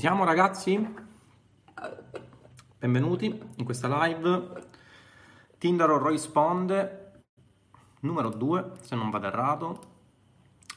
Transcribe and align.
Ci 0.00 0.06
siamo 0.06 0.24
ragazzi? 0.24 0.94
Benvenuti 2.78 3.26
in 3.56 3.64
questa 3.66 4.06
live. 4.06 4.68
Tinder 5.58 5.90
risponde 5.90 7.24
numero 8.00 8.30
2, 8.30 8.70
se 8.80 8.96
non 8.96 9.10
vado 9.10 9.26
errato, 9.26 9.80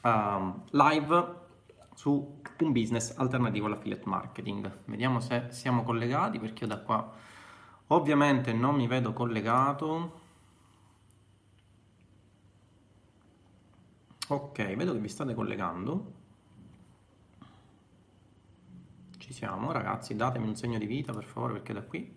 uh, 0.01 0.61
live 0.71 1.35
su 1.93 2.41
un 2.59 2.71
business 2.73 3.17
alternativo 3.17 3.67
all'affiliate 3.67 4.09
marketing. 4.09 4.79
Vediamo 4.87 5.21
se 5.21 5.45
siamo 5.51 5.83
collegati 5.83 6.37
perché 6.37 6.65
io 6.65 6.69
da 6.75 6.81
qua 6.81 7.09
ovviamente 7.87 8.51
non 8.51 8.75
mi 8.75 8.87
vedo 8.87 9.13
collegato. 9.13 10.19
Ok, 14.27 14.75
vedo 14.75 14.91
che 14.91 14.99
vi 14.99 15.07
state 15.07 15.33
collegando. 15.33 16.22
Ci 19.23 19.31
siamo, 19.31 19.71
ragazzi, 19.71 20.17
datemi 20.17 20.49
un 20.49 20.55
segno 20.57 20.77
di 20.77 20.85
vita 20.85 21.13
per 21.13 21.23
favore 21.23 21.53
perché 21.53 21.71
da 21.71 21.81
qui 21.81 22.13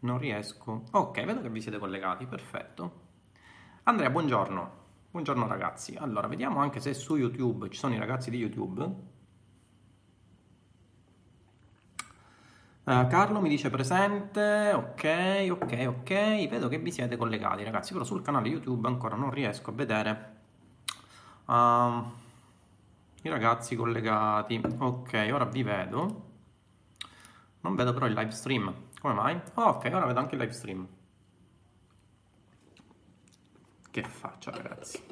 non 0.00 0.18
riesco. 0.18 0.82
Ok, 0.90 1.24
vedo 1.24 1.40
che 1.40 1.48
vi 1.48 1.60
siete 1.60 1.78
collegati, 1.78 2.26
perfetto. 2.26 3.00
Andrea, 3.84 4.10
buongiorno. 4.10 4.70
Buongiorno 5.12 5.46
ragazzi. 5.46 5.94
Allora, 5.94 6.26
vediamo 6.26 6.58
anche 6.58 6.80
se 6.80 6.94
su 6.94 7.14
YouTube 7.14 7.68
ci 7.70 7.78
sono 7.78 7.94
i 7.94 7.98
ragazzi 7.98 8.30
di 8.30 8.38
YouTube. 8.38 8.82
Uh, 12.82 13.06
Carlo 13.06 13.40
mi 13.40 13.48
dice 13.48 13.70
presente, 13.70 14.72
ok, 14.72 15.46
ok, 15.48 15.84
ok, 15.86 16.48
vedo 16.48 16.66
che 16.66 16.78
vi 16.80 16.90
siete 16.90 17.16
collegati 17.16 17.62
ragazzi, 17.62 17.92
però 17.92 18.04
sul 18.04 18.22
canale 18.22 18.48
YouTube 18.48 18.88
ancora 18.88 19.14
non 19.14 19.30
riesco 19.30 19.70
a 19.70 19.74
vedere 19.74 20.36
uh, 21.44 21.54
i 23.22 23.28
ragazzi 23.28 23.76
collegati. 23.76 24.60
Ok, 24.78 25.28
ora 25.32 25.44
vi 25.44 25.62
vedo. 25.62 26.25
Non 27.66 27.74
vedo 27.74 27.92
però 27.92 28.06
il 28.06 28.12
live 28.12 28.30
stream. 28.30 28.72
Come 29.00 29.14
mai? 29.14 29.40
Oh, 29.54 29.70
ok, 29.70 29.90
ora 29.92 30.06
vedo 30.06 30.20
anche 30.20 30.36
il 30.36 30.40
live 30.40 30.52
stream. 30.52 30.86
Che 33.90 34.02
faccia, 34.04 34.52
ragazzi. 34.52 35.02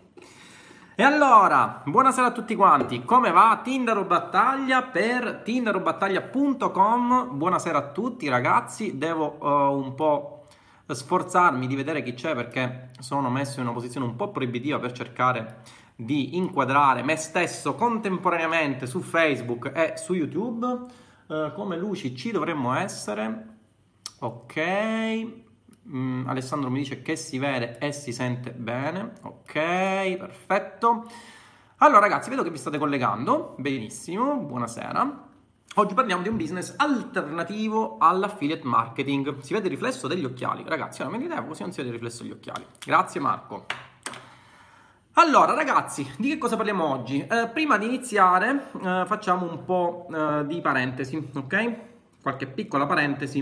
E 0.94 1.02
allora, 1.02 1.82
buonasera 1.84 2.28
a 2.28 2.30
tutti 2.30 2.54
quanti. 2.54 3.04
Come 3.04 3.32
va? 3.32 3.60
Tinder 3.60 4.04
Battaglia 4.04 4.82
per 4.82 5.40
tinderobattaglia.com. 5.42 7.36
Buonasera 7.36 7.78
a 7.78 7.88
tutti, 7.90 8.28
ragazzi. 8.28 8.98
Devo 8.98 9.36
uh, 9.40 9.76
un 9.76 9.96
po' 9.96 10.46
sforzarmi 10.86 11.66
di 11.66 11.74
vedere 11.74 12.04
chi 12.04 12.14
c'è 12.14 12.36
perché 12.36 12.90
sono 13.00 13.30
messo 13.30 13.58
in 13.58 13.66
una 13.66 13.74
posizione 13.74 14.06
un 14.06 14.14
po' 14.14 14.30
proibitiva 14.30 14.78
per 14.78 14.92
cercare 14.92 15.62
di 15.96 16.36
inquadrare 16.36 17.02
me 17.02 17.16
stesso 17.16 17.74
contemporaneamente 17.74 18.86
su 18.86 19.00
Facebook 19.00 19.72
e 19.74 19.94
su 19.96 20.14
YouTube. 20.14 21.02
Uh, 21.26 21.52
come 21.52 21.76
luci 21.76 22.14
ci 22.16 22.30
dovremmo 22.30 22.74
essere. 22.74 23.46
Ok. 24.20 25.42
Mm, 25.86 26.26
Alessandro 26.26 26.70
mi 26.70 26.78
dice 26.78 27.02
che 27.02 27.16
si 27.16 27.38
vede 27.38 27.78
e 27.78 27.92
si 27.92 28.12
sente 28.12 28.52
bene. 28.52 29.12
Ok, 29.22 29.52
perfetto. 30.16 31.10
Allora 31.78 32.00
ragazzi, 32.00 32.30
vedo 32.30 32.42
che 32.42 32.50
vi 32.50 32.58
state 32.58 32.78
collegando. 32.78 33.54
Benissimo, 33.58 34.36
buonasera. 34.36 35.32
Oggi 35.76 35.94
parliamo 35.94 36.22
di 36.22 36.28
un 36.28 36.36
business 36.36 36.74
alternativo 36.76 37.96
all'affiliate 37.98 38.64
marketing. 38.64 39.38
Si 39.40 39.52
vede 39.52 39.66
il 39.66 39.72
riflesso 39.72 40.06
degli 40.06 40.24
occhiali. 40.24 40.62
Ragazzi, 40.64 41.02
ora 41.02 41.10
mi 41.10 41.18
dite 41.18 41.34
così 41.46 41.62
non 41.62 41.72
si 41.72 41.78
vede 41.78 41.88
il 41.88 41.94
riflesso 41.94 42.22
degli 42.22 42.32
occhiali. 42.32 42.64
Grazie 42.84 43.20
Marco. 43.20 43.66
Allora, 45.16 45.54
ragazzi, 45.54 46.04
di 46.18 46.28
che 46.28 46.38
cosa 46.38 46.56
parliamo 46.56 46.84
oggi? 46.90 47.24
Eh, 47.24 47.48
prima 47.52 47.78
di 47.78 47.86
iniziare, 47.86 48.70
eh, 48.82 49.04
facciamo 49.06 49.48
un 49.48 49.64
po' 49.64 50.08
eh, 50.12 50.44
di 50.44 50.60
parentesi, 50.60 51.30
ok? 51.34 51.76
Qualche 52.20 52.48
piccola 52.48 52.84
parentesi 52.84 53.40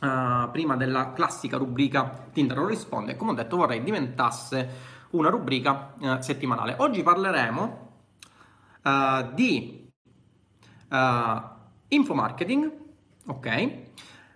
eh, 0.00 0.48
prima 0.52 0.76
della 0.76 1.12
classica 1.12 1.56
rubrica 1.56 2.28
Tinder 2.32 2.56
non 2.56 2.68
risponde. 2.68 3.16
Come 3.16 3.32
ho 3.32 3.34
detto, 3.34 3.56
vorrei 3.56 3.82
diventasse 3.82 4.70
una 5.10 5.28
rubrica 5.28 5.92
eh, 6.00 6.22
settimanale. 6.22 6.76
Oggi 6.78 7.02
parleremo 7.02 7.90
eh, 8.84 9.30
di 9.34 9.90
infomarketing, 11.88 12.72
ok? 13.26 13.80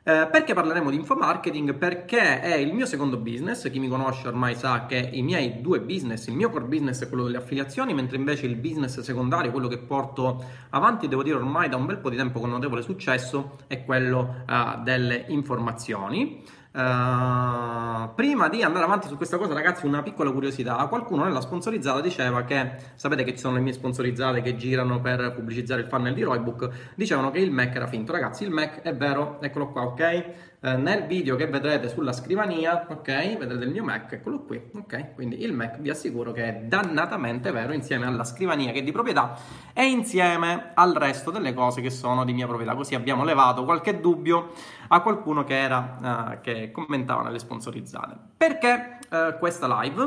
Eh, 0.09 0.29
perché 0.31 0.55
parleremo 0.55 0.89
di 0.91 0.95
infomarketing? 0.99 1.75
Perché 1.75 2.41
è 2.41 2.55
il 2.55 2.73
mio 2.73 2.87
secondo 2.87 3.17
business, 3.17 3.69
chi 3.69 3.81
mi 3.81 3.89
conosce 3.89 4.29
ormai 4.29 4.55
sa 4.55 4.87
che 4.87 4.97
i 5.13 5.21
miei 5.21 5.61
due 5.61 5.81
business, 5.81 6.29
il 6.29 6.37
mio 6.37 6.49
core 6.49 6.67
business 6.67 7.03
è 7.03 7.09
quello 7.09 7.25
delle 7.25 7.39
affiliazioni, 7.39 7.93
mentre 7.93 8.17
invece 8.17 8.47
il 8.47 8.55
business 8.55 9.01
secondario, 9.01 9.51
quello 9.51 9.67
che 9.67 9.79
porto 9.79 10.45
avanti, 10.71 11.09
devo 11.09 11.25
dire 11.25 11.35
ormai 11.35 11.69
da 11.69 11.75
un 11.75 11.87
bel 11.87 11.99
po' 11.99 12.11
di 12.11 12.17
tempo 12.17 12.39
con 12.39 12.51
notevole 12.51 12.83
successo, 12.83 13.57
è 13.67 13.85
quello 13.85 14.45
uh, 14.47 14.81
delle 14.85 15.25
informazioni. 15.27 16.41
Uh, 16.77 18.13
prima 18.15 18.51
di 18.51 18.63
andare 18.63 18.85
avanti 18.85 19.09
su 19.09 19.17
questa 19.17 19.39
cosa, 19.39 19.55
ragazzi, 19.55 19.87
una 19.87 20.03
piccola 20.03 20.31
curiosità. 20.31 20.77
Qualcuno 20.89 21.25
nella 21.25 21.41
sponsorizzata 21.41 22.03
diceva 22.03 22.45
che 22.45 22.73
sapete 22.97 23.25
che 23.25 23.31
ci 23.31 23.39
sono 23.39 23.55
le 23.55 23.63
mie 23.63 23.73
sponsorizzate 23.73 24.43
che 24.43 24.57
girano 24.57 25.01
per 25.01 25.33
pubblicizzare 25.33 25.81
il 25.81 25.89
funnel 25.89 26.13
di 26.13 26.23
Roybook. 26.23 26.93
Dicevano 26.95 27.31
che 27.31 27.39
il 27.39 27.51
Mac 27.51 27.75
era 27.75 27.87
finto. 27.87 28.13
Ragazzi, 28.13 28.45
il 28.45 28.51
Mac 28.51 28.83
è 28.83 28.95
vero, 28.95 29.39
eccolo 29.41 29.71
qua, 29.71 29.85
ok? 29.85 30.25
Uh, 30.67 30.81
nel 30.81 31.07
video 31.07 31.37
che 31.37 31.47
vedrete 31.47 31.89
sulla 31.89 32.13
scrivania, 32.13 32.87
ok? 32.89 33.37
Vedrete 33.37 33.63
il 33.63 33.71
mio 33.71 33.85
Mac, 33.85 34.11
eccolo 34.11 34.41
qui, 34.41 34.61
ok? 34.75 35.15
Quindi 35.15 35.41
il 35.45 35.53
Mac 35.53 35.79
vi 35.79 35.91
assicuro 35.91 36.33
che 36.33 36.43
è 36.45 36.55
dannatamente 36.65 37.53
vero 37.53 37.73
insieme 37.73 38.05
alla 38.05 38.25
scrivania 38.25 38.73
che 38.73 38.81
è 38.81 38.83
di 38.83 38.91
proprietà 38.91 39.39
e 39.73 39.85
insieme 39.85 40.73
al 40.75 40.93
resto 40.95 41.31
delle 41.31 41.55
cose 41.55 41.81
che 41.81 41.91
sono 41.91 42.25
di 42.25 42.33
mia 42.33 42.49
proprietà. 42.49 42.75
Così 42.75 42.97
abbiamo 42.97 43.23
levato 43.23 43.65
qualche 43.65 44.01
dubbio 44.01 44.55
a 44.89 45.01
qualcuno 45.03 45.45
che, 45.45 45.57
era, 45.57 45.99
uh, 46.35 46.41
che 46.41 46.73
commentava 46.73 47.23
nelle 47.23 47.39
sponsorizzate. 47.39 48.17
Perché 48.37 48.99
uh, 49.09 49.39
questa 49.39 49.83
live? 49.83 50.03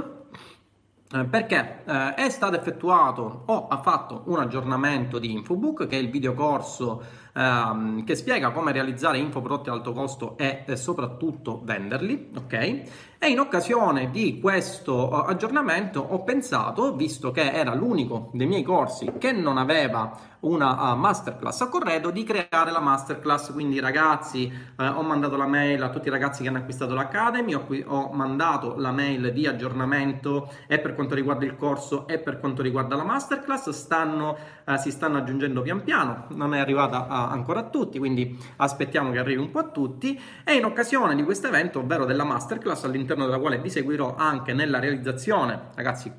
Uh, 1.13 1.29
perché 1.29 1.85
è 1.85 2.29
stato 2.29 2.57
effettuato 2.57 3.43
o 3.45 3.67
ha 3.69 3.77
fatto 3.77 4.23
un 4.25 4.39
aggiornamento 4.39 5.19
di 5.19 5.31
Infobook, 5.31 5.87
che 5.87 5.97
è 5.97 6.01
il 6.01 6.09
videocorso 6.09 7.18
ehm, 7.33 8.03
che 8.03 8.15
spiega 8.15 8.51
come 8.51 8.71
realizzare 8.71 9.17
infoprodotti 9.17 9.69
ad 9.69 9.75
alto 9.75 9.93
costo 9.93 10.37
e, 10.37 10.63
e 10.67 10.75
soprattutto 10.75 11.61
venderli, 11.63 12.31
ok? 12.35 12.83
E 13.21 13.27
in 13.27 13.39
occasione 13.41 14.11
di 14.11 14.39
questo 14.39 15.11
aggiornamento 15.11 15.99
ho 15.99 16.23
pensato, 16.23 16.95
visto 16.95 17.31
che 17.31 17.51
era 17.51 17.75
l'unico 17.75 18.29
dei 18.33 18.47
miei 18.47 18.63
corsi 18.63 19.11
che 19.17 19.33
non 19.33 19.57
aveva 19.57 20.17
una 20.41 20.93
uh, 20.93 20.95
masterclass 20.95 21.59
a 21.59 21.67
corredo, 21.67 22.11
di 22.11 22.23
creare 22.23 22.71
la 22.71 22.79
masterclass. 22.79 23.51
Quindi 23.51 23.81
ragazzi, 23.81 24.49
eh, 24.49 24.87
ho 24.87 25.01
mandato 25.01 25.35
la 25.35 25.47
mail 25.47 25.83
a 25.83 25.89
tutti 25.89 26.07
i 26.07 26.11
ragazzi 26.11 26.43
che 26.43 26.47
hanno 26.47 26.59
acquistato 26.59 26.93
l'Academy, 26.93 27.55
ho, 27.55 27.67
ho 27.87 28.13
mandato 28.13 28.75
la 28.77 28.93
mail 28.93 29.33
di 29.33 29.45
aggiornamento 29.45 30.49
e 30.65 30.79
per 30.79 30.95
quanto 30.95 31.13
riguarda 31.13 31.43
il 31.43 31.57
corso 31.57 32.07
e 32.07 32.19
per 32.19 32.39
quanto 32.39 32.61
riguarda 32.61 32.95
la 32.95 33.03
masterclass, 33.03 33.71
stanno, 33.71 34.37
uh, 34.63 34.77
si 34.77 34.91
stanno 34.91 35.17
aggiungendo 35.17 35.61
pian 35.61 35.83
piano, 35.83 36.27
non 36.29 36.53
è 36.53 36.59
arrivata 36.59 37.01
uh, 37.01 37.33
ancora 37.33 37.59
a 37.59 37.63
tutti, 37.63 37.99
quindi 37.99 38.37
aspettiamo 38.55 39.11
che 39.11 39.19
arrivi 39.19 39.41
un 39.41 39.51
po' 39.51 39.59
a 39.59 39.67
tutti. 39.67 40.17
E 40.45 40.53
in 40.53 40.63
occasione 40.63 41.15
di 41.15 41.23
questo 41.25 41.47
evento, 41.47 41.79
ovvero 41.79 42.05
della 42.05 42.23
masterclass 42.23 42.85
all'interno 42.85 43.07
all'interno 43.09 43.25
della 43.25 43.39
quale 43.39 43.59
vi 43.59 43.69
seguirò 43.69 44.15
anche 44.15 44.53
nella 44.53 44.79
realizzazione, 44.79 45.69
ragazzi, 45.75 46.11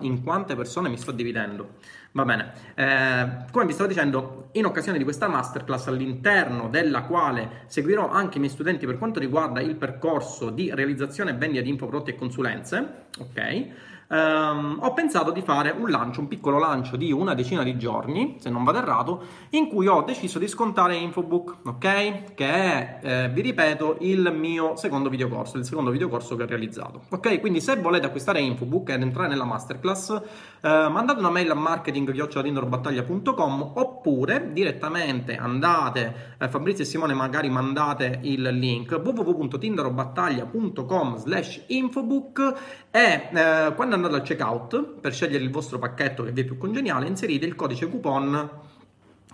in 0.00 0.22
quante 0.22 0.54
persone 0.54 0.88
mi 0.88 0.96
sto 0.96 1.12
dividendo. 1.12 1.74
Va 2.12 2.24
bene, 2.24 2.52
eh, 2.74 3.44
come 3.50 3.66
vi 3.66 3.72
stavo 3.72 3.88
dicendo, 3.88 4.48
in 4.52 4.64
occasione 4.64 4.96
di 4.96 5.04
questa 5.04 5.28
masterclass 5.28 5.88
all'interno 5.88 6.68
della 6.68 7.02
quale 7.02 7.64
seguirò 7.66 8.08
anche 8.08 8.36
i 8.36 8.40
miei 8.40 8.52
studenti 8.52 8.86
per 8.86 8.96
quanto 8.96 9.18
riguarda 9.20 9.60
il 9.60 9.74
percorso 9.74 10.50
di 10.50 10.72
realizzazione 10.74 11.30
e 11.30 11.34
vendita 11.34 11.62
di 11.62 11.70
infoprodotti 11.70 12.10
e 12.10 12.14
consulenze, 12.14 13.06
ok? 13.18 13.68
Ehm, 14.08 14.78
ho 14.80 14.92
pensato 14.92 15.30
di 15.30 15.42
fare 15.42 15.70
un 15.70 15.88
lancio, 15.90 16.20
un 16.20 16.28
piccolo 16.28 16.58
lancio 16.58 16.96
di 16.96 17.12
una 17.12 17.34
decina 17.34 17.62
di 17.62 17.76
giorni, 17.76 18.36
se 18.38 18.48
non 18.50 18.64
vado 18.64 18.78
errato, 18.78 19.22
in 19.50 19.68
cui 19.68 19.86
ho 19.86 20.02
deciso 20.02 20.38
di 20.38 20.48
scontare 20.48 20.96
Infobook, 20.96 21.56
ok? 21.64 22.34
Che 22.34 22.46
è, 22.46 22.98
eh, 23.02 23.28
vi 23.30 23.40
ripeto, 23.40 23.96
il 24.00 24.32
mio 24.34 24.76
secondo 24.76 25.08
videocorso, 25.08 25.56
il 25.58 25.64
secondo 25.64 25.90
videocorso 25.90 26.36
che 26.36 26.44
ho 26.44 26.46
realizzato, 26.46 27.02
ok? 27.10 27.40
Quindi 27.40 27.60
se 27.60 27.76
volete 27.76 28.06
acquistare 28.06 28.40
Infobook 28.40 28.90
ed 28.90 29.02
entrare 29.02 29.28
nella 29.28 29.44
masterclass, 29.44 30.20
eh, 30.60 30.88
mandate 30.88 31.18
una 31.18 31.30
mail 31.30 31.50
a 31.50 31.54
marketing.com 31.54 33.72
oppure 33.74 34.50
direttamente 34.52 35.36
andate, 35.36 36.36
eh, 36.38 36.48
Fabrizio 36.48 36.84
e 36.84 36.86
Simone 36.86 37.14
magari 37.14 37.48
mandate 37.48 38.20
il 38.22 38.42
link 38.42 39.00
www.tinderobattaglia.com 39.02 41.16
slash 41.16 41.64
infobook 41.66 42.54
e 42.90 43.28
eh, 43.32 43.72
quando 43.74 43.95
andate 43.96 44.14
al 44.14 44.22
checkout 44.22 45.00
per 45.00 45.12
scegliere 45.12 45.42
il 45.42 45.50
vostro 45.50 45.78
pacchetto 45.78 46.22
che 46.22 46.32
vi 46.32 46.42
è 46.42 46.44
più 46.44 46.56
congeniale 46.56 47.06
inserite 47.06 47.46
il 47.46 47.54
codice 47.54 47.88
coupon 47.88 48.64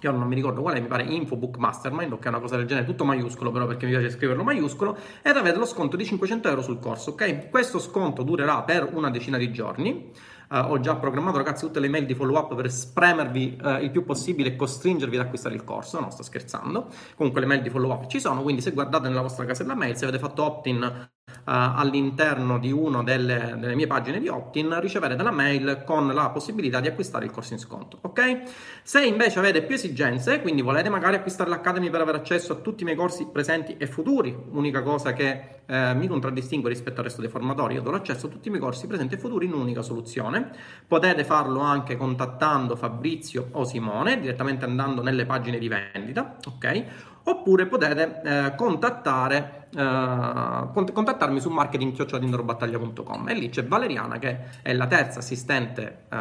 che 0.03 0.09
io 0.09 0.13
non 0.17 0.27
mi 0.27 0.35
ricordo 0.35 0.63
qual 0.63 0.75
è, 0.75 0.81
mi 0.81 0.89
pare 0.89 1.05
Infobook 1.05 1.59
Mastermind, 1.59 2.11
ok, 2.11 2.25
una 2.27 2.41
cosa 2.41 2.57
del 2.57 2.67
genere, 2.67 2.85
tutto 2.85 3.05
maiuscolo 3.05 3.53
però 3.53 3.69
perché 3.69 3.87
mi 3.87 3.93
piace 3.93 4.11
scriverlo 4.11 4.43
maiuscolo, 4.43 4.97
ed 5.23 5.37
avete 5.37 5.59
lo 5.59 5.65
sconto 5.65 5.97
di 5.97 6.05
500 6.05 6.49
euro 6.49 6.61
sul 6.61 6.81
corso, 6.81 7.11
ok? 7.11 7.49
Questo 7.49 7.79
sconto 7.79 8.25
durerà 8.25 8.63
per 8.63 8.91
una 8.93 9.11
decina 9.11 9.39
di 9.39 9.53
giorni. 9.53 10.11
Uh, 10.51 10.73
ho 10.73 10.81
già 10.81 10.97
programmato 10.97 11.39
ragazzi 11.39 11.65
tutte 11.65 11.81
le 11.81 11.89
mail 11.89 12.05
di 12.05 12.15
follow 12.15 12.37
up 12.37 12.55
per 12.55 12.71
spremervi 12.71 13.59
uh, 13.63 13.69
il 13.77 13.91
più 13.91 14.05
possibile 14.05 14.51
e 14.51 14.57
costringervi 14.57 15.17
ad 15.17 15.23
acquistare 15.27 15.55
il 15.55 15.65
corso, 15.65 15.99
no 16.01 16.11
sto 16.11 16.25
scherzando, 16.25 16.89
comunque 17.15 17.41
le 17.41 17.47
mail 17.47 17.63
di 17.63 17.71
follow 17.71 17.91
up 17.91 18.07
ci 18.09 18.21
sono, 18.21 18.43
quindi 18.43 18.61
se 18.61 18.73
guardate 18.73 19.09
nella 19.09 19.23
vostra 19.23 19.47
casella 19.47 19.75
mail, 19.75 19.97
se 19.97 20.05
avete 20.05 20.19
fatto 20.19 20.43
opt-in 20.43 21.11
all'interno 21.45 22.59
di 22.59 22.71
una 22.71 23.03
delle, 23.03 23.57
delle, 23.59 23.75
mie 23.75 23.87
pagine 23.87 24.21
di 24.21 24.29
opt-in 24.29 24.79
riceverete 24.81 25.23
la 25.23 25.31
mail 25.31 25.83
con 25.85 26.07
la 26.13 26.31
possibilità 26.31 26.81
di 26.81 26.87
acquistare 26.87 27.25
il 27.25 27.31
corso 27.31 27.55
in 27.55 27.59
sconto, 27.59 27.99
ok? 28.03 28.43
Se 28.83 29.05
invece 29.05 29.39
avete 29.39 29.63
più 29.63 29.75
esigenze, 29.75 30.41
quindi 30.41 30.63
volete 30.63 30.89
magari 30.89 31.17
acquistare 31.17 31.51
l'Academy 31.51 31.91
per 31.91 32.01
avere 32.01 32.19
accesso 32.19 32.53
a 32.53 32.57
tutti 32.57 32.83
i 32.83 32.85
miei 32.85 32.97
corsi 32.97 33.27
presenti 33.27 33.77
e 33.77 33.87
futuri, 33.87 34.37
unica 34.51 34.83
cosa 34.83 35.13
che 35.13 35.61
eh, 35.67 35.95
mi 35.95 36.07
contraddistingue 36.07 36.69
rispetto 36.69 36.99
al 36.99 37.07
resto 37.07 37.21
dei 37.21 37.31
formatori, 37.31 37.75
io 37.75 37.83
do 37.83 37.91
l'accesso 37.91 38.27
a 38.27 38.29
tutti 38.29 38.49
i 38.49 38.51
miei 38.51 38.63
corsi 38.63 38.87
presenti 38.87 39.15
e 39.15 39.19
futuri 39.19 39.47
in 39.47 39.53
un'unica 39.53 39.83
soluzione, 39.83 40.51
potete 40.87 41.25
farlo 41.25 41.61
anche 41.61 41.97
contattando 41.97 42.77
Fabrizio 42.77 43.49
o 43.53 43.65
Simone, 43.65 44.21
direttamente 44.21 44.65
andando 44.65 45.03
nelle 45.03 45.27
pagine 45.27 45.59
di 45.59 45.69
vendita, 45.69 46.37
ok? 46.47 47.11
Oppure 47.25 47.67
potete 47.67 48.23
eh, 48.25 48.55
contattare, 48.57 49.69
eh, 49.75 50.93
contattarmi 50.93 51.41
su 51.41 51.51
marketing.battaglia.com 51.51 53.29
e 53.29 53.35
lì 53.35 53.49
c'è 53.49 53.65
Valeriana 53.65 54.19
che 54.19 54.39
è 54.63 54.73
la 54.73 54.87
terza 54.87 55.21
assistente 55.21 56.07
eh, 56.11 56.17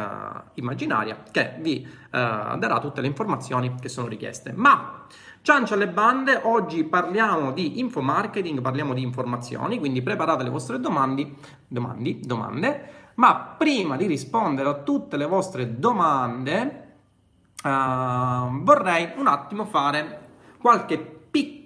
immaginaria 0.54 1.22
che 1.30 1.56
vi 1.58 1.82
eh, 1.82 1.88
darà 2.10 2.78
tutte 2.78 3.00
le 3.00 3.06
informazioni 3.06 3.74
che 3.80 3.88
sono 3.88 4.06
richieste. 4.06 4.52
Ma 4.54 5.06
ciancia 5.40 5.74
alle 5.74 5.88
bande, 5.88 6.38
oggi 6.42 6.84
parliamo 6.84 7.52
di 7.52 7.80
infomarketing, 7.80 8.60
parliamo 8.60 8.94
di 8.94 9.02
informazioni, 9.02 9.78
quindi 9.78 10.02
preparate 10.02 10.44
le 10.44 10.50
vostre 10.50 10.78
domande, 10.78 11.32
domandi, 11.66 12.20
domande, 12.20 12.90
ma 13.14 13.34
prima 13.58 13.96
di 13.96 14.06
rispondere 14.06 14.68
a 14.68 14.74
tutte 14.74 15.16
le 15.16 15.26
vostre 15.26 15.78
domande 15.78 16.90
Uh, 17.62 18.60
vorrei 18.64 19.12
un 19.14 19.28
attimo 19.28 19.64
fare 19.66 20.21
qualche 20.62 21.21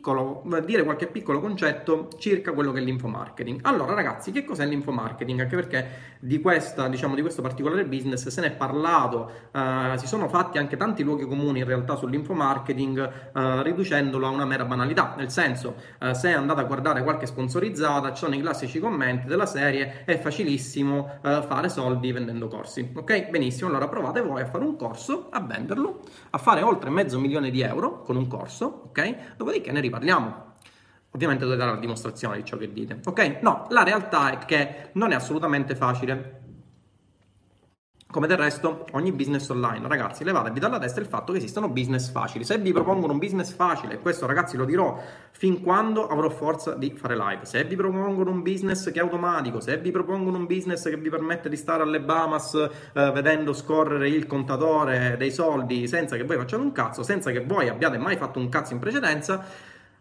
piccolo, 0.07 0.43
dire 0.65 0.85
qualche 0.85 1.09
piccolo 1.09 1.41
concetto 1.41 2.09
circa 2.19 2.53
quello 2.53 2.71
che 2.71 2.79
è 2.79 2.83
l'infomarketing. 2.83 3.61
Allora, 3.63 3.95
ragazzi, 3.95 4.31
che 4.31 4.45
cos'è 4.45 4.65
l'infomarketing? 4.65 5.41
Anche 5.41 5.57
perché 5.57 5.89
di, 6.21 6.41
questa, 6.41 6.87
diciamo, 6.87 7.17
di 7.17 7.23
questo 7.23 7.43
particolare 7.43 7.85
business 7.85 8.29
se 8.29 8.41
ne 8.41 8.49
è 8.49 8.51
parlato, 8.53 9.31
eh, 9.51 9.95
si 9.97 10.07
sono 10.07 10.29
fatti 10.29 10.59
anche 10.59 10.77
tanti 10.77 11.03
luoghi 11.03 11.25
comuni 11.27 11.59
in 11.59 11.65
realtà 11.65 11.97
sull'infomarketing, 11.97 13.13
eh, 13.35 13.63
riducendolo 13.65 14.27
a 14.27 14.31
una 14.31 14.45
mera 14.45 14.65
banalità. 14.65 15.15
Nel 15.17 15.31
senso, 15.31 15.75
eh, 15.99 16.15
se 16.15 16.33
andate 16.33 16.61
a 16.61 16.65
guardare 16.65 17.03
qualche 17.03 17.27
sponsorizzata, 17.27 18.13
ci 18.13 18.19
sono 18.25 18.37
i 18.37 18.41
classici 18.41 18.79
commenti 18.79 19.27
della 19.27 19.47
serie, 19.47 20.05
è 20.05 20.19
facilissimo 20.19 21.19
eh, 21.23 21.43
fare 21.43 21.69
soldi 21.69 22.13
vendendo 22.13 22.47
corsi. 22.47 22.93
Ok? 22.95 23.29
Benissimo, 23.31 23.71
allora 23.71 23.89
provate 23.89 24.21
voi 24.21 24.43
a 24.43 24.47
fare 24.47 24.65
un 24.65 24.77
corso, 24.77 25.29
a 25.31 25.41
venderlo, 25.41 26.01
a 26.31 26.39
fare 26.39 26.63
oltre 26.63 26.91
mezzo 26.91 27.19
milione 27.19 27.51
di 27.51 27.61
euro 27.63 28.03
con 28.03 28.15
un 28.15 28.29
corso, 28.29 28.83
ok? 28.89 29.37
Dopodiché 29.37 29.73
ne 29.73 29.81
riparliamo. 29.81 29.96
Ovviamente 31.11 31.45
dovete 31.45 31.63
dare 31.63 31.75
la 31.75 31.81
dimostrazione 31.81 32.37
di 32.37 32.45
ciò 32.45 32.59
che 32.59 32.73
dite. 32.73 33.01
Ok? 33.05 33.39
No, 33.41 33.67
la 33.71 33.83
realtà 33.83 34.33
è 34.33 34.45
che 34.45 34.91
non 34.93 35.13
è 35.13 35.15
assolutamente 35.15 35.75
facile. 35.75 36.43
Come 38.09 38.29
del 38.29 38.37
resto, 38.37 38.87
ogni 38.93 39.13
business 39.13 39.49
online, 39.49 39.89
ragazzi, 39.89 40.25
levatevi 40.25 40.61
dalla 40.61 40.79
testa 40.79 41.01
il 41.01 41.07
fatto 41.07 41.33
che 41.33 41.39
esistono 41.39 41.69
business 41.69 42.11
facili. 42.11 42.45
Se 42.45 42.57
vi 42.57 42.73
propongono 42.73 43.15
un 43.15 43.19
business 43.19 43.53
facile, 43.53 43.95
e 43.95 43.99
questo 43.99 44.27
ragazzi 44.27 44.57
lo 44.57 44.65
dirò 44.65 44.99
fin 45.33 45.61
quando 45.61 46.07
avrò 46.07 46.29
forza 46.29 46.75
di 46.75 46.95
fare 46.97 47.17
live, 47.17 47.45
se 47.45 47.65
vi 47.65 47.77
propongono 47.77 48.31
un 48.31 48.43
business 48.43 48.93
che 48.93 49.01
è 49.01 49.03
automatico, 49.03 49.61
se 49.61 49.79
vi 49.79 49.91
propongono 49.91 50.37
un 50.37 50.47
business 50.47 50.89
che 50.89 50.97
vi 50.97 51.11
permette 51.11 51.49
di 51.49 51.57
stare 51.57 51.83
alle 51.83 52.01
Bahamas 52.01 52.55
eh, 52.55 53.11
vedendo 53.11 53.53
scorrere 53.53 54.09
il 54.09 54.27
contatore 54.27 55.17
dei 55.19 55.33
soldi 55.33 55.89
senza 55.89 56.17
che 56.17 56.23
voi 56.23 56.37
facciate 56.37 56.63
un 56.63 56.73
cazzo, 56.73 57.03
senza 57.03 57.31
che 57.33 57.41
voi 57.45 57.69
abbiate 57.69 57.99
mai 57.99 58.17
fatto 58.17 58.39
un 58.39 58.49
cazzo 58.49 58.73
in 58.73 58.79
precedenza, 58.79 59.45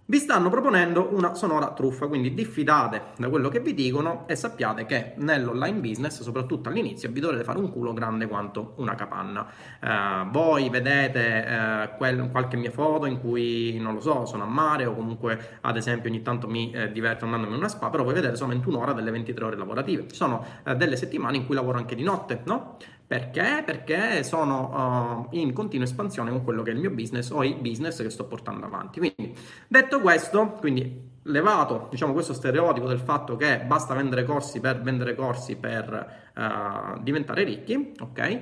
vi 0.07 0.19
stanno 0.19 0.52
proponendo 0.52 1.10
una 1.13 1.34
sonora 1.34 1.72
truffa, 1.72 2.06
quindi 2.06 2.36
diffidate 2.36 3.13
da 3.18 3.28
quello 3.28 3.50
che 3.50 3.60
vi 3.60 3.74
dicono 3.74 4.28
e 4.28 4.36
sappiate 4.36 4.86
che 4.86 5.13
nell'online 5.18 5.80
business, 5.80 6.22
soprattutto 6.22 6.69
all'inizio, 6.69 7.10
vi 7.10 7.19
dovrete 7.19 7.44
fare 7.44 7.57
un 7.57 7.72
culo 7.72 7.92
grande 7.92 8.28
quanto 8.28 8.74
una 8.78 8.94
capanna. 8.94 9.48
Uh, 9.81 10.30
voi 10.30 10.69
vedete 10.69 11.44
uh, 11.48 11.98
quel, 11.98 12.30
qualche 12.30 12.56
mia 12.56 12.69
foto 12.69 13.07
in 13.07 13.19
cui, 13.19 13.80
non 13.80 13.96
lo 13.96 14.00
so, 14.00 14.25
sono 14.25 14.44
a 14.44 14.48
mare 14.48 14.86
o 14.86 14.94
comunque 14.94 15.57
ad 15.62 15.75
esempio 15.75 16.12
ogni 16.12 16.22
tanto 16.22 16.48
mi 16.48 16.72
eh, 16.72 16.92
diverto 16.92 17.25
andandomi 17.25 17.54
in 17.54 17.60
una 17.60 17.69
spa, 17.69 17.90
però 17.90 18.04
voi 18.04 18.13
vedete 18.13 18.36
solamente 18.36 18.69
un'ora 18.69 18.94
delle 18.94 19.10
23 19.10 19.44
ore 19.44 19.57
lavorative. 19.57 20.07
Ci 20.07 20.16
sono 20.16 20.46
uh, 20.66 20.75
delle 20.75 20.98
settimane 20.98 21.38
in 21.38 21.48
cui 21.48 21.56
lavoro 21.56 21.80
anche 21.80 21.96
di 21.96 22.04
notte, 22.04 22.42
no? 22.44 22.78
Perché? 23.07 23.62
Perché 23.63 24.24
sono 24.24 25.28
uh, 25.31 25.38
in 25.38 25.54
continua 25.54 25.86
espansione 25.86 26.31
con 26.31 26.44
quello 26.44 26.63
che 26.63 26.72
è 26.72 26.74
il 26.74 26.80
mio 26.80 26.90
business 26.90 27.30
o 27.30 27.44
i 27.44 27.54
business 27.54 28.02
che 28.02 28.10
sto 28.10 28.25
portando 28.25 28.66
avanti. 28.66 29.00
Quindi, 29.00 29.36
detto 29.68 30.02
questo, 30.02 30.57
quindi 30.60 31.13
levato 31.24 31.88
diciamo, 31.90 32.13
questo 32.13 32.34
stereotipo 32.34 32.88
del 32.88 33.00
fatto 33.00 33.36
che 33.36 33.60
basta 33.60 33.94
vendere 33.94 34.24
corsi 34.24 34.60
per 34.60 34.81
vendere 34.81 35.16
corsi 35.16 35.56
per 35.56 36.31
uh, 36.36 37.02
diventare 37.02 37.44
ricchi, 37.44 37.94
ok? 38.00 38.40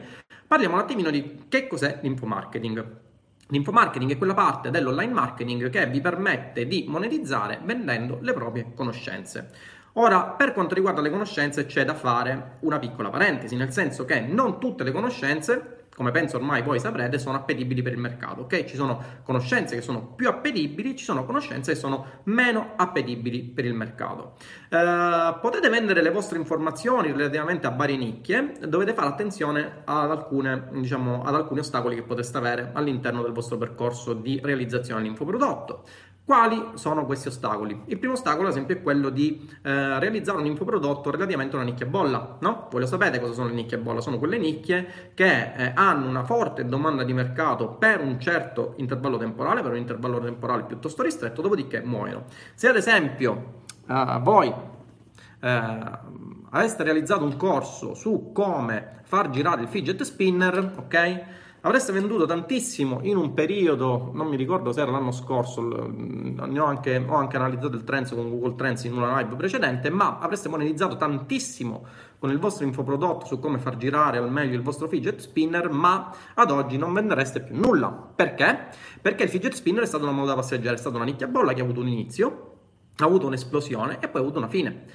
Parliamo 0.47 0.75
un 0.75 0.81
attimino 0.81 1.09
di 1.09 1.45
che 1.49 1.67
cos'è 1.67 1.99
l'infomarketing. 2.01 3.01
L'infomarketing 3.47 4.11
è 4.11 4.17
quella 4.17 4.33
parte 4.33 4.69
dell'online 4.69 5.11
marketing 5.11 5.69
che 5.69 5.87
vi 5.87 5.99
permette 5.99 6.65
di 6.65 6.85
monetizzare 6.87 7.59
vendendo 7.63 8.19
le 8.21 8.33
proprie 8.33 8.71
conoscenze. 8.73 9.51
Ora, 9.93 10.23
per 10.23 10.53
quanto 10.53 10.73
riguarda 10.73 11.01
le 11.01 11.11
conoscenze, 11.11 11.67
c'è 11.67 11.85
da 11.85 11.93
fare 11.93 12.57
una 12.61 12.79
piccola 12.79 13.09
parentesi, 13.09 13.55
nel 13.55 13.71
senso 13.71 14.05
che 14.05 14.21
non 14.21 14.59
tutte 14.59 14.83
le 14.83 14.91
conoscenze, 14.91 15.83
come 15.95 16.09
penso 16.09 16.37
ormai 16.37 16.63
voi 16.63 16.79
saprete, 16.79 17.19
sono 17.19 17.37
appetibili 17.37 17.83
per 17.83 17.93
il 17.93 17.99
mercato, 17.99 18.41
ok? 18.41 18.63
Ci 18.65 18.75
sono 18.75 18.99
conoscenze 19.21 19.75
che 19.75 19.81
sono 19.81 20.01
più 20.15 20.27
appetibili, 20.27 20.95
ci 20.95 21.03
sono 21.03 21.23
conoscenze 21.25 21.73
che 21.73 21.77
sono 21.77 22.21
meno 22.23 22.73
appetibili 22.75 23.43
per 23.43 23.65
il 23.65 23.75
mercato. 23.75 24.37
Eh, 24.69 25.37
potete 25.39 25.69
vendere 25.69 26.01
le 26.01 26.09
vostre 26.09 26.39
informazioni 26.39 27.11
relativamente 27.11 27.67
a 27.67 27.69
varie 27.69 27.97
nicchie, 27.97 28.53
dovete 28.67 28.93
fare 28.93 29.09
attenzione 29.09 29.81
ad, 29.83 30.09
alcune, 30.09 30.69
diciamo, 30.71 31.21
ad 31.23 31.35
alcuni 31.35 31.59
ostacoli 31.59 31.93
che 31.93 32.01
potreste 32.01 32.37
avere 32.37 32.71
all'interno 32.73 33.21
del 33.21 33.31
vostro 33.31 33.57
percorso 33.57 34.13
di 34.13 34.39
realizzazione 34.43 35.01
dell'infoprodotto. 35.01 35.83
Quali 36.25 36.71
sono 36.75 37.05
questi 37.05 37.27
ostacoli? 37.27 37.81
Il 37.87 37.99
primo 37.99 38.13
ostacolo, 38.13 38.47
ad 38.47 38.53
esempio, 38.53 38.75
è 38.75 38.81
quello 38.81 39.09
di 39.09 39.45
eh, 39.61 39.99
realizzare 39.99 40.37
un 40.37 40.45
infoprodotto 40.45 41.11
relativamente 41.11 41.55
a 41.55 41.59
una 41.59 41.67
nicchia 41.67 41.85
bolla, 41.85 42.37
no? 42.39 42.69
Voi 42.71 42.79
lo 42.79 42.87
sapete 42.87 43.19
cosa 43.19 43.33
sono 43.33 43.49
le 43.49 43.53
nicchie 43.55 43.77
bolla? 43.77 43.99
Sono 43.99 44.19
quelle 44.19 44.37
nicchie 44.37 45.11
che 45.15 45.53
eh, 45.53 45.71
hanno 45.75 46.07
una 46.07 46.23
forte 46.23 46.63
domanda 46.63 47.03
di 47.03 47.11
mercato 47.11 47.71
per 47.71 47.99
un 47.99 48.21
certo 48.21 48.75
intervallo 48.77 49.17
temporale, 49.17 49.61
per 49.61 49.71
un 49.71 49.77
intervallo 49.79 50.21
temporale 50.21 50.63
piuttosto 50.63 51.03
ristretto, 51.03 51.41
dopodiché 51.41 51.81
muoiono. 51.81 52.23
Se 52.55 52.69
ad 52.69 52.77
esempio 52.77 53.63
eh, 53.85 54.19
voi 54.21 54.53
eh, 55.41 55.81
aveste 56.51 56.83
realizzato 56.83 57.25
un 57.25 57.35
corso 57.35 57.95
su 57.95 58.31
come 58.33 59.01
far 59.03 59.29
girare 59.29 59.63
il 59.63 59.67
fidget 59.67 60.01
spinner, 60.03 60.73
ok? 60.77 61.23
Avreste 61.65 61.93
venduto 61.93 62.25
tantissimo 62.25 62.99
in 63.03 63.15
un 63.15 63.33
periodo, 63.33 64.11
non 64.13 64.27
mi 64.27 64.35
ricordo 64.35 64.73
se 64.73 64.81
era 64.81 64.91
l'anno 64.91 65.11
scorso, 65.11 65.61
ne 65.61 66.59
ho 66.59 66.65
anche, 66.65 67.03
ho 67.07 67.15
anche 67.15 67.37
analizzato 67.37 67.75
il 67.75 67.83
trends 67.85 68.11
con 68.11 68.29
Google 68.29 68.55
Trends 68.55 68.83
in 68.83 68.93
una 68.93 69.17
live 69.17 69.35
precedente, 69.35 69.89
ma 69.89 70.19
avreste 70.19 70.49
monetizzato 70.49 70.97
tantissimo 70.97 71.85
con 72.19 72.31
il 72.31 72.39
vostro 72.39 72.65
infoprodotto 72.65 73.25
su 73.25 73.39
come 73.39 73.59
far 73.59 73.77
girare 73.77 74.17
al 74.17 74.29
meglio 74.29 74.55
il 74.55 74.61
vostro 74.61 74.89
fidget 74.89 75.19
spinner, 75.19 75.69
ma 75.69 76.13
ad 76.33 76.51
oggi 76.51 76.77
non 76.77 76.91
vendereste 76.91 77.41
più 77.41 77.55
nulla. 77.55 77.89
Perché? 77.89 78.67
Perché 79.01 79.23
il 79.23 79.29
fidget 79.29 79.53
spinner 79.53 79.83
è 79.83 79.87
stata 79.87 80.03
una 80.03 80.13
moda 80.13 80.35
passeggera, 80.35 80.73
è 80.73 80.77
stata 80.77 80.97
una 80.97 81.05
nicchia 81.05 81.27
bolla 81.27 81.53
che 81.53 81.61
ha 81.61 81.63
avuto 81.63 81.79
un 81.79 81.87
inizio, 81.87 82.51
ha 82.97 83.05
avuto 83.05 83.27
un'esplosione 83.27 83.99
e 84.01 84.09
poi 84.09 84.19
ha 84.19 84.23
avuto 84.23 84.37
una 84.37 84.49
fine. 84.49 84.85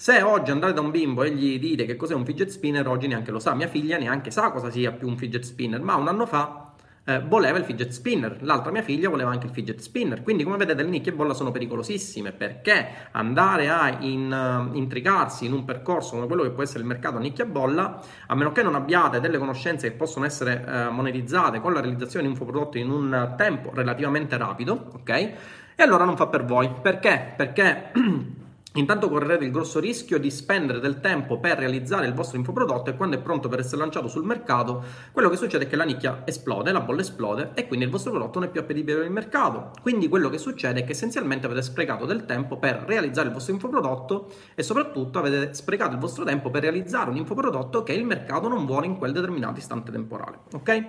Se 0.00 0.22
oggi 0.22 0.52
andate 0.52 0.74
da 0.74 0.80
un 0.80 0.92
bimbo 0.92 1.24
e 1.24 1.32
gli 1.32 1.58
dite 1.58 1.84
che 1.84 1.96
cos'è 1.96 2.14
un 2.14 2.24
fidget 2.24 2.50
spinner, 2.50 2.86
oggi 2.86 3.08
neanche 3.08 3.32
lo 3.32 3.40
sa. 3.40 3.54
Mia 3.54 3.66
figlia 3.66 3.98
neanche 3.98 4.30
sa 4.30 4.52
cosa 4.52 4.70
sia 4.70 4.92
più 4.92 5.08
un 5.08 5.16
fidget 5.16 5.42
spinner, 5.42 5.82
ma 5.82 5.96
un 5.96 6.06
anno 6.06 6.24
fa 6.24 6.72
eh, 7.02 7.18
voleva 7.26 7.58
il 7.58 7.64
fidget 7.64 7.90
spinner. 7.90 8.38
L'altra 8.42 8.70
mia 8.70 8.82
figlia 8.82 9.08
voleva 9.08 9.30
anche 9.30 9.46
il 9.48 9.52
fidget 9.52 9.80
spinner. 9.80 10.22
Quindi, 10.22 10.44
come 10.44 10.56
vedete, 10.56 10.84
le 10.84 10.88
nicchie 10.88 11.12
bolla 11.12 11.34
sono 11.34 11.50
pericolosissime 11.50 12.30
perché 12.30 13.08
andare 13.10 13.70
a 13.70 13.98
in, 13.98 14.70
uh, 14.70 14.76
intricarsi 14.76 15.46
in 15.46 15.52
un 15.52 15.64
percorso 15.64 16.14
come 16.14 16.28
quello 16.28 16.44
che 16.44 16.50
può 16.50 16.62
essere 16.62 16.78
il 16.78 16.86
mercato 16.86 17.16
a 17.16 17.20
nicchia 17.20 17.44
bolla, 17.44 18.00
a 18.28 18.34
meno 18.36 18.52
che 18.52 18.62
non 18.62 18.76
abbiate 18.76 19.18
delle 19.18 19.36
conoscenze 19.36 19.90
che 19.90 19.96
possono 19.96 20.26
essere 20.26 20.64
uh, 20.64 20.92
monetizzate 20.92 21.60
con 21.60 21.72
la 21.72 21.80
realizzazione 21.80 22.24
di 22.24 22.32
un 22.32 22.38
infoprodotto 22.38 22.78
in 22.78 22.88
un 22.88 23.34
tempo 23.36 23.72
relativamente 23.74 24.36
rapido, 24.36 24.90
ok? 24.94 25.10
E 25.10 25.82
allora 25.82 26.04
non 26.04 26.16
fa 26.16 26.28
per 26.28 26.44
voi. 26.44 26.70
Perché? 26.80 27.34
Perché 27.36 27.90
Intanto 28.78 29.08
correrete 29.08 29.44
il 29.44 29.50
grosso 29.50 29.80
rischio 29.80 30.18
di 30.18 30.30
spendere 30.30 30.78
del 30.78 31.00
tempo 31.00 31.40
per 31.40 31.58
realizzare 31.58 32.06
il 32.06 32.14
vostro 32.14 32.38
infoprodotto 32.38 32.90
e 32.90 32.96
quando 32.96 33.16
è 33.16 33.20
pronto 33.20 33.48
per 33.48 33.58
essere 33.58 33.78
lanciato 33.78 34.06
sul 34.06 34.24
mercato, 34.24 34.84
quello 35.10 35.28
che 35.28 35.36
succede 35.36 35.64
è 35.64 35.68
che 35.68 35.74
la 35.74 35.82
nicchia 35.82 36.22
esplode, 36.24 36.70
la 36.70 36.80
bolla 36.80 37.00
esplode 37.00 37.50
e 37.54 37.66
quindi 37.66 37.86
il 37.86 37.90
vostro 37.90 38.12
prodotto 38.12 38.38
non 38.38 38.48
è 38.48 38.50
più 38.52 38.60
appetibile 38.60 38.98
per 38.98 39.06
il 39.06 39.10
mercato. 39.10 39.72
Quindi 39.82 40.08
quello 40.08 40.28
che 40.28 40.38
succede 40.38 40.80
è 40.80 40.84
che 40.84 40.92
essenzialmente 40.92 41.46
avete 41.46 41.62
sprecato 41.62 42.06
del 42.06 42.24
tempo 42.24 42.56
per 42.56 42.84
realizzare 42.86 43.26
il 43.26 43.34
vostro 43.34 43.52
infoprodotto 43.52 44.30
e 44.54 44.62
soprattutto 44.62 45.18
avete 45.18 45.54
sprecato 45.54 45.94
il 45.94 45.98
vostro 45.98 46.22
tempo 46.24 46.48
per 46.48 46.62
realizzare 46.62 47.10
un 47.10 47.16
infoprodotto 47.16 47.82
che 47.82 47.94
il 47.94 48.04
mercato 48.04 48.46
non 48.46 48.64
vuole 48.64 48.86
in 48.86 48.96
quel 48.96 49.10
determinato 49.10 49.58
istante 49.58 49.90
temporale. 49.90 50.38
Ok? 50.52 50.86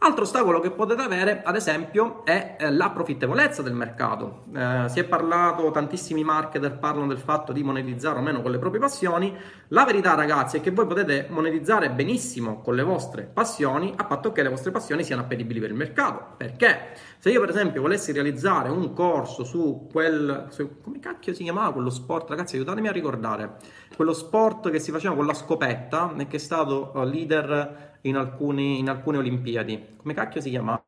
Altro 0.00 0.22
ostacolo 0.22 0.60
che 0.60 0.70
potete 0.70 1.02
avere, 1.02 1.42
ad 1.42 1.56
esempio, 1.56 2.24
è 2.24 2.56
eh, 2.56 2.70
la 2.70 2.90
profittevolezza 2.90 3.62
del 3.62 3.72
mercato. 3.72 4.44
Eh, 4.54 4.84
si 4.88 5.00
è 5.00 5.04
parlato, 5.04 5.72
tantissimi 5.72 6.22
marketer 6.22 6.78
parlano 6.78 7.08
del 7.08 7.18
fatto 7.18 7.52
di 7.52 7.64
monetizzare 7.64 8.20
o 8.20 8.22
meno 8.22 8.40
con 8.40 8.52
le 8.52 8.58
proprie 8.58 8.80
passioni. 8.80 9.36
La 9.68 9.84
verità, 9.84 10.14
ragazzi, 10.14 10.58
è 10.58 10.60
che 10.60 10.70
voi 10.70 10.86
potete 10.86 11.26
monetizzare 11.30 11.90
benissimo 11.90 12.60
con 12.62 12.76
le 12.76 12.84
vostre 12.84 13.24
passioni, 13.24 13.92
a 13.96 14.04
patto 14.04 14.30
che 14.30 14.44
le 14.44 14.50
vostre 14.50 14.70
passioni 14.70 15.02
siano 15.02 15.22
appetibili 15.22 15.58
per 15.58 15.70
il 15.70 15.76
mercato. 15.76 16.34
Perché? 16.36 16.90
Se 17.18 17.30
io, 17.30 17.40
per 17.40 17.50
esempio, 17.50 17.80
volessi 17.80 18.12
realizzare 18.12 18.68
un 18.68 18.92
corso 18.92 19.42
su 19.42 19.88
quel. 19.90 20.46
Su, 20.50 20.80
come 20.80 21.00
cacchio 21.00 21.34
si 21.34 21.42
chiamava 21.42 21.72
quello 21.72 21.90
sport? 21.90 22.28
Ragazzi, 22.28 22.54
aiutatemi 22.54 22.86
a 22.86 22.92
ricordare. 22.92 23.56
Quello 23.96 24.12
sport 24.12 24.70
che 24.70 24.78
si 24.78 24.92
faceva 24.92 25.16
con 25.16 25.26
la 25.26 25.34
scopetta 25.34 26.14
e 26.16 26.28
che 26.28 26.36
è 26.36 26.38
stato 26.38 26.92
uh, 26.94 27.02
leader 27.02 27.87
in, 28.02 28.16
alcuni, 28.16 28.78
in 28.78 28.88
alcune 28.88 29.18
Olimpiadi. 29.18 29.96
Come 29.96 30.14
cacchio 30.14 30.40
si 30.40 30.50
chiamava? 30.50 30.82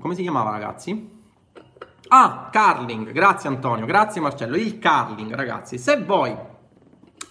Come 0.00 0.14
si 0.14 0.22
chiamava, 0.22 0.50
ragazzi? 0.50 1.14
Ah, 2.08 2.50
curling, 2.52 3.10
grazie 3.10 3.48
Antonio, 3.48 3.84
grazie 3.86 4.20
Marcello. 4.20 4.56
Il 4.56 4.78
curling, 4.78 5.34
ragazzi, 5.34 5.78
se 5.78 6.02
voi 6.02 6.36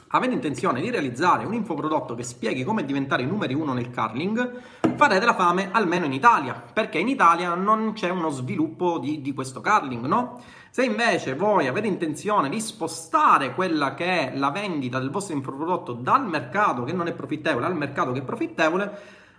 avete 0.10 0.34
intenzione 0.34 0.82
di 0.82 0.90
realizzare 0.90 1.46
un 1.46 1.54
infoprodotto 1.54 2.16
che 2.16 2.24
spieghi 2.24 2.64
come 2.64 2.86
diventare 2.86 3.24
i 3.24 3.28
numeri 3.28 3.54
uno 3.54 3.74
nel 3.74 3.92
curling, 3.92 4.62
farete 4.96 5.26
la 5.26 5.34
fame 5.36 5.70
almeno 5.72 6.06
in 6.06 6.14
Italia, 6.14 6.54
perché 6.54 7.00
in 7.00 7.08
Italia 7.08 7.54
non 7.56 7.94
c'è 7.94 8.10
uno 8.10 8.30
sviluppo 8.30 9.00
di, 9.00 9.22
di 9.22 9.34
questo 9.34 9.62
curling, 9.62 10.06
no? 10.06 10.42
Se 10.70 10.84
invece 10.84 11.36
voi 11.36 11.68
avete 11.68 11.88
intenzione 11.88 12.50
di 12.50 12.60
spostare 12.60 13.54
quella 13.54 13.94
che 13.94 14.32
è 14.32 14.38
la 14.38 14.52
vendita 14.52 15.00
del 15.00 15.10
vostro 15.10 15.36
infoprodotto 15.36 15.94
dal 15.94 16.28
mercato 16.28 16.84
che 16.84 16.92
non 16.92 17.08
è 17.08 17.14
profittevole 17.14 17.66
al 17.66 17.76
mercato 17.76 18.12
che 18.12 18.20
è 18.20 18.24
profittevole, 18.24 18.92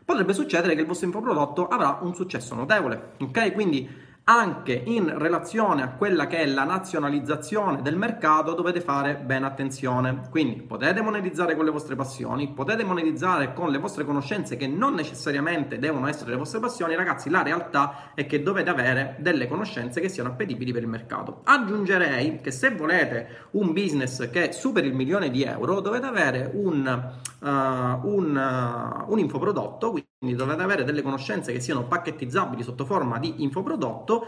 potrebbe 0.05 0.33
succedere 0.33 0.75
che 0.75 0.81
il 0.81 0.87
vostro 0.87 1.07
infoprodotto 1.07 1.69
avrà 1.69 1.99
un 2.01 2.15
successo 2.15 2.55
notevole. 2.55 3.15
Ok? 3.21 3.53
Quindi 3.53 4.05
anche 4.29 4.73
in 4.87 5.17
relazione 5.19 5.85
a 5.85 5.91
quella 5.91 6.27
che 6.27 6.39
è 6.39 6.47
la 6.47 6.65
nazionalizzazione 6.65 7.81
del 7.81 7.97
mercato 7.97 8.55
dovete 8.55 8.81
fare 8.81 9.15
bene 9.15 9.47
attenzione. 9.47 10.27
Quindi 10.31 10.63
potete 10.63 11.01
monetizzare 11.01 11.55
con 11.55 11.65
le 11.65 11.71
vostre 11.71 11.95
passioni, 11.95 12.49
potete 12.49 12.83
monetizzare 12.83 13.53
con 13.53 13.71
le 13.71 13.79
vostre 13.79 14.05
conoscenze 14.05 14.57
che 14.57 14.67
non 14.67 14.95
necessariamente 14.95 15.79
devono 15.79 16.09
essere 16.09 16.31
le 16.31 16.39
vostre 16.39 16.59
passioni, 16.59 16.97
ragazzi, 16.97 17.31
la 17.31 17.43
realtà 17.43 18.11
è 18.15 18.27
che 18.27 18.43
dovete 18.43 18.69
avere 18.69 19.15
delle 19.21 19.47
conoscenze 19.47 20.01
che 20.01 20.09
siano 20.09 20.31
appetibili 20.31 20.73
per 20.73 20.83
il 20.83 20.89
mercato. 20.89 21.43
Aggiungerei 21.45 22.41
che 22.41 22.51
se 22.51 22.71
volete 22.71 23.47
un 23.53 23.73
business 23.73 24.29
che 24.31 24.51
superi 24.51 24.89
il 24.89 24.95
milione 24.95 25.31
di 25.31 25.45
euro, 25.45 25.81
dovete 25.81 26.07
avere 26.07 26.51
un, 26.53 27.13
uh, 27.39 27.47
un, 27.47 29.05
uh, 29.07 29.13
un 29.13 29.19
infoprodotto, 29.21 29.91
quindi 29.93 30.09
dovete 30.35 30.63
avere 30.63 30.85
delle 30.85 31.03
conoscenze 31.03 31.53
che 31.53 31.61
siano 31.61 31.85
pacchettizzabili 31.85 32.63
sotto 32.63 32.85
forma 32.85 33.19
di 33.19 33.43
infoprodotto, 33.43 34.27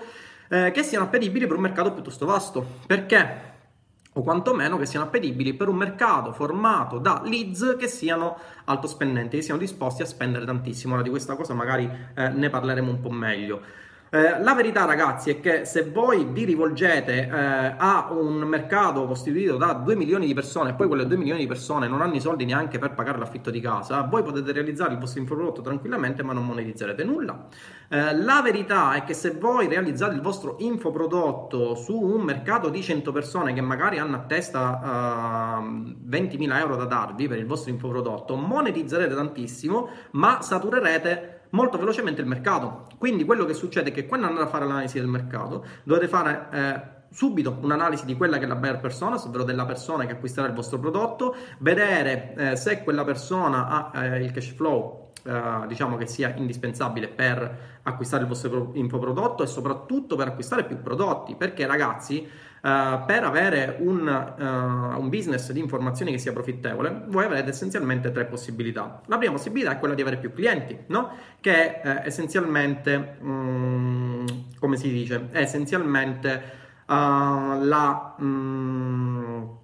eh, 0.48 0.70
che 0.70 0.82
siano 0.82 1.06
appetibili 1.06 1.46
per 1.46 1.56
un 1.56 1.62
mercato 1.62 1.92
piuttosto 1.92 2.26
vasto. 2.26 2.64
Perché? 2.86 3.46
O 4.14 4.22
quantomeno 4.22 4.76
che 4.78 4.86
siano 4.86 5.06
appetibili 5.06 5.54
per 5.54 5.68
un 5.68 5.76
mercato 5.76 6.32
formato 6.32 6.98
da 6.98 7.22
leads 7.24 7.76
che 7.78 7.86
siano 7.86 8.36
alto 8.64 8.86
spendenti, 8.86 9.36
che 9.36 9.42
siano 9.42 9.60
disposti 9.60 10.02
a 10.02 10.06
spendere 10.06 10.44
tantissimo. 10.44 10.94
Ora 10.94 11.02
di 11.02 11.10
questa 11.10 11.36
cosa 11.36 11.54
magari 11.54 11.88
eh, 12.14 12.28
ne 12.28 12.50
parleremo 12.50 12.90
un 12.90 13.00
po' 13.00 13.10
meglio. 13.10 13.60
Eh, 14.10 14.42
la 14.42 14.54
verità, 14.54 14.86
ragazzi, 14.86 15.28
è 15.28 15.40
che 15.40 15.66
se 15.66 15.84
voi 15.84 16.24
vi 16.24 16.44
rivolgete 16.44 17.26
eh, 17.26 17.74
a 17.76 18.08
un 18.10 18.38
mercato 18.38 19.06
costituito 19.06 19.56
da 19.56 19.74
2 19.74 19.96
milioni 19.96 20.26
di 20.26 20.32
persone 20.32 20.70
e 20.70 20.74
poi 20.74 20.86
quelle 20.86 21.06
2 21.06 21.16
milioni 21.18 21.40
di 21.40 21.46
persone 21.46 21.88
non 21.88 22.00
hanno 22.00 22.14
i 22.14 22.20
soldi 22.20 22.46
neanche 22.46 22.78
per 22.78 22.94
pagare 22.94 23.18
l'affitto 23.18 23.50
di 23.50 23.60
casa, 23.60 24.00
voi 24.02 24.22
potete 24.22 24.52
realizzare 24.52 24.94
il 24.94 24.98
vostro 24.98 25.20
infoprodotto 25.20 25.60
tranquillamente, 25.60 26.22
ma 26.22 26.32
non 26.32 26.46
monetizzerete 26.46 27.04
nulla. 27.04 27.48
Eh, 27.90 28.16
la 28.16 28.40
verità 28.42 28.94
è 28.94 29.04
che 29.04 29.12
se 29.12 29.32
voi 29.32 29.68
realizzate 29.68 30.14
il 30.14 30.22
vostro 30.22 30.56
infoprodotto 30.60 31.74
su 31.74 31.94
un 31.94 32.22
mercato 32.22 32.70
di 32.70 32.82
100 32.82 33.12
persone 33.12 33.52
che 33.52 33.60
magari 33.60 33.98
hanno 33.98 34.16
a 34.16 34.20
testa 34.20 35.60
20.000 35.60 36.58
euro 36.58 36.76
da 36.76 36.84
darvi 36.84 37.28
per 37.28 37.38
il 37.38 37.46
vostro 37.46 37.70
infoprodotto, 37.70 38.36
monetizzerete 38.36 39.14
tantissimo, 39.14 39.90
ma 40.12 40.40
saturerete 40.40 41.38
molto 41.50 41.78
velocemente 41.78 42.20
il 42.20 42.26
mercato. 42.26 42.86
Quindi 42.98 43.24
quello 43.24 43.44
che 43.44 43.54
succede 43.54 43.90
è 43.90 43.92
che 43.92 44.06
quando 44.06 44.26
andate 44.26 44.46
a 44.46 44.48
fare 44.48 44.66
l'analisi 44.66 44.98
del 44.98 45.08
mercato 45.08 45.64
dovete 45.84 46.08
fare 46.08 46.48
eh, 46.52 46.96
subito 47.10 47.56
un'analisi 47.60 48.04
di 48.04 48.16
quella 48.16 48.38
che 48.38 48.44
è 48.44 48.46
la 48.46 48.56
buyer 48.56 48.80
persona, 48.80 49.16
ovvero 49.16 49.44
della 49.44 49.64
persona 49.64 50.06
che 50.06 50.12
acquisterà 50.12 50.46
il 50.46 50.52
vostro 50.52 50.78
prodotto, 50.78 51.34
vedere 51.58 52.34
eh, 52.36 52.56
se 52.56 52.82
quella 52.82 53.04
persona 53.04 53.90
ha 53.90 54.04
eh, 54.04 54.24
il 54.24 54.30
cash 54.30 54.52
flow 54.52 55.06
Uh, 55.24 55.66
diciamo 55.66 55.96
che 55.96 56.06
sia 56.06 56.32
indispensabile 56.36 57.08
per 57.08 57.80
acquistare 57.82 58.22
il 58.22 58.28
vostro 58.28 58.70
infoprodotto 58.74 59.42
e 59.42 59.46
soprattutto 59.46 60.14
per 60.14 60.28
acquistare 60.28 60.64
più 60.64 60.80
prodotti 60.80 61.34
perché 61.34 61.66
ragazzi 61.66 62.26
Uh, 62.60 63.04
per 63.06 63.22
avere 63.22 63.76
un, 63.78 64.04
uh, 64.06 65.00
un, 65.00 65.08
business 65.08 65.52
di 65.52 65.60
informazioni 65.60 66.10
che 66.10 66.18
sia 66.18 66.32
profittevole, 66.32 67.04
voi 67.06 67.24
avrete 67.24 67.50
essenzialmente 67.50 68.10
tre 68.10 68.24
possibilità. 68.24 69.00
La 69.06 69.16
prima 69.16 69.32
possibilità 69.32 69.70
è 69.70 69.78
quella 69.78 69.94
di 69.94 70.00
avere 70.00 70.16
più 70.16 70.32
clienti, 70.32 70.76
no? 70.88 71.10
che 71.40 71.80
è 71.80 72.00
uh, 72.02 72.06
essenzialmente, 72.06 73.16
um, 73.20 74.24
come 74.58 74.76
si 74.76 74.90
dice, 74.90 75.28
è 75.30 75.38
essenzialmente 75.38 76.56
la, 76.86 78.14
um, 78.18 79.58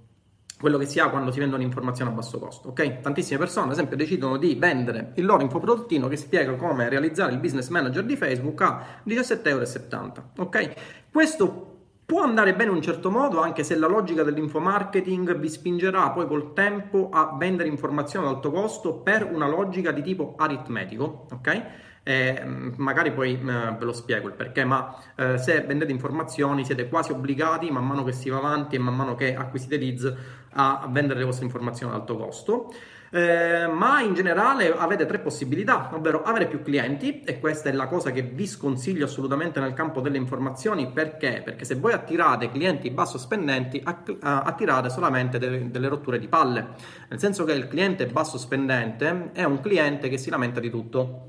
quello 0.60 0.78
che 0.78 0.86
si 0.86 1.00
ha 1.00 1.08
quando 1.08 1.32
si 1.32 1.40
vendono 1.40 1.62
informazioni 1.62 2.10
a 2.10 2.14
basso 2.14 2.38
costo. 2.38 2.68
Ok? 2.68 3.00
Tantissime 3.00 3.38
persone, 3.38 3.66
ad 3.66 3.72
esempio, 3.72 3.96
decidono 3.96 4.36
di 4.36 4.54
vendere 4.54 5.12
il 5.16 5.24
loro 5.24 5.42
infoprodottino 5.42 6.06
che 6.06 6.16
spiega 6.16 6.54
come 6.54 6.88
realizzare 6.88 7.32
il 7.32 7.38
business 7.38 7.68
manager 7.68 8.04
di 8.04 8.16
Facebook 8.16 8.60
a 8.62 8.84
17,70 9.04 9.48
euro. 9.48 10.30
Ok? 10.38 10.74
Questo 11.10 11.73
Può 12.06 12.20
andare 12.20 12.54
bene 12.54 12.68
in 12.68 12.76
un 12.76 12.82
certo 12.82 13.10
modo, 13.10 13.40
anche 13.40 13.64
se 13.64 13.76
la 13.76 13.86
logica 13.86 14.22
dell'infomarketing 14.22 15.38
vi 15.38 15.48
spingerà 15.48 16.10
poi 16.10 16.26
col 16.26 16.52
tempo 16.52 17.08
a 17.10 17.34
vendere 17.38 17.70
informazioni 17.70 18.26
ad 18.26 18.34
alto 18.34 18.50
costo 18.50 18.92
per 18.96 19.24
una 19.24 19.48
logica 19.48 19.90
di 19.90 20.02
tipo 20.02 20.34
aritmetico, 20.36 21.26
ok? 21.32 21.62
Eh, 22.02 22.42
magari 22.76 23.10
poi 23.10 23.32
eh, 23.32 23.42
ve 23.42 23.84
lo 23.84 23.94
spiego 23.94 24.28
il 24.28 24.34
perché, 24.34 24.66
ma 24.66 24.94
eh, 25.16 25.38
se 25.38 25.62
vendete 25.62 25.92
informazioni 25.92 26.66
siete 26.66 26.90
quasi 26.90 27.12
obbligati 27.12 27.70
man 27.70 27.86
mano 27.86 28.04
che 28.04 28.12
si 28.12 28.28
va 28.28 28.36
avanti 28.36 28.76
e 28.76 28.78
man 28.78 28.94
mano 28.94 29.14
che 29.14 29.34
acquisite 29.34 29.78
leads 29.78 30.14
a, 30.50 30.86
vendere 30.90 31.20
le 31.20 31.24
vostre 31.24 31.46
informazioni 31.46 31.94
ad 31.94 32.00
alto 32.00 32.18
costo 32.18 32.74
eh, 33.14 33.68
ma 33.68 34.00
in 34.00 34.12
generale 34.12 34.76
avete 34.76 35.06
tre 35.06 35.20
possibilità, 35.20 35.88
ovvero 35.92 36.24
avere 36.24 36.48
più 36.48 36.62
clienti 36.62 37.20
e 37.20 37.38
questa 37.38 37.68
è 37.68 37.72
la 37.72 37.86
cosa 37.86 38.10
che 38.10 38.22
vi 38.22 38.44
sconsiglio 38.44 39.04
assolutamente 39.04 39.60
nel 39.60 39.72
campo 39.72 40.00
delle 40.00 40.16
informazioni 40.16 40.90
perché? 40.90 41.40
Perché 41.44 41.64
se 41.64 41.76
voi 41.76 41.92
attirate 41.92 42.50
clienti 42.50 42.90
basso 42.90 43.16
spendenti 43.16 43.80
attirate 43.84 44.90
solamente 44.90 45.38
delle, 45.38 45.70
delle 45.70 45.86
rotture 45.86 46.18
di 46.18 46.26
palle, 46.26 46.70
nel 47.08 47.20
senso 47.20 47.44
che 47.44 47.52
il 47.52 47.68
cliente 47.68 48.06
basso 48.06 48.36
spendente 48.36 49.30
è 49.32 49.44
un 49.44 49.60
cliente 49.60 50.08
che 50.08 50.18
si 50.18 50.28
lamenta 50.28 50.58
di 50.58 50.70
tutto. 50.70 51.28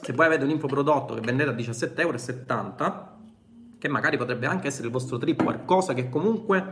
Se 0.00 0.12
voi 0.12 0.26
avete 0.26 0.44
un 0.44 0.50
infoprodotto 0.50 1.14
che 1.14 1.22
vendete 1.22 1.50
a 1.50 1.54
17,70 1.54 1.98
euro, 1.98 3.14
che 3.78 3.88
magari 3.88 4.16
potrebbe 4.16 4.46
anche 4.46 4.68
essere 4.68 4.86
il 4.86 4.92
vostro 4.92 5.18
tripwire, 5.18 5.62
cosa 5.64 5.92
che 5.92 6.08
comunque 6.08 6.64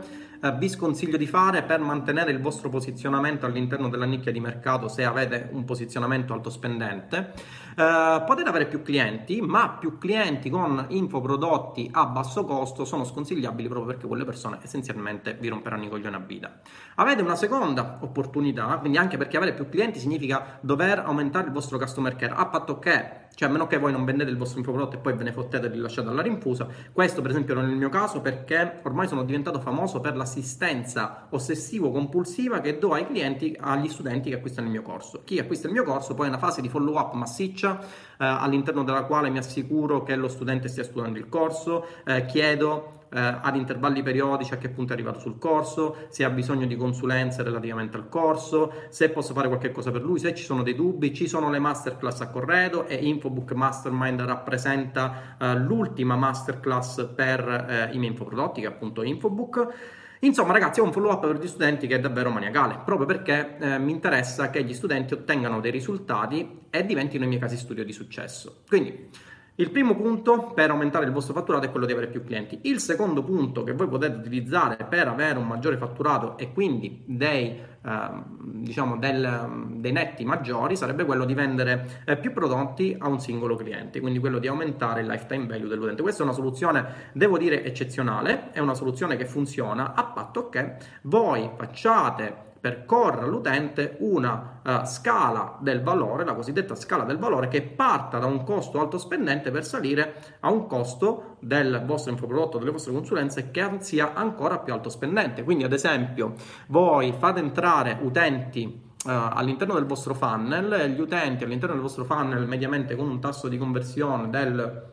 vi 0.57 0.69
sconsiglio 0.69 1.17
di 1.17 1.27
fare 1.27 1.63
per 1.63 1.79
mantenere 1.79 2.31
il 2.31 2.39
vostro 2.39 2.69
posizionamento 2.69 3.45
all'interno 3.45 3.89
della 3.89 4.05
nicchia 4.05 4.31
di 4.31 4.39
mercato 4.39 4.87
se 4.87 5.03
avete 5.03 5.49
un 5.51 5.65
posizionamento 5.65 6.33
alto 6.33 6.49
spendente. 6.49 7.33
Eh, 7.77 8.23
potete 8.25 8.47
avere 8.47 8.67
più 8.67 8.81
clienti, 8.81 9.41
ma 9.41 9.69
più 9.69 9.97
clienti 9.97 10.49
con 10.49 10.85
infoprodotti 10.89 11.89
a 11.91 12.05
basso 12.05 12.45
costo 12.45 12.85
sono 12.85 13.03
sconsigliabili 13.03 13.67
proprio 13.67 13.91
perché 13.91 14.07
quelle 14.07 14.25
persone 14.25 14.59
essenzialmente 14.61 15.37
vi 15.39 15.49
romperanno 15.49 15.85
i 15.85 15.89
coglioni 15.89 16.15
a 16.15 16.19
vita. 16.19 16.59
Avete 16.95 17.21
una 17.21 17.35
seconda 17.35 17.97
opportunità, 18.01 18.77
quindi 18.77 18.97
anche 18.97 19.17
perché 19.17 19.37
avere 19.37 19.53
più 19.53 19.67
clienti 19.67 19.99
significa 19.99 20.57
dover 20.61 20.99
aumentare 20.99 21.47
il 21.47 21.53
vostro 21.53 21.77
customer 21.77 22.15
care, 22.15 22.33
a 22.33 22.45
patto 22.45 22.79
che 22.79 23.23
cioè 23.35 23.49
a 23.49 23.51
meno 23.51 23.67
che 23.67 23.77
voi 23.77 23.91
non 23.91 24.05
vendete 24.05 24.29
il 24.29 24.37
vostro 24.37 24.59
infoprodotto 24.59 24.95
e 24.95 24.99
poi 24.99 25.13
ve 25.13 25.25
ne 25.25 25.33
fottete 25.33 25.67
e 25.67 25.69
rilasciate 25.69 26.07
alla 26.07 26.21
rinfusa. 26.21 26.67
Questo 26.93 27.21
per 27.21 27.31
esempio 27.31 27.53
non 27.53 27.65
è 27.65 27.67
il 27.67 27.75
mio 27.75 27.89
caso 27.89 28.21
perché 28.21 28.79
ormai 28.83 29.07
sono 29.09 29.23
diventato 29.23 29.59
famoso 29.59 29.99
per 29.99 30.15
la 30.15 30.24
l'assistenza 30.25 31.27
ossessivo-compulsiva 31.29 32.59
che 32.59 32.79
do 32.79 32.93
ai 32.93 33.05
clienti, 33.05 33.55
agli 33.57 33.87
studenti 33.87 34.29
che 34.29 34.35
acquistano 34.35 34.65
il 34.65 34.73
mio 34.73 34.81
corso. 34.81 35.21
Chi 35.23 35.37
acquista 35.37 35.67
il 35.67 35.73
mio 35.73 35.83
corso 35.83 36.15
poi 36.15 36.25
è 36.25 36.29
una 36.29 36.39
fase 36.39 36.61
di 36.61 36.67
follow-up 36.67 37.13
massiccia 37.13 37.79
eh, 37.79 37.85
all'interno 38.17 38.83
della 38.83 39.03
quale 39.03 39.29
mi 39.29 39.37
assicuro 39.37 40.01
che 40.03 40.15
lo 40.15 40.27
studente 40.27 40.67
stia 40.67 40.83
studiando 40.83 41.19
il 41.19 41.29
corso, 41.29 41.85
eh, 42.05 42.25
chiedo 42.25 43.03
eh, 43.15 43.19
ad 43.19 43.55
intervalli 43.55 44.01
periodici 44.01 44.53
a 44.53 44.57
che 44.57 44.69
punto 44.69 44.91
è 44.91 44.95
arrivato 44.95 45.19
sul 45.19 45.37
corso, 45.37 45.95
se 46.09 46.23
ha 46.23 46.29
bisogno 46.29 46.65
di 46.65 46.75
consulenze 46.75 47.43
relativamente 47.43 47.95
al 47.95 48.09
corso, 48.09 48.73
se 48.89 49.09
posso 49.09 49.33
fare 49.33 49.47
qualche 49.47 49.71
cosa 49.71 49.91
per 49.91 50.01
lui, 50.01 50.19
se 50.19 50.33
ci 50.33 50.43
sono 50.43 50.63
dei 50.63 50.75
dubbi, 50.75 51.13
ci 51.13 51.27
sono 51.27 51.49
le 51.49 51.59
masterclass 51.59 52.21
a 52.21 52.29
corredo 52.29 52.87
e 52.87 52.95
Infobook 52.95 53.51
Mastermind 53.51 54.21
rappresenta 54.21 55.37
eh, 55.39 55.55
l'ultima 55.55 56.15
masterclass 56.15 57.09
per 57.15 57.47
eh, 57.69 57.93
i 57.93 57.97
miei 57.99 58.11
infoprodotti 58.11 58.61
che 58.61 58.67
è 58.67 58.69
appunto 58.69 59.03
Infobook. 59.03 60.03
Insomma, 60.19 60.53
ragazzi, 60.53 60.79
ho 60.79 60.83
un 60.83 60.91
follow 60.91 61.11
up 61.11 61.25
per 61.25 61.39
gli 61.39 61.47
studenti 61.47 61.87
che 61.87 61.95
è 61.95 61.99
davvero 61.99 62.29
maniacale, 62.29 62.79
proprio 62.83 63.05
perché 63.05 63.57
eh, 63.57 63.77
mi 63.79 63.91
interessa 63.91 64.49
che 64.49 64.63
gli 64.63 64.73
studenti 64.73 65.13
ottengano 65.13 65.59
dei 65.59 65.71
risultati 65.71 66.61
e 66.69 66.85
diventino 66.85 67.25
i 67.25 67.27
miei 67.27 67.39
casi 67.39 67.57
studio 67.57 67.83
di 67.83 67.91
successo. 67.91 68.61
Quindi, 68.67 69.09
il 69.57 69.71
primo 69.71 69.95
punto 69.95 70.47
per 70.53 70.69
aumentare 70.69 71.05
il 71.05 71.13
vostro 71.13 71.33
fatturato 71.33 71.65
è 71.65 71.71
quello 71.71 71.85
di 71.85 71.93
avere 71.93 72.07
più 72.07 72.25
clienti. 72.25 72.59
Il 72.63 72.79
secondo 72.79 73.23
punto 73.23 73.63
che 73.63 73.71
voi 73.71 73.87
potete 73.87 74.17
utilizzare 74.17 74.75
per 74.83 75.07
avere 75.07 75.39
un 75.39 75.47
maggiore 75.47 75.77
fatturato 75.77 76.37
e 76.37 76.51
quindi 76.51 77.03
dei, 77.05 77.57
diciamo 77.85 78.97
del, 78.97 79.67
dei 79.75 79.91
netti 79.91 80.25
maggiori 80.25 80.75
sarebbe 80.75 81.05
quello 81.05 81.23
di 81.23 81.35
vendere 81.35 82.01
eh, 82.05 82.17
più 82.17 82.33
prodotti 82.33 82.95
a 82.97 83.07
un 83.07 83.19
singolo 83.19 83.55
cliente, 83.55 83.99
quindi 83.99 84.19
quello 84.19 84.39
di 84.39 84.47
aumentare 84.47 85.01
il 85.01 85.07
lifetime 85.07 85.45
value 85.45 85.67
dell'utente. 85.67 86.01
Questa 86.01 86.23
è 86.23 86.25
una 86.25 86.33
soluzione, 86.33 87.11
devo 87.13 87.37
dire, 87.37 87.63
eccezionale, 87.63 88.51
è 88.51 88.59
una 88.59 88.73
soluzione 88.73 89.15
che 89.17 89.25
funziona 89.25 89.93
a 89.93 90.03
patto 90.05 90.49
che 90.49 90.77
voi 91.03 91.49
facciate 91.55 92.44
percorre 92.65 93.21
all'utente 93.21 93.95
una 93.99 94.59
uh, 94.63 94.85
scala 94.85 95.55
del 95.61 95.83
valore, 95.83 96.25
la 96.25 96.33
cosiddetta 96.33 96.73
scala 96.73 97.03
del 97.03 97.19
valore, 97.19 97.47
che 97.47 97.61
parta 97.61 98.17
da 98.17 98.25
un 98.25 98.43
costo 98.43 98.79
alto 98.79 98.97
spendente 98.97 99.51
per 99.51 99.63
salire 99.63 100.15
a 100.39 100.49
un 100.49 100.65
costo 100.65 101.35
del 101.41 101.83
vostro 101.85 102.09
infoprodotto, 102.09 102.57
delle 102.57 102.71
vostre 102.71 102.91
consulenze 102.91 103.51
che 103.51 103.69
sia 103.81 104.15
ancora 104.15 104.57
più 104.57 104.73
alto 104.73 104.89
spendente. 104.89 105.43
Quindi, 105.43 105.63
ad 105.63 105.73
esempio, 105.73 106.33
voi 106.67 107.13
fate 107.15 107.39
entrare 107.39 107.99
utenti 108.01 108.81
Uh, 109.05 109.09
all'interno 109.33 109.75
del 109.75 109.85
vostro 109.85 110.15
funnel, 110.15 110.89
gli 110.89 110.99
utenti 110.99 111.43
all'interno 111.43 111.75
del 111.75 111.83
vostro 111.83 112.05
funnel 112.05 112.47
mediamente 112.47 112.95
con 112.95 113.07
un 113.07 113.19
tasso 113.19 113.47
di 113.47 113.55
conversione 113.59 114.31
del 114.31 114.83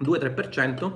2-3%, 0.00 0.92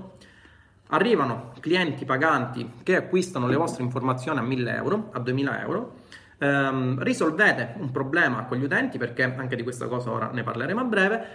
Arrivano 0.90 1.52
clienti 1.60 2.04
paganti 2.04 2.70
che 2.82 2.96
acquistano 2.96 3.46
le 3.46 3.56
vostre 3.56 3.82
informazioni 3.82 4.38
a 4.38 4.42
1000 4.42 4.74
euro, 4.74 5.10
a 5.12 5.20
2000 5.20 5.60
euro. 5.62 5.94
Ehm, 6.38 7.02
risolvete 7.02 7.74
un 7.78 7.90
problema 7.90 8.38
a 8.38 8.44
quegli 8.44 8.64
utenti, 8.64 8.98
perché 8.98 9.22
anche 9.22 9.56
di 9.56 9.62
questa 9.62 9.86
cosa 9.86 10.10
ora 10.10 10.30
ne 10.32 10.42
parleremo 10.42 10.80
a 10.80 10.84
breve. 10.84 11.26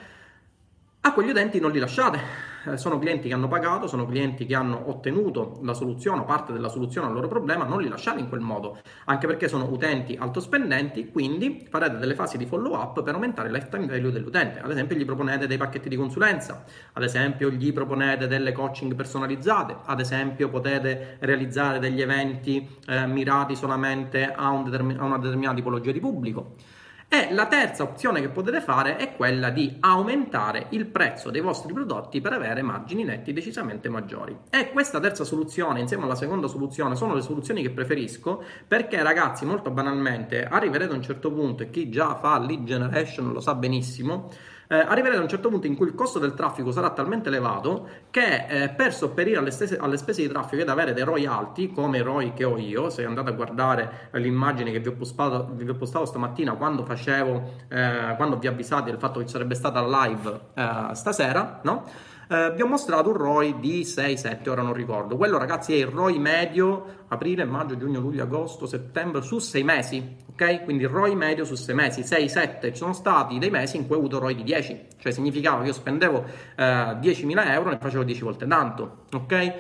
A 1.02 1.14
quegli 1.14 1.30
utenti 1.30 1.60
non 1.60 1.72
li 1.72 1.80
lasciate, 1.80 2.54
sono 2.76 3.00
clienti 3.00 3.28
che 3.28 3.34
hanno 3.34 3.48
pagato, 3.48 3.88
sono 3.88 4.06
clienti 4.06 4.46
che 4.46 4.56
hanno 4.56 4.90
ottenuto 4.90 5.60
la 5.62 5.74
soluzione 5.74 6.22
o 6.22 6.24
parte 6.24 6.54
della 6.54 6.70
soluzione 6.70 7.08
al 7.08 7.14
loro 7.14 7.28
problema, 7.28 7.64
non 7.66 7.82
li 7.82 7.88
lasciate 7.88 8.20
in 8.20 8.30
quel 8.30 8.42
modo, 8.42 8.80
anche 9.06 9.28
perché 9.28 9.48
sono 9.48 9.70
utenti 9.70 10.18
altospendenti, 10.20 11.10
quindi 11.10 11.66
farete 11.70 11.98
delle 11.98 12.16
fasi 12.16 12.38
di 12.38 12.46
follow 12.46 12.74
up 12.74 13.04
per 13.04 13.14
aumentare 13.14 13.48
il 13.48 13.54
lifetime 13.54 13.86
value 13.86 14.12
dell'utente. 14.12 14.60
Ad 14.60 14.72
esempio 14.72 14.96
gli 14.96 15.06
proponete 15.06 15.48
dei 15.48 15.58
pacchetti 15.58 15.90
di 15.90 15.96
consulenza, 15.96 16.64
ad 16.94 17.04
esempio 17.04 17.50
gli 17.50 17.72
proponete 17.72 18.28
delle 18.28 18.52
coaching 18.52 18.96
personalizzate, 18.96 19.78
ad 19.86 20.00
esempio 20.00 20.50
potete 20.50 21.18
realizzare 21.20 21.80
degli 21.80 22.02
eventi 22.02 22.68
eh, 22.88 23.06
mirati 23.08 23.56
solamente 23.56 24.32
a, 24.32 24.50
un 24.50 24.64
determin- 24.64 25.00
a 25.00 25.04
una 25.04 25.18
determinata 25.18 25.56
tipologia 25.56 25.92
di 25.92 26.00
pubblico. 26.00 26.56
E 27.16 27.34
la 27.34 27.48
terza 27.48 27.84
opzione 27.84 28.20
che 28.20 28.28
potete 28.28 28.60
fare 28.60 28.98
è 28.98 29.16
quella 29.16 29.50
di 29.50 29.78
aumentare 29.80 30.68
il 30.72 30.86
prezzo 30.86 31.32
dei 31.32 31.40
vostri 31.40 31.72
prodotti 31.72 32.20
per 32.20 32.34
avere 32.34 32.62
margini 32.62 33.06
netti 33.06 33.32
decisamente 33.32 33.88
maggiori. 33.88 34.38
E 34.50 34.72
questa 34.74 35.00
terza 35.00 35.24
soluzione, 35.24 35.80
insieme 35.80 36.04
alla 36.04 36.16
seconda 36.16 36.48
soluzione, 36.48 36.98
sono 36.98 37.14
le 37.14 37.22
soluzioni 37.22 37.62
che 37.62 37.70
preferisco 37.70 38.44
perché, 38.68 39.02
ragazzi, 39.02 39.46
molto 39.46 39.72
banalmente, 39.72 40.44
arriverete 40.44 40.92
a 40.92 40.98
un 40.98 41.04
certo 41.04 41.32
punto 41.32 41.64
e 41.64 41.70
chi 41.70 41.90
già 41.90 42.16
fa 42.16 42.38
lead 42.38 42.66
generation 42.66 43.32
lo 43.32 43.40
sa 43.40 43.56
benissimo 43.56 44.30
eh, 44.68 44.76
arriverete 44.78 45.20
a 45.20 45.24
un 45.24 45.30
certo 45.30 45.50
punto 45.50 45.68
in 45.68 45.76
cui 45.76 45.88
il 45.88 45.96
costo 45.96 46.20
del 46.20 46.34
traffico 46.34 46.72
sarà 46.72 46.90
talmente 46.92 47.30
elevato 47.30 47.88
che 48.10 48.46
eh, 48.48 48.70
per 48.70 48.94
sopperire 48.94 49.38
alle, 49.38 49.52
stesse, 49.52 49.78
alle, 49.78 49.98
spese 49.98 50.22
di 50.22 50.28
traffico 50.28 50.62
ed 50.62 50.70
avere 50.70 50.94
dei 50.94 51.04
ROI 51.04 51.26
alti, 51.26 51.72
come 51.72 51.98
i 52.00 52.02
ROI 52.02 52.34
che 52.34 52.44
ho 52.44 52.58
io, 52.58 52.90
se 52.90 53.06
andate 53.06 53.30
a 53.30 53.34
guardare 53.34 54.10
l'immagine 54.14 54.72
che 54.72 54.80
vi 54.80 54.88
ho 54.88 54.94
postato, 54.94 55.50
vi 55.54 55.70
ho 55.70 55.76
postato 55.76 56.06
stamattina 56.06 56.54
quando 56.54 56.84
facevo, 56.84 57.54
eh, 57.68 58.14
quando 58.16 58.38
vi 58.38 58.48
avvisate 58.48 58.90
del 58.90 59.00
fatto 59.00 59.20
che 59.20 59.26
ci 59.26 59.32
sarebbe 59.32 59.56
stata 59.56 59.86
live 59.86 60.40
eh, 60.54 60.90
stasera, 60.94 61.60
no? 61.64 62.14
Eh, 62.28 62.54
vi 62.56 62.62
ho 62.62 62.68
mostrato 62.68 63.10
un 63.10 63.18
ROI 63.18 63.60
di 63.60 63.82
6-7, 63.82 64.50
ora 64.50 64.62
non 64.62 64.74
ricordo. 64.74 65.18
Quello, 65.18 65.38
ragazzi, 65.38 65.74
è 65.74 65.78
il 65.78 65.88
ROI 65.88 66.18
medio 66.20 67.04
aprile, 67.08 67.46
maggio, 67.46 67.78
giugno, 67.78 68.00
luglio, 68.00 68.24
agosto, 68.24 68.66
settembre, 68.66 69.22
su 69.22 69.40
6 69.40 69.64
mesi, 69.64 70.16
ok? 70.32 70.64
Quindi 70.64 70.84
il 70.84 70.90
ROI 70.90 71.16
medio 71.16 71.46
su 71.46 71.56
6 71.56 71.76
mesi, 71.76 72.02
6-7. 72.02 72.72
Ci 72.72 72.76
sono 72.76 72.94
stati 72.94 73.38
dei 73.38 73.50
mesi 73.50 73.78
in 73.78 73.86
cui 73.86 73.96
ho 73.96 74.00
avuto 74.00 74.20
ROI 74.20 74.36
di 74.36 74.44
10, 74.44 74.88
cioè 74.98 75.12
significava 75.12 75.62
che 75.62 75.68
io 75.68 75.74
spendevo 75.74 76.24
eh, 76.56 76.64
10.000 76.64 77.52
euro 77.52 77.70
e 77.70 77.74
ne 77.74 77.80
facevo 77.80 78.04
10 78.04 78.22
volte 78.24 78.48
tanto, 78.48 79.06
ok? 79.14 79.54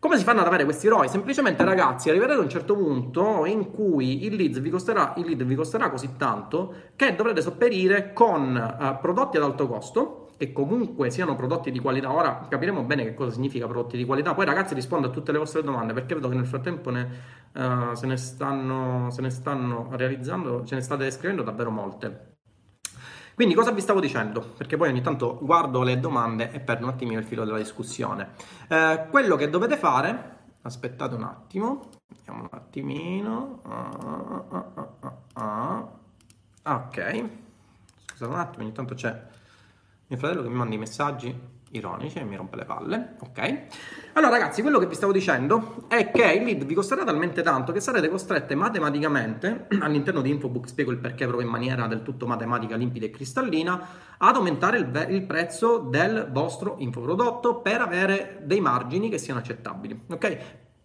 Come 0.00 0.16
si 0.16 0.22
fanno 0.22 0.40
ad 0.40 0.46
avere 0.46 0.62
questi 0.62 0.86
ROI? 0.86 1.08
Semplicemente, 1.08 1.64
ragazzi, 1.64 2.08
arriverete 2.08 2.38
a 2.38 2.42
un 2.42 2.48
certo 2.48 2.76
punto 2.76 3.44
in 3.46 3.72
cui 3.72 4.26
il 4.26 4.36
lead 4.36 4.60
vi 4.60 4.70
costerà, 4.70 5.12
lead 5.16 5.42
vi 5.42 5.56
costerà 5.56 5.90
così 5.90 6.10
tanto 6.16 6.72
che 6.94 7.16
dovrete 7.16 7.42
sopperire 7.42 8.12
con 8.12 8.54
uh, 8.54 9.00
prodotti 9.00 9.38
ad 9.38 9.42
alto 9.42 9.66
costo 9.66 10.27
e 10.40 10.52
comunque 10.52 11.10
siano 11.10 11.34
prodotti 11.34 11.72
di 11.72 11.80
qualità. 11.80 12.12
Ora 12.12 12.46
capiremo 12.48 12.84
bene 12.84 13.02
che 13.02 13.14
cosa 13.14 13.32
significa 13.32 13.66
prodotti 13.66 13.96
di 13.96 14.04
qualità. 14.04 14.34
Poi, 14.34 14.46
ragazzi, 14.46 14.72
rispondo 14.72 15.08
a 15.08 15.10
tutte 15.10 15.32
le 15.32 15.38
vostre 15.38 15.62
domande 15.62 15.92
perché 15.92 16.14
vedo 16.14 16.28
che 16.28 16.36
nel 16.36 16.46
frattempo 16.46 16.90
ne, 16.90 17.08
uh, 17.52 17.94
se, 17.94 18.06
ne 18.06 18.16
stanno, 18.16 19.10
se 19.10 19.20
ne 19.20 19.30
stanno 19.30 19.88
realizzando, 19.90 20.64
ce 20.64 20.76
ne 20.76 20.80
state 20.80 21.10
scrivendo 21.10 21.42
davvero 21.42 21.70
molte. 21.70 22.36
Quindi 23.34 23.54
cosa 23.54 23.72
vi 23.72 23.80
stavo 23.80 24.00
dicendo? 24.00 24.54
Perché 24.56 24.76
poi 24.76 24.88
ogni 24.88 25.00
tanto 25.00 25.38
guardo 25.42 25.82
le 25.82 25.98
domande 25.98 26.52
e 26.52 26.60
perdo 26.60 26.86
un 26.86 26.92
attimino 26.92 27.18
il 27.18 27.24
filo 27.24 27.44
della 27.44 27.58
discussione. 27.58 28.30
Eh, 28.68 29.06
quello 29.10 29.36
che 29.36 29.50
dovete 29.50 29.76
fare, 29.76 30.36
aspettate 30.62 31.14
un 31.14 31.24
attimo, 31.24 31.88
vediamo 32.08 32.42
un 32.42 32.48
attimino. 32.50 33.60
Uh, 33.64 34.56
uh, 34.56 35.40
uh, 35.40 35.88
ok, 36.62 37.24
scusate 38.06 38.32
un 38.32 38.38
attimo, 38.38 38.64
ogni 38.64 38.72
tanto 38.72 38.94
c'è 38.94 39.36
mio 40.08 40.18
fratello 40.18 40.42
che 40.42 40.48
mi 40.48 40.56
manda 40.56 40.74
i 40.74 40.78
messaggi 40.78 41.56
ironici 41.72 42.18
e 42.18 42.24
mi 42.24 42.34
rompe 42.34 42.56
le 42.56 42.64
palle, 42.64 43.16
ok? 43.20 43.62
Allora 44.14 44.32
ragazzi, 44.32 44.62
quello 44.62 44.78
che 44.78 44.86
vi 44.86 44.94
stavo 44.94 45.12
dicendo 45.12 45.84
è 45.88 46.10
che 46.10 46.32
il 46.32 46.44
lead 46.44 46.64
vi 46.64 46.74
costerà 46.74 47.04
talmente 47.04 47.42
tanto 47.42 47.72
che 47.72 47.80
sarete 47.80 48.08
costrette 48.08 48.54
matematicamente, 48.54 49.66
all'interno 49.80 50.22
di 50.22 50.30
Infobook 50.30 50.66
spiego 50.66 50.90
il 50.90 50.98
perché 50.98 51.26
proprio 51.26 51.46
in 51.46 51.52
maniera 51.52 51.86
del 51.86 52.02
tutto 52.02 52.26
matematica, 52.26 52.76
limpida 52.76 53.06
e 53.06 53.10
cristallina, 53.10 53.86
ad 54.16 54.34
aumentare 54.34 54.78
il, 54.78 55.06
il 55.10 55.22
prezzo 55.24 55.78
del 55.78 56.28
vostro 56.32 56.76
infoprodotto 56.78 57.60
per 57.60 57.82
avere 57.82 58.40
dei 58.44 58.60
margini 58.60 59.10
che 59.10 59.18
siano 59.18 59.40
accettabili, 59.40 60.04
ok? 60.10 60.38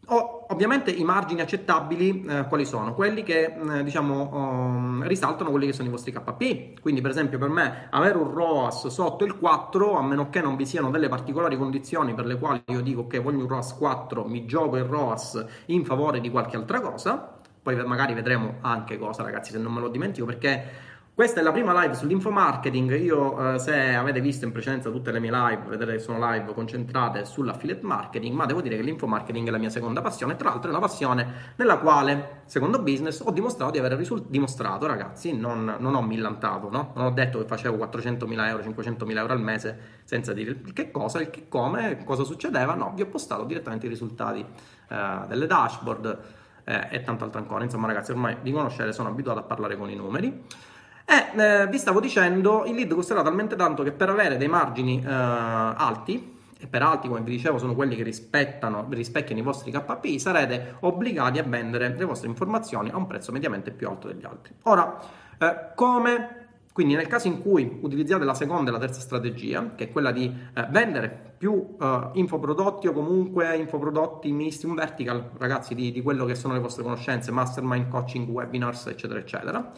O, 0.08 0.42
ovviamente 0.54 0.92
i 0.92 1.04
margini 1.04 1.42
accettabili 1.42 2.24
eh, 2.26 2.46
quali 2.48 2.66
sono? 2.66 2.94
Quelli 2.94 3.24
che 3.24 3.56
eh, 3.56 3.84
diciamo 3.84 4.30
um, 4.32 5.08
risaltano 5.08 5.50
quelli 5.50 5.66
che 5.66 5.74
sono 5.74 5.88
i 5.88 5.92
vostri 5.92 6.12
KP. 6.12 6.80
Quindi, 6.80 7.02
per 7.02 7.10
esempio, 7.10 7.38
per 7.38 7.50
me 7.50 7.88
avere 7.89 8.18
un 8.18 8.32
ROAS 8.32 8.88
sotto 8.88 9.26
il 9.26 9.38
4, 9.38 9.98
a 9.98 10.04
meno 10.04 10.30
che 10.30 10.42
non 10.42 10.56
vi 10.56 10.66
siano 10.66 10.92
delle 10.92 11.10
particolari 11.10 11.58
condizioni 11.58 12.13
per 12.13 12.26
le 12.26 12.38
quali 12.38 12.62
io 12.68 12.82
dico 12.82 13.08
che 13.08 13.20
voglio 13.20 13.39
un 13.39 13.48
ROAS 13.48 13.76
4, 13.76 14.24
mi 14.26 14.46
gioco 14.46 14.78
il 14.78 14.84
ROAS 14.84 15.46
in 15.68 15.84
favore 15.84 16.22
di 16.22 16.30
qualche 16.30 16.56
altra 16.56 16.80
cosa. 16.80 17.39
Poi 17.62 17.76
magari 17.86 18.13
vedremo 18.13 18.56
anche 18.62 18.98
cosa, 18.98 19.24
ragazzi, 19.24 19.52
se 19.52 19.58
non 19.58 19.74
me 19.74 19.80
lo 19.80 19.88
dimentico, 19.88 20.26
perché 20.26 20.83
questa 21.15 21.41
è 21.41 21.43
la 21.43 21.52
prima 21.52 21.80
live 21.80 21.93
sull'infomarketing. 21.93 22.99
Io, 22.99 23.54
eh, 23.54 23.60
se 23.60 23.93
avete 23.93 24.19
visto 24.19 24.45
in 24.45 24.52
precedenza 24.52 24.89
tutte 24.89 25.12
le 25.12 25.19
mie 25.19 25.30
live, 25.30 25.62
vedete 25.67 25.91
che 25.91 25.99
sono 25.99 26.17
live 26.32 26.52
concentrate 26.56 27.23
sull'affiliate 27.23 27.86
marketing, 27.86 28.36
ma 28.36 28.47
devo 28.47 28.62
dire 28.62 28.78
che 28.78 28.82
l'infomarketing 28.82 29.47
è 29.47 29.52
la 29.52 29.60
mia 29.60 29.69
seconda 29.69 30.02
passione. 30.02 30.36
Tra 30.36 30.49
l'altro, 30.49 30.69
è 30.69 30.73
una 30.73 30.82
passione 30.82 31.54
nella 31.58 31.78
quale, 31.78 32.41
secondo 32.45 32.82
business, 32.82 33.21
ho 33.23 33.30
dimostrato 33.30 33.73
di 33.73 33.78
aver 33.78 33.93
risultato. 33.93 34.32
Dimostrato, 34.32 34.88
ragazzi, 34.88 35.38
non, 35.38 35.76
non 35.78 35.93
ho 35.93 36.02
millantato, 36.02 36.71
no? 36.71 36.93
Non 36.95 37.06
ho 37.06 37.12
detto 37.12 37.38
che 37.38 37.45
facevo 37.45 37.78
400.000 37.78 38.47
euro, 38.47 38.63
500.000 38.63 39.17
euro 39.17 39.34
al 39.34 39.41
mese 39.41 39.80
senza 40.06 40.34
dire 40.34 40.49
il 40.49 40.73
che 40.73 40.89
cosa, 40.89 41.21
il 41.21 41.30
che 41.30 41.47
come, 41.47 42.04
cosa 42.04 42.23
succedeva. 42.23 42.73
No, 42.73 42.91
vi 42.95 43.04
ho 43.04 43.08
postato 43.08 43.43
direttamente 43.43 43.86
i 43.86 43.89
risultati 43.89 44.43
eh, 44.89 45.19
delle 45.28 45.45
dashboard 45.45 46.19
eh, 46.63 46.88
e 46.89 47.02
tanto 47.04 47.23
altro 47.23 47.39
ancora. 47.39 47.63
Insomma, 47.63 47.86
ragazzi, 47.86 48.10
ormai 48.10 48.38
vi 48.41 48.52
conoscete, 48.52 48.91
sono 48.93 49.10
abituato 49.10 49.39
a 49.39 49.43
parlare 49.43 49.78
con 49.78 49.91
i 49.91 49.95
numeri. 49.95 50.71
E 51.06 51.42
eh, 51.42 51.68
vi 51.68 51.78
stavo 51.78 52.00
dicendo, 52.00 52.66
il 52.66 52.76
lead 52.76 52.94
costerà 52.94 53.22
talmente 53.22 53.56
tanto 53.56 53.84
che 53.84 53.92
per 53.92 54.10
avere 54.10 54.38
dei 54.38 54.48
margini 54.48 55.04
eh, 55.04 55.10
alti 55.10 56.32
e 56.58 56.68
per 56.68 56.82
altri, 56.82 57.10
come 57.10 57.22
vi 57.22 57.32
dicevo, 57.32 57.58
sono 57.58 57.76
quelli 57.76 57.96
che 57.96 58.04
rispecchiano 58.04 58.88
i 58.89 59.42
vostri 59.42 59.72
KPI, 59.72 60.20
sarete 60.20 60.76
obbligati 60.80 61.39
a 61.39 61.44
vendere 61.44 61.94
le 61.96 62.06
vostre 62.06 62.30
informazioni 62.30 62.89
a 62.89 62.98
un 62.98 63.06
prezzo 63.06 63.34
mediamente 63.34 63.72
più 63.72 63.89
alto 63.89 64.08
degli 64.08 64.24
altri. 64.24 64.54
Ora, 64.63 64.98
eh, 65.38 65.72
come 65.76 66.42
quindi 66.74 66.96
nel 66.96 67.06
caso 67.06 67.28
in 67.28 67.39
cui 67.39 67.80
utilizzate 67.82 68.24
la 68.24 68.34
seconda 68.34 68.72
e 68.72 68.74
la 68.74 68.80
terza 68.80 69.00
strategia, 69.00 69.74
che 69.76 69.86
è 69.86 69.92
quella 69.92 70.12
di 70.12 70.26
eh, 70.26 70.68
vendere 70.72 71.36
più 71.38 71.76
eh, 71.80 72.10
infoprodotti 72.13 72.88
o 72.88 72.94
comunque 72.94 73.56
infoprodotti 73.58 74.32
misti, 74.32 74.66
un 74.66 74.74
vertical, 74.74 75.30
ragazzi, 75.38 75.76
di, 75.76 75.92
di, 75.92 76.02
quello 76.02 76.26
che 76.26 76.34
sono 76.34 76.56
le 76.56 76.60
vostre 76.60 76.82
conoscenze, 76.82 77.30
mastermind, 77.32 77.89
coaching, 77.89 78.28
webinars, 78.28 78.88
eccetera, 78.88 79.20
eccetera, 79.20 79.72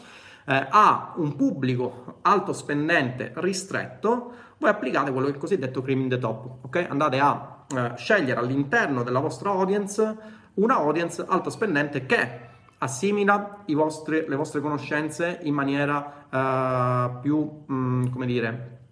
eh, 0.46 0.66
a 0.70 1.14
un 1.16 1.36
pubblico 1.36 2.18
alto 2.22 2.52
spendente 2.52 3.32
ristretto, 3.36 4.32
voi 4.58 4.70
applicate 4.70 5.10
quello 5.10 5.26
che 5.26 5.32
è 5.32 5.34
il 5.34 5.40
cosiddetto 5.40 5.82
cream 5.82 6.00
in 6.02 6.08
the 6.08 6.18
top, 6.18 6.64
ok? 6.64 6.86
Andate 6.88 7.18
a 7.18 7.64
eh, 7.68 7.92
scegliere 7.96 8.40
all'interno 8.40 9.02
della 9.02 9.20
vostra 9.20 9.50
audience 9.50 10.44
una 10.54 10.76
audience 10.76 11.24
alto 11.26 11.50
spendente 11.50 12.06
che 12.06 12.44
assimila 12.78 13.64
vostri, 13.68 14.24
le 14.26 14.36
vostre 14.36 14.60
conoscenze 14.60 15.40
in 15.42 15.54
maniera 15.54 16.26
uh, 16.28 17.20
più, 17.20 17.64
um, 17.66 18.10
come 18.10 18.26
dire, 18.26 18.85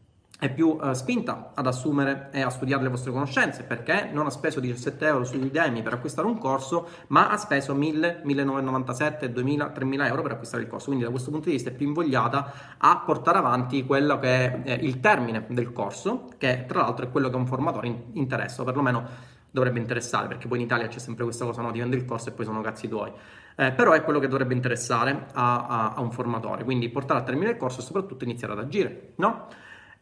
è 0.44 0.52
più 0.52 0.76
uh, 0.78 0.92
spinta 0.92 1.52
ad 1.54 1.66
assumere 1.66 2.28
e 2.30 2.42
a 2.42 2.50
studiare 2.50 2.82
le 2.82 2.90
vostre 2.90 3.10
conoscenze 3.10 3.62
perché 3.62 4.10
non 4.12 4.26
ha 4.26 4.30
speso 4.30 4.60
17 4.60 5.06
euro 5.06 5.24
su 5.24 5.38
Udemy 5.38 5.80
per 5.80 5.94
acquistare 5.94 6.26
un 6.26 6.36
corso 6.36 6.86
ma 7.06 7.30
ha 7.30 7.38
speso 7.38 7.74
1000, 7.74 8.20
1997, 8.24 9.32
2000, 9.32 9.70
3000 9.70 10.06
euro 10.06 10.20
per 10.20 10.32
acquistare 10.32 10.62
il 10.62 10.68
corso 10.68 10.86
quindi 10.88 11.04
da 11.04 11.10
questo 11.10 11.30
punto 11.30 11.46
di 11.46 11.52
vista 11.52 11.70
è 11.70 11.72
più 11.72 11.86
invogliata 11.86 12.76
a 12.76 13.02
portare 13.06 13.38
avanti 13.38 13.86
quello 13.86 14.18
che 14.18 14.62
è 14.64 14.78
il 14.82 15.00
termine 15.00 15.46
del 15.48 15.72
corso 15.72 16.28
che 16.36 16.66
tra 16.68 16.80
l'altro 16.80 17.06
è 17.06 17.10
quello 17.10 17.30
che 17.30 17.36
un 17.36 17.46
formatore 17.46 18.08
interessa 18.12 18.60
o 18.60 18.64
perlomeno 18.66 19.32
dovrebbe 19.50 19.78
interessare 19.78 20.28
perché 20.28 20.46
poi 20.46 20.58
in 20.58 20.64
Italia 20.64 20.88
c'è 20.88 20.98
sempre 20.98 21.24
questa 21.24 21.46
cosa 21.46 21.62
no? 21.62 21.72
ti 21.72 21.78
vendo 21.78 21.96
il 21.96 22.04
corso 22.04 22.28
e 22.28 22.32
poi 22.32 22.44
sono 22.44 22.60
cazzi 22.60 22.86
tuoi 22.86 23.10
eh, 23.56 23.72
però 23.72 23.92
è 23.92 24.02
quello 24.02 24.18
che 24.18 24.28
dovrebbe 24.28 24.52
interessare 24.52 25.26
a, 25.32 25.66
a, 25.66 25.92
a, 25.94 26.00
un 26.00 26.10
formatore, 26.10 26.64
quindi 26.64 26.88
portare 26.88 27.20
a 27.20 27.22
termine 27.22 27.52
il 27.52 27.56
corso 27.56 27.78
e 27.78 27.84
soprattutto 27.84 28.24
iniziare 28.24 28.52
ad 28.52 28.58
agire, 28.58 29.12
no? 29.16 29.46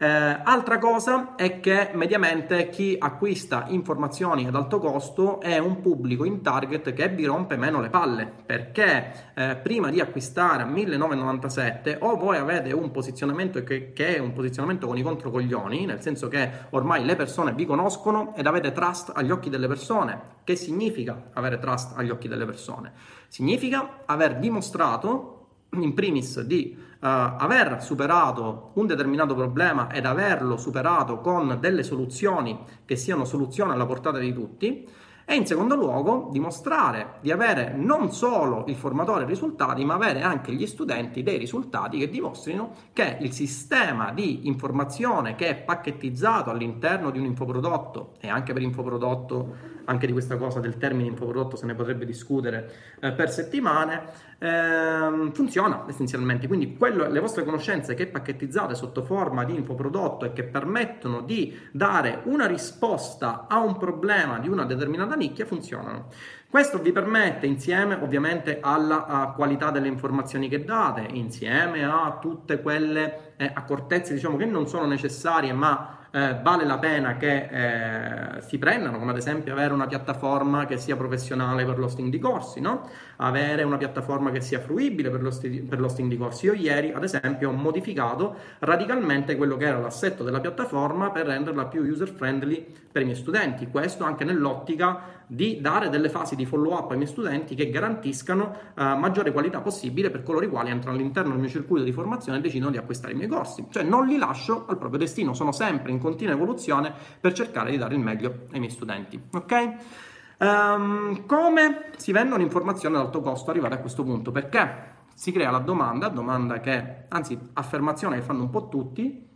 Eh, 0.02 0.06
altra 0.08 0.78
cosa 0.78 1.36
è 1.36 1.60
che 1.60 1.90
mediamente 1.92 2.70
chi 2.70 2.96
acquista 2.98 3.66
informazioni 3.68 4.48
ad 4.48 4.56
alto 4.56 4.80
costo 4.80 5.40
è 5.40 5.58
un 5.58 5.80
pubblico 5.80 6.24
in 6.24 6.42
target 6.42 6.92
che 6.92 7.08
vi 7.08 7.24
rompe 7.24 7.56
meno 7.56 7.80
le 7.80 7.88
palle 7.88 8.28
perché 8.44 9.30
eh, 9.32 9.54
prima 9.62 9.90
di 9.90 10.00
acquistare 10.00 10.64
a 10.64 10.66
1997 10.66 11.98
o 12.00 12.16
voi 12.16 12.36
avete 12.36 12.72
un 12.72 12.90
posizionamento 12.90 13.62
che, 13.62 13.92
che, 13.92 14.16
è 14.16 14.18
un 14.18 14.32
posizionamento 14.32 14.88
con 14.88 14.98
i 14.98 15.02
controcoglioni, 15.02 15.86
nel 15.86 16.00
senso 16.00 16.26
che 16.26 16.50
ormai 16.70 17.04
le 17.04 17.14
persone 17.14 17.52
vi 17.52 17.64
conoscono 17.64 18.34
ed 18.34 18.48
avete 18.48 18.72
trust 18.72 19.12
agli 19.14 19.30
occhi 19.30 19.50
delle 19.50 19.68
persone. 19.68 20.20
Che 20.42 20.56
significa 20.56 21.30
avere 21.32 21.60
trust 21.60 21.96
agli 21.96 22.10
occhi 22.10 22.26
delle 22.26 22.44
persone? 22.44 22.90
Significa 23.28 24.00
aver 24.06 24.40
dimostrato 24.40 25.46
in 25.74 25.94
primis 25.94 26.40
di 26.40 26.90
aver 27.04 27.82
superato 27.82 28.70
un 28.74 28.86
determinato 28.86 29.34
problema 29.34 29.90
ed 29.90 30.06
averlo 30.06 30.56
superato 30.56 31.18
con 31.18 31.58
delle 31.60 31.82
soluzioni 31.82 32.56
che 32.84 32.94
siano 32.94 33.24
soluzioni 33.24 33.72
alla 33.72 33.86
portata 33.86 34.18
di 34.18 34.32
tutti 34.32 34.88
e 35.32 35.36
in 35.36 35.46
secondo 35.46 35.74
luogo 35.74 36.28
dimostrare 36.30 37.14
di 37.22 37.30
avere 37.30 37.72
non 37.74 38.12
solo 38.12 38.64
il 38.66 38.76
formatore 38.76 39.24
risultati 39.24 39.82
ma 39.82 39.94
avere 39.94 40.20
anche 40.20 40.52
gli 40.52 40.66
studenti 40.66 41.22
dei 41.22 41.38
risultati 41.38 41.96
che 41.96 42.10
dimostrino 42.10 42.74
che 42.92 43.16
il 43.20 43.32
sistema 43.32 44.12
di 44.12 44.46
informazione 44.46 45.34
che 45.34 45.48
è 45.48 45.54
pacchettizzato 45.56 46.50
all'interno 46.50 47.10
di 47.10 47.18
un 47.18 47.24
infoprodotto 47.24 48.12
e 48.20 48.28
anche 48.28 48.52
per 48.52 48.60
infoprodotto 48.60 49.72
anche 49.84 50.06
di 50.06 50.12
questa 50.12 50.36
cosa 50.36 50.60
del 50.60 50.76
termine 50.76 51.08
infoprodotto 51.08 51.56
se 51.56 51.66
ne 51.66 51.74
potrebbe 51.74 52.04
discutere 52.04 52.72
eh, 53.00 53.12
per 53.12 53.30
settimane, 53.30 54.04
ehm, 54.38 55.32
funziona 55.32 55.84
essenzialmente. 55.88 56.46
Quindi 56.46 56.76
quello, 56.76 57.08
le 57.08 57.20
vostre 57.20 57.44
conoscenze 57.44 57.94
che 57.94 58.06
pacchettizzate 58.06 58.74
sotto 58.74 59.02
forma 59.02 59.44
di 59.44 59.54
infoprodotto 59.54 60.24
e 60.24 60.32
che 60.32 60.44
permettono 60.44 61.22
di 61.22 61.58
dare 61.70 62.20
una 62.24 62.46
risposta 62.46 63.46
a 63.48 63.58
un 63.58 63.76
problema 63.76 64.38
di 64.38 64.48
una 64.48 64.64
determinata 64.64 65.16
nicchia 65.22 65.46
funzionano. 65.46 66.06
Questo 66.48 66.78
vi 66.78 66.92
permette, 66.92 67.46
insieme 67.46 67.94
ovviamente 67.94 68.58
alla 68.60 69.32
qualità 69.34 69.70
delle 69.70 69.88
informazioni 69.88 70.48
che 70.48 70.64
date, 70.64 71.06
insieme 71.12 71.84
a 71.84 72.18
tutte 72.20 72.60
quelle 72.60 73.34
eh, 73.36 73.50
accortezze 73.54 74.12
diciamo, 74.12 74.36
che 74.36 74.44
non 74.44 74.68
sono 74.68 74.84
necessarie 74.84 75.52
ma 75.54 76.02
eh, 76.10 76.36
vale 76.42 76.66
la 76.66 76.78
pena 76.78 77.16
che 77.16 78.36
eh, 78.36 78.42
si 78.42 78.58
prendano, 78.58 78.98
come 78.98 79.12
ad 79.12 79.16
esempio 79.16 79.54
avere 79.54 79.72
una 79.72 79.86
piattaforma 79.86 80.66
che 80.66 80.76
sia 80.76 80.94
professionale 80.94 81.64
per 81.64 81.78
l'hosting 81.78 82.10
di 82.10 82.18
corsi, 82.18 82.60
no? 82.60 82.86
Avere 83.26 83.62
una 83.62 83.76
piattaforma 83.76 84.30
che 84.30 84.40
sia 84.40 84.58
fruibile 84.58 85.10
per, 85.10 85.22
l'hosting, 85.22 85.62
per 85.68 85.80
l'hosting 85.80 86.08
di 86.08 86.16
corsi. 86.16 86.46
Io 86.46 86.54
ieri, 86.54 86.92
ad 86.92 87.04
esempio, 87.04 87.50
ho 87.50 87.52
modificato 87.52 88.34
radicalmente 88.58 89.36
quello 89.36 89.56
che 89.56 89.66
era 89.66 89.78
l'assetto 89.78 90.24
della 90.24 90.40
piattaforma 90.40 91.10
per 91.10 91.26
renderla 91.26 91.66
più 91.66 91.82
user 91.82 92.08
friendly 92.08 92.66
per 92.90 93.02
i 93.02 93.04
miei 93.04 93.16
studenti. 93.16 93.68
Questo 93.68 94.04
anche 94.04 94.24
nell'ottica 94.24 95.20
di 95.26 95.60
dare 95.60 95.88
delle 95.88 96.08
fasi 96.08 96.36
di 96.36 96.44
follow 96.44 96.74
up 96.76 96.90
ai 96.90 96.96
miei 96.96 97.08
studenti 97.08 97.54
che 97.54 97.70
garantiscano 97.70 98.56
uh, 98.74 98.82
maggiore 98.96 99.32
qualità 99.32 99.60
possibile 99.60 100.10
per 100.10 100.22
coloro 100.22 100.44
i 100.44 100.48
quali 100.48 100.70
entrano 100.70 100.96
all'interno 100.96 101.30
del 101.30 101.40
mio 101.40 101.48
circuito 101.48 101.84
di 101.84 101.92
formazione 101.92 102.38
e 102.38 102.40
decidono 102.40 102.70
di 102.70 102.76
acquistare 102.76 103.12
i 103.12 103.16
miei 103.16 103.28
corsi. 103.28 103.66
Cioè 103.70 103.82
non 103.82 104.06
li 104.06 104.18
lascio 104.18 104.66
al 104.68 104.76
proprio 104.78 104.98
destino, 104.98 105.32
sono 105.32 105.52
sempre 105.52 105.92
in 105.92 105.98
continua 105.98 106.34
evoluzione 106.34 106.92
per 107.20 107.32
cercare 107.32 107.70
di 107.70 107.78
dare 107.78 107.94
il 107.94 108.00
meglio 108.00 108.46
ai 108.52 108.58
miei 108.58 108.70
studenti. 108.70 109.20
Ok? 109.32 110.10
Um, 110.42 111.24
come 111.26 111.90
si 111.96 112.10
vendono 112.10 112.42
informazioni 112.42 112.96
ad 112.96 113.02
alto 113.02 113.20
costo 113.20 113.50
arrivare 113.50 113.76
a 113.76 113.78
questo 113.78 114.02
punto? 114.02 114.32
Perché 114.32 114.90
si 115.14 115.30
crea 115.30 115.50
la 115.50 115.58
domanda, 115.58 116.08
domanda 116.08 116.60
che, 116.60 117.04
anzi, 117.08 117.38
affermazione 117.52 118.16
che 118.16 118.22
fanno 118.22 118.42
un 118.42 118.50
po' 118.50 118.68
tutti, 118.68 119.28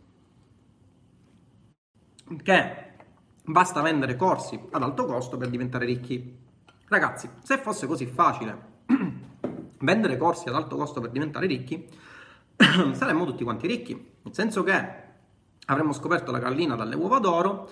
che 2.43 2.87
Basta 3.49 3.79
vendere 3.79 4.17
corsi 4.17 4.59
ad 4.71 4.83
alto 4.83 5.05
costo 5.05 5.37
per 5.37 5.47
diventare 5.47 5.85
ricchi. 5.85 6.37
Ragazzi, 6.89 7.29
se 7.41 7.57
fosse 7.57 7.87
così 7.87 8.05
facile 8.05 8.81
vendere 9.79 10.17
corsi 10.17 10.49
ad 10.49 10.55
alto 10.55 10.75
costo 10.75 10.99
per 10.99 11.11
diventare 11.11 11.47
ricchi, 11.47 11.87
saremmo 12.91 13.23
tutti 13.23 13.45
quanti 13.45 13.65
ricchi. 13.65 13.93
Nel 14.21 14.33
senso 14.33 14.63
che 14.63 14.95
avremmo 15.67 15.93
scoperto 15.93 16.29
la 16.33 16.39
gallina 16.39 16.75
dalle 16.75 16.97
uova 16.97 17.19
d'oro, 17.19 17.71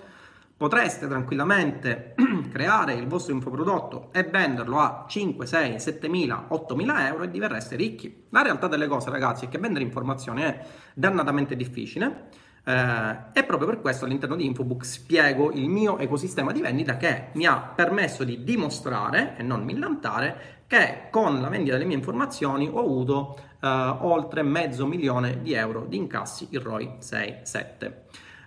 potreste 0.56 1.06
tranquillamente 1.06 2.14
creare 2.50 2.94
il 2.94 3.06
vostro 3.06 3.34
infoprodotto 3.34 4.08
e 4.12 4.24
venderlo 4.24 4.78
a 4.78 5.04
5, 5.06 5.46
6, 5.46 5.78
7 5.78 6.08
mila, 6.08 6.46
8 6.48 6.74
mila 6.74 7.06
euro 7.06 7.24
e 7.24 7.30
diverreste 7.30 7.76
ricchi. 7.76 8.24
La 8.30 8.42
realtà 8.42 8.66
delle 8.66 8.86
cose, 8.86 9.10
ragazzi, 9.10 9.46
è 9.46 9.48
che 9.48 9.58
vendere 9.58 9.84
informazioni 9.84 10.42
è 10.42 10.64
dannatamente 10.94 11.56
difficile 11.56 12.44
eh, 12.64 13.16
e 13.32 13.44
proprio 13.44 13.68
per 13.68 13.80
questo 13.80 14.06
all'interno 14.06 14.34
di 14.34 14.44
Infobook 14.44 14.84
spiego 14.84 15.52
il 15.52 15.68
mio 15.68 15.98
ecosistema 15.98 16.50
di 16.50 16.60
vendita 16.60 16.96
che 16.96 17.28
mi 17.34 17.46
ha 17.46 17.58
permesso 17.58 18.24
di 18.24 18.42
dimostrare 18.42 19.36
e 19.36 19.42
non 19.42 19.62
millantare 19.62 20.64
che 20.66 21.02
con 21.10 21.40
la 21.40 21.48
vendita 21.48 21.76
delle 21.76 21.86
mie 21.86 21.96
informazioni 21.96 22.68
ho 22.68 22.80
avuto 22.80 23.38
eh, 23.60 23.68
oltre 23.68 24.42
mezzo 24.42 24.84
milione 24.84 25.42
di 25.42 25.52
euro 25.52 25.84
di 25.86 25.96
incassi 25.96 26.48
in 26.50 26.62
ROI 26.62 26.94
6-7. 26.98 27.92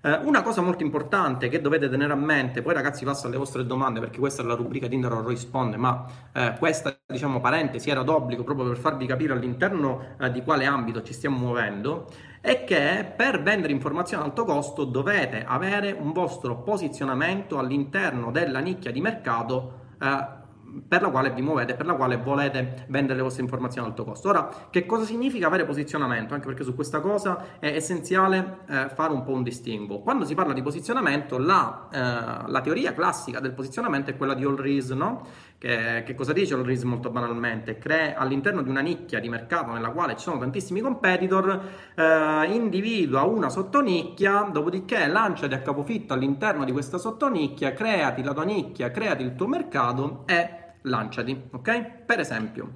Eh, 0.01 0.13
una 0.23 0.41
cosa 0.41 0.61
molto 0.61 0.83
importante 0.83 1.49
che 1.49 1.59
dovete 1.59 1.89
tenere 1.89 2.13
a 2.13 2.15
mente, 2.15 2.61
poi 2.61 2.73
ragazzi 2.73 3.03
passo 3.03 3.27
alle 3.27 3.35
vostre 3.35 3.65
domande 3.65 3.99
perché 3.99 4.19
questa 4.19 4.41
è 4.41 4.45
la 4.45 4.55
rubrica 4.55 4.87
Tinder 4.87 5.11
risponde, 5.25 5.75
ma 5.75 6.05
eh, 6.31 6.55
questa 6.57 6.97
diciamo 7.05 7.41
parentesi 7.41 7.89
era 7.89 8.01
d'obbligo 8.03 8.43
proprio 8.43 8.67
per 8.67 8.77
farvi 8.77 9.05
capire 9.05 9.33
all'interno 9.33 10.15
eh, 10.19 10.31
di 10.31 10.41
quale 10.41 10.65
ambito 10.65 11.01
ci 11.01 11.11
stiamo 11.11 11.37
muovendo, 11.37 12.07
è 12.39 12.63
che 12.63 13.11
per 13.13 13.41
vendere 13.41 13.73
informazioni 13.73 14.23
ad 14.23 14.29
alto 14.29 14.45
costo 14.45 14.85
dovete 14.85 15.43
avere 15.45 15.91
un 15.91 16.13
vostro 16.13 16.61
posizionamento 16.61 17.57
all'interno 17.57 18.31
della 18.31 18.59
nicchia 18.59 18.91
di 18.91 19.01
mercato 19.01 19.87
eh, 20.01 20.38
per 20.87 21.01
la 21.01 21.09
quale 21.09 21.31
vi 21.31 21.41
muovete, 21.41 21.75
per 21.75 21.85
la 21.85 21.93
quale 21.93 22.17
volete 22.17 22.85
vendere 22.89 23.15
le 23.15 23.21
vostre 23.21 23.43
informazioni 23.43 23.87
ad 23.87 23.93
alto 23.93 24.05
costo. 24.05 24.29
Ora, 24.29 24.49
che 24.69 24.85
cosa 24.85 25.05
significa 25.05 25.47
avere 25.47 25.65
posizionamento? 25.65 26.33
Anche 26.33 26.45
perché 26.47 26.63
su 26.63 26.75
questa 26.75 26.99
cosa 26.99 27.59
è 27.59 27.67
essenziale 27.67 28.59
eh, 28.67 28.89
fare 28.93 29.13
un 29.13 29.23
po' 29.23 29.31
un 29.31 29.43
distinguo. 29.43 29.99
Quando 29.99 30.25
si 30.25 30.35
parla 30.35 30.53
di 30.53 30.61
posizionamento, 30.61 31.37
la, 31.37 31.87
eh, 31.91 32.51
la 32.51 32.61
teoria 32.61 32.93
classica 32.93 33.39
del 33.39 33.53
posizionamento 33.53 34.11
è 34.11 34.17
quella 34.17 34.33
di 34.33 34.43
All 34.43 34.55
Rees, 34.55 34.89
no? 34.91 35.47
Che, 35.57 36.03
che, 36.05 36.15
cosa 36.15 36.31
dice 36.31 36.53
All 36.53 36.63
Rees 36.63 36.83
molto 36.83 37.09
banalmente? 37.09 37.77
Crea 37.77 38.15
all'interno 38.17 38.61
di 38.61 38.69
una 38.69 38.79
nicchia 38.79 39.19
di 39.19 39.27
mercato 39.27 39.71
nella 39.71 39.89
quale 39.89 40.15
ci 40.15 40.23
sono 40.23 40.39
tantissimi 40.39 40.79
competitor, 40.79 41.61
eh, 41.95 42.45
individua 42.53 43.23
una 43.23 43.49
sottonicchia, 43.49 44.49
dopodiché 44.51 45.07
lanciati 45.07 45.53
a 45.53 45.59
capofitto 45.59 46.13
all'interno 46.13 46.63
di 46.63 46.71
questa 46.71 46.97
sottonicchia, 46.97 47.73
creati 47.73 48.23
la 48.23 48.33
tua 48.33 48.45
nicchia, 48.45 48.89
creati 48.89 49.23
il 49.23 49.35
tuo 49.35 49.47
mercato 49.47 50.23
e 50.27 50.58
lanciati, 50.81 51.49
ok? 51.51 52.03
Per 52.05 52.19
esempio, 52.19 52.73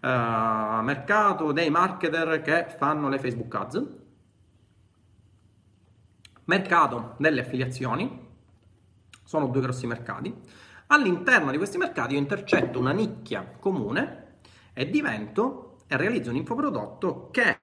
uh, 0.00 0.82
mercato 0.82 1.52
dei 1.52 1.70
marketer 1.70 2.42
che 2.42 2.66
fanno 2.76 3.08
le 3.08 3.18
Facebook 3.18 3.54
Ads, 3.54 3.86
mercato 6.44 7.14
delle 7.18 7.40
affiliazioni, 7.40 8.28
sono 9.24 9.46
due 9.46 9.60
grossi 9.60 9.86
mercati. 9.86 10.34
All'interno 10.88 11.52
di 11.52 11.56
questi 11.56 11.78
mercati 11.78 12.14
io 12.14 12.18
intercetto 12.18 12.78
una 12.78 12.90
nicchia 12.90 13.46
comune 13.60 14.38
e 14.72 14.90
divento 14.90 15.78
e 15.86 15.96
realizzo 15.96 16.30
un 16.30 16.36
infoprodotto 16.36 17.30
che 17.30 17.58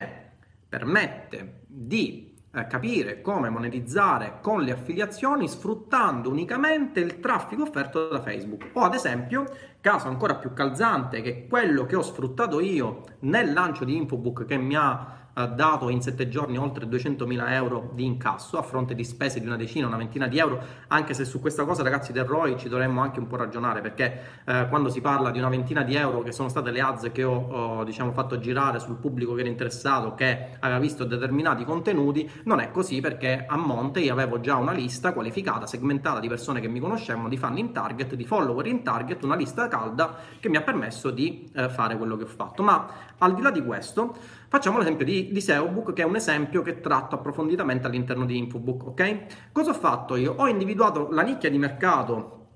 permette 0.70 1.64
di 1.68 2.36
eh, 2.50 2.68
capire 2.68 3.22
come 3.22 3.50
monetizzare 3.50 4.40
con 4.42 4.62
le 4.62 4.72
affiliazioni 4.72 5.48
sfruttando 5.48 6.30
unicamente 6.30 7.02
il 7.02 7.20
traffico 7.20 7.64
offerto 7.64 8.08
da 8.08 8.22
Facebook. 8.22 8.70
O 8.74 8.82
ad 8.82 8.94
esempio, 8.94 9.46
caso 9.88 10.10
ancora 10.10 10.36
più 10.36 10.52
calzante, 10.52 11.22
che 11.22 11.48
quello 11.48 11.86
che 11.86 11.96
ho 11.96 12.02
sfruttato 12.02 12.60
io 12.60 13.04
nel 13.20 13.54
lancio 13.54 13.86
di 13.86 13.96
Infobook 13.96 14.44
che 14.44 14.58
mi 14.58 14.76
ha 14.76 15.27
dato 15.46 15.90
in 15.90 16.02
sette 16.02 16.28
giorni 16.28 16.58
oltre 16.58 16.86
200.000 16.86 17.52
euro 17.52 17.92
di 17.94 18.06
incasso 18.06 18.58
a 18.58 18.64
fronte 18.64 18.96
di 18.96 19.04
spese 19.04 19.40
di 19.40 19.46
una 19.46 19.56
decina, 19.56 19.86
una 19.86 19.98
ventina 19.98 20.28
di 20.28 20.40
euro, 20.40 20.60
anche 20.88 21.14
se 21.14 21.26
su 21.26 21.40
questa 21.40 21.64
cosa 21.64 21.84
ragazzi 21.84 22.12
del 22.12 22.24
ROI 22.24 22.58
ci 22.58 22.70
dovremmo 22.70 23.02
anche 23.02 23.20
un 23.20 23.28
po' 23.28 23.36
ragionare 23.36 23.82
perché 23.82 24.22
eh, 24.46 24.68
quando 24.70 24.90
si 24.90 25.02
parla 25.02 25.30
di 25.30 25.38
una 25.38 25.50
ventina 25.50 25.84
di 25.84 25.96
euro 25.96 26.24
che 26.24 26.32
sono 26.32 26.50
state 26.50 26.72
le 26.72 26.82
ads 26.82 27.12
che 27.12 27.24
ho, 27.24 27.36
ho 27.36 27.84
diciamo, 27.84 28.12
fatto 28.12 28.40
girare 28.40 28.80
sul 28.80 28.96
pubblico 28.96 29.34
che 29.34 29.42
era 29.42 29.50
interessato, 29.50 30.16
che 30.16 30.56
aveva 30.60 30.80
visto 30.80 31.04
determinati 31.04 31.64
contenuti, 31.66 32.30
non 32.46 32.60
è 32.60 32.72
così 32.72 33.00
perché 33.00 33.46
a 33.48 33.58
monte 33.58 34.00
io 34.00 34.14
avevo 34.14 34.40
già 34.40 34.56
una 34.56 34.72
lista 34.72 35.14
qualificata, 35.14 35.68
segmentata 35.68 36.20
di 36.20 36.28
persone 36.28 36.62
che 36.62 36.68
mi 36.68 36.80
conoscevano, 36.80 37.30
di 37.30 37.38
fan 37.38 37.58
in 37.58 37.72
target, 37.72 38.16
di 38.16 38.26
follower 38.26 38.66
in 38.66 38.84
target, 38.84 39.24
una 39.24 39.36
lista 39.36 39.68
calda 39.68 40.16
che 40.40 40.50
mi 40.50 40.58
ha 40.58 40.62
permesso 40.62 41.12
di 41.12 41.50
eh, 41.54 41.70
fare 41.70 41.98
quello 41.98 42.18
che 42.18 42.24
ho 42.24 42.28
fatto. 42.28 42.64
Ma 42.64 42.88
al 43.20 43.34
di 43.34 43.42
là 43.42 43.52
di 43.52 43.64
questo, 43.64 44.16
Facciamo 44.50 44.78
l'esempio 44.78 45.06
di, 45.06 45.32
di 45.32 45.42
SEObook, 45.42 45.92
che 45.92 46.04
è 46.04 46.06
un 46.06 46.16
esempio 46.16 46.62
che 46.62 46.80
tratto 46.80 47.16
approfonditamente 47.16 47.88
all'interno 47.88 48.26
di 48.26 48.38
Infobook, 48.38 48.86
ok? 48.88 49.52
Cosa 49.52 49.72
ho 49.72 49.74
fatto 49.74 50.16
io? 50.16 50.36
Ho 50.38 50.48
individuato 50.48 51.10
la 51.12 51.22
nicchia 51.22 51.50
di 51.50 51.58
mercato 51.58 52.48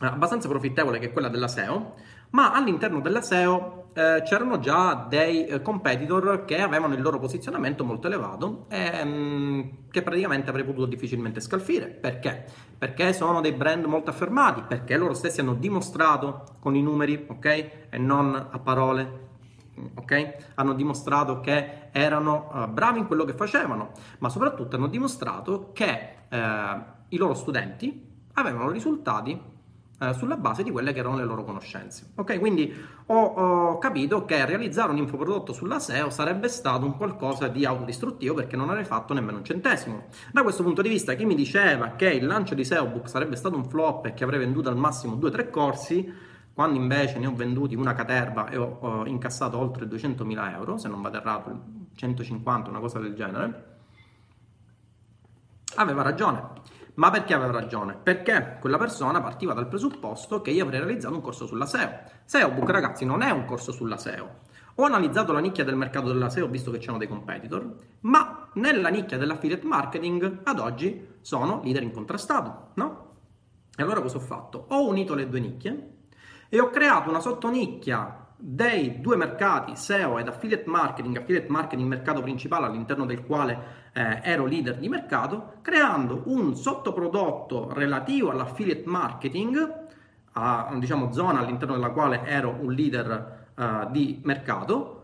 eh, 0.00 0.06
abbastanza 0.06 0.46
profittevole, 0.46 0.98
che 0.98 1.06
è 1.06 1.12
quella 1.12 1.28
della 1.28 1.48
SEO, 1.48 1.94
ma 2.30 2.52
all'interno 2.52 3.00
della 3.00 3.22
SEO 3.22 3.90
eh, 3.94 4.22
c'erano 4.26 4.58
già 4.58 5.06
dei 5.08 5.46
eh, 5.46 5.62
competitor 5.62 6.44
che 6.44 6.60
avevano 6.60 6.92
il 6.92 7.00
loro 7.00 7.18
posizionamento 7.18 7.82
molto 7.82 8.06
elevato 8.06 8.66
e 8.68 9.04
mh, 9.04 9.08
mm, 9.08 9.62
che 9.90 10.02
praticamente 10.02 10.50
avrei 10.50 10.64
potuto 10.64 10.84
difficilmente 10.84 11.40
scalfire. 11.40 11.86
Perché? 11.86 12.44
Perché 12.76 13.14
sono 13.14 13.40
dei 13.40 13.52
brand 13.52 13.86
molto 13.86 14.10
affermati, 14.10 14.62
perché 14.68 14.98
loro 14.98 15.14
stessi 15.14 15.40
hanno 15.40 15.54
dimostrato 15.54 16.44
con 16.60 16.76
i 16.76 16.82
numeri, 16.82 17.24
ok? 17.26 17.46
E 17.88 17.98
non 17.98 18.34
a 18.34 18.58
parole 18.58 19.27
ok? 19.94 20.52
Hanno 20.54 20.74
dimostrato 20.74 21.40
che 21.40 21.88
erano 21.92 22.50
uh, 22.52 22.68
bravi 22.68 22.98
in 22.98 23.06
quello 23.06 23.24
che 23.24 23.32
facevano, 23.32 23.92
ma 24.18 24.28
soprattutto 24.28 24.76
hanno 24.76 24.88
dimostrato 24.88 25.70
che 25.72 26.14
uh, 26.28 26.36
i 27.08 27.16
loro 27.16 27.34
studenti 27.34 28.06
avevano 28.34 28.70
risultati 28.70 29.40
uh, 29.98 30.12
sulla 30.12 30.36
base 30.36 30.62
di 30.62 30.70
quelle 30.70 30.92
che 30.92 31.00
erano 31.00 31.16
le 31.16 31.24
loro 31.24 31.44
conoscenze. 31.44 32.12
Ok? 32.16 32.38
Quindi 32.38 32.72
ho, 33.06 33.24
ho, 33.24 33.78
capito 33.78 34.24
che 34.24 34.44
realizzare 34.44 34.90
un 34.90 34.98
infoprodotto 34.98 35.52
sulla 35.52 35.78
SEO 35.78 36.10
sarebbe 36.10 36.48
stato 36.48 36.84
un 36.84 36.96
qualcosa 36.96 37.48
di 37.48 37.64
autodistruttivo 37.64 38.34
perché 38.34 38.56
non 38.56 38.68
avrei 38.68 38.84
fatto 38.84 39.14
nemmeno 39.14 39.38
un 39.38 39.44
centesimo. 39.44 40.04
Da 40.32 40.42
questo 40.42 40.62
punto 40.62 40.82
di 40.82 40.88
vista, 40.88 41.14
chi 41.14 41.24
mi 41.24 41.34
diceva 41.34 41.90
che 41.90 42.08
il 42.08 42.26
lancio 42.26 42.54
di 42.54 42.64
SEObook 42.64 43.08
sarebbe 43.08 43.36
stato 43.36 43.56
un 43.56 43.64
flop 43.64 44.06
e 44.06 44.14
che 44.14 44.24
avrei 44.24 44.38
venduto 44.38 44.68
al 44.68 44.76
massimo 44.76 45.16
2-3 45.16 45.50
corsi, 45.50 46.26
quando 46.58 46.76
invece 46.76 47.20
ne 47.20 47.28
ho 47.28 47.34
venduti 47.36 47.76
una 47.76 47.94
caterva 47.94 48.48
e 48.48 48.56
ho, 48.56 48.78
ho 48.80 49.06
incassato 49.06 49.56
oltre 49.56 49.86
200.000 49.86 50.54
euro, 50.54 50.76
se 50.76 50.88
non 50.88 51.00
vado 51.00 51.18
errato, 51.18 51.56
150, 51.94 52.68
una 52.68 52.80
cosa 52.80 52.98
del 52.98 53.14
genere, 53.14 53.76
aveva 55.76 56.02
ragione. 56.02 56.42
Ma 56.94 57.10
perché 57.10 57.32
aveva 57.32 57.52
ragione? 57.52 57.94
Perché 57.94 58.56
quella 58.58 58.76
persona 58.76 59.20
partiva 59.20 59.52
dal 59.52 59.68
presupposto 59.68 60.42
che 60.42 60.50
io 60.50 60.64
avrei 60.64 60.80
realizzato 60.80 61.14
un 61.14 61.20
corso 61.20 61.46
sulla 61.46 61.64
SEO. 61.64 61.90
SEObook, 62.24 62.68
ragazzi, 62.70 63.04
non 63.04 63.22
è 63.22 63.30
un 63.30 63.44
corso 63.44 63.70
sulla 63.70 63.96
SEO. 63.96 64.38
Ho 64.74 64.82
analizzato 64.82 65.30
la 65.30 65.38
nicchia 65.38 65.62
del 65.62 65.76
mercato 65.76 66.08
della 66.08 66.28
SEO, 66.28 66.48
visto 66.48 66.72
che 66.72 66.78
c'erano 66.78 66.98
dei 66.98 67.06
competitor, 67.06 67.72
ma 68.00 68.48
nella 68.54 68.88
nicchia 68.88 69.16
dell'affiliate 69.16 69.64
marketing 69.64 70.40
ad 70.42 70.58
oggi 70.58 71.18
sono 71.20 71.60
leader 71.62 71.84
incontrastato, 71.84 72.70
no? 72.74 73.06
E 73.76 73.82
allora 73.84 74.00
cosa 74.00 74.16
ho 74.16 74.20
fatto? 74.20 74.66
Ho 74.70 74.88
unito 74.88 75.14
le 75.14 75.28
due 75.28 75.38
nicchie 75.38 75.92
e 76.48 76.60
ho 76.60 76.70
creato 76.70 77.08
una 77.10 77.20
sottonicchia 77.20 78.26
dei 78.40 79.00
due 79.00 79.16
mercati 79.16 79.74
SEO 79.74 80.18
ed 80.18 80.28
affiliate 80.28 80.68
marketing, 80.68 81.16
affiliate 81.16 81.50
marketing 81.50 81.88
mercato 81.88 82.22
principale 82.22 82.66
all'interno 82.66 83.04
del 83.04 83.24
quale 83.24 83.90
eh, 83.92 84.20
ero 84.22 84.46
leader 84.46 84.76
di 84.76 84.88
mercato, 84.88 85.54
creando 85.60 86.22
un 86.26 86.54
sottoprodotto 86.54 87.72
relativo 87.72 88.30
all'affiliate 88.30 88.84
marketing, 88.86 89.86
a 90.32 90.72
diciamo 90.78 91.12
zona 91.12 91.40
all'interno 91.40 91.74
della 91.74 91.90
quale 91.90 92.22
ero 92.24 92.56
un 92.60 92.72
leader 92.72 93.46
eh, 93.56 93.86
di 93.90 94.20
mercato, 94.22 94.97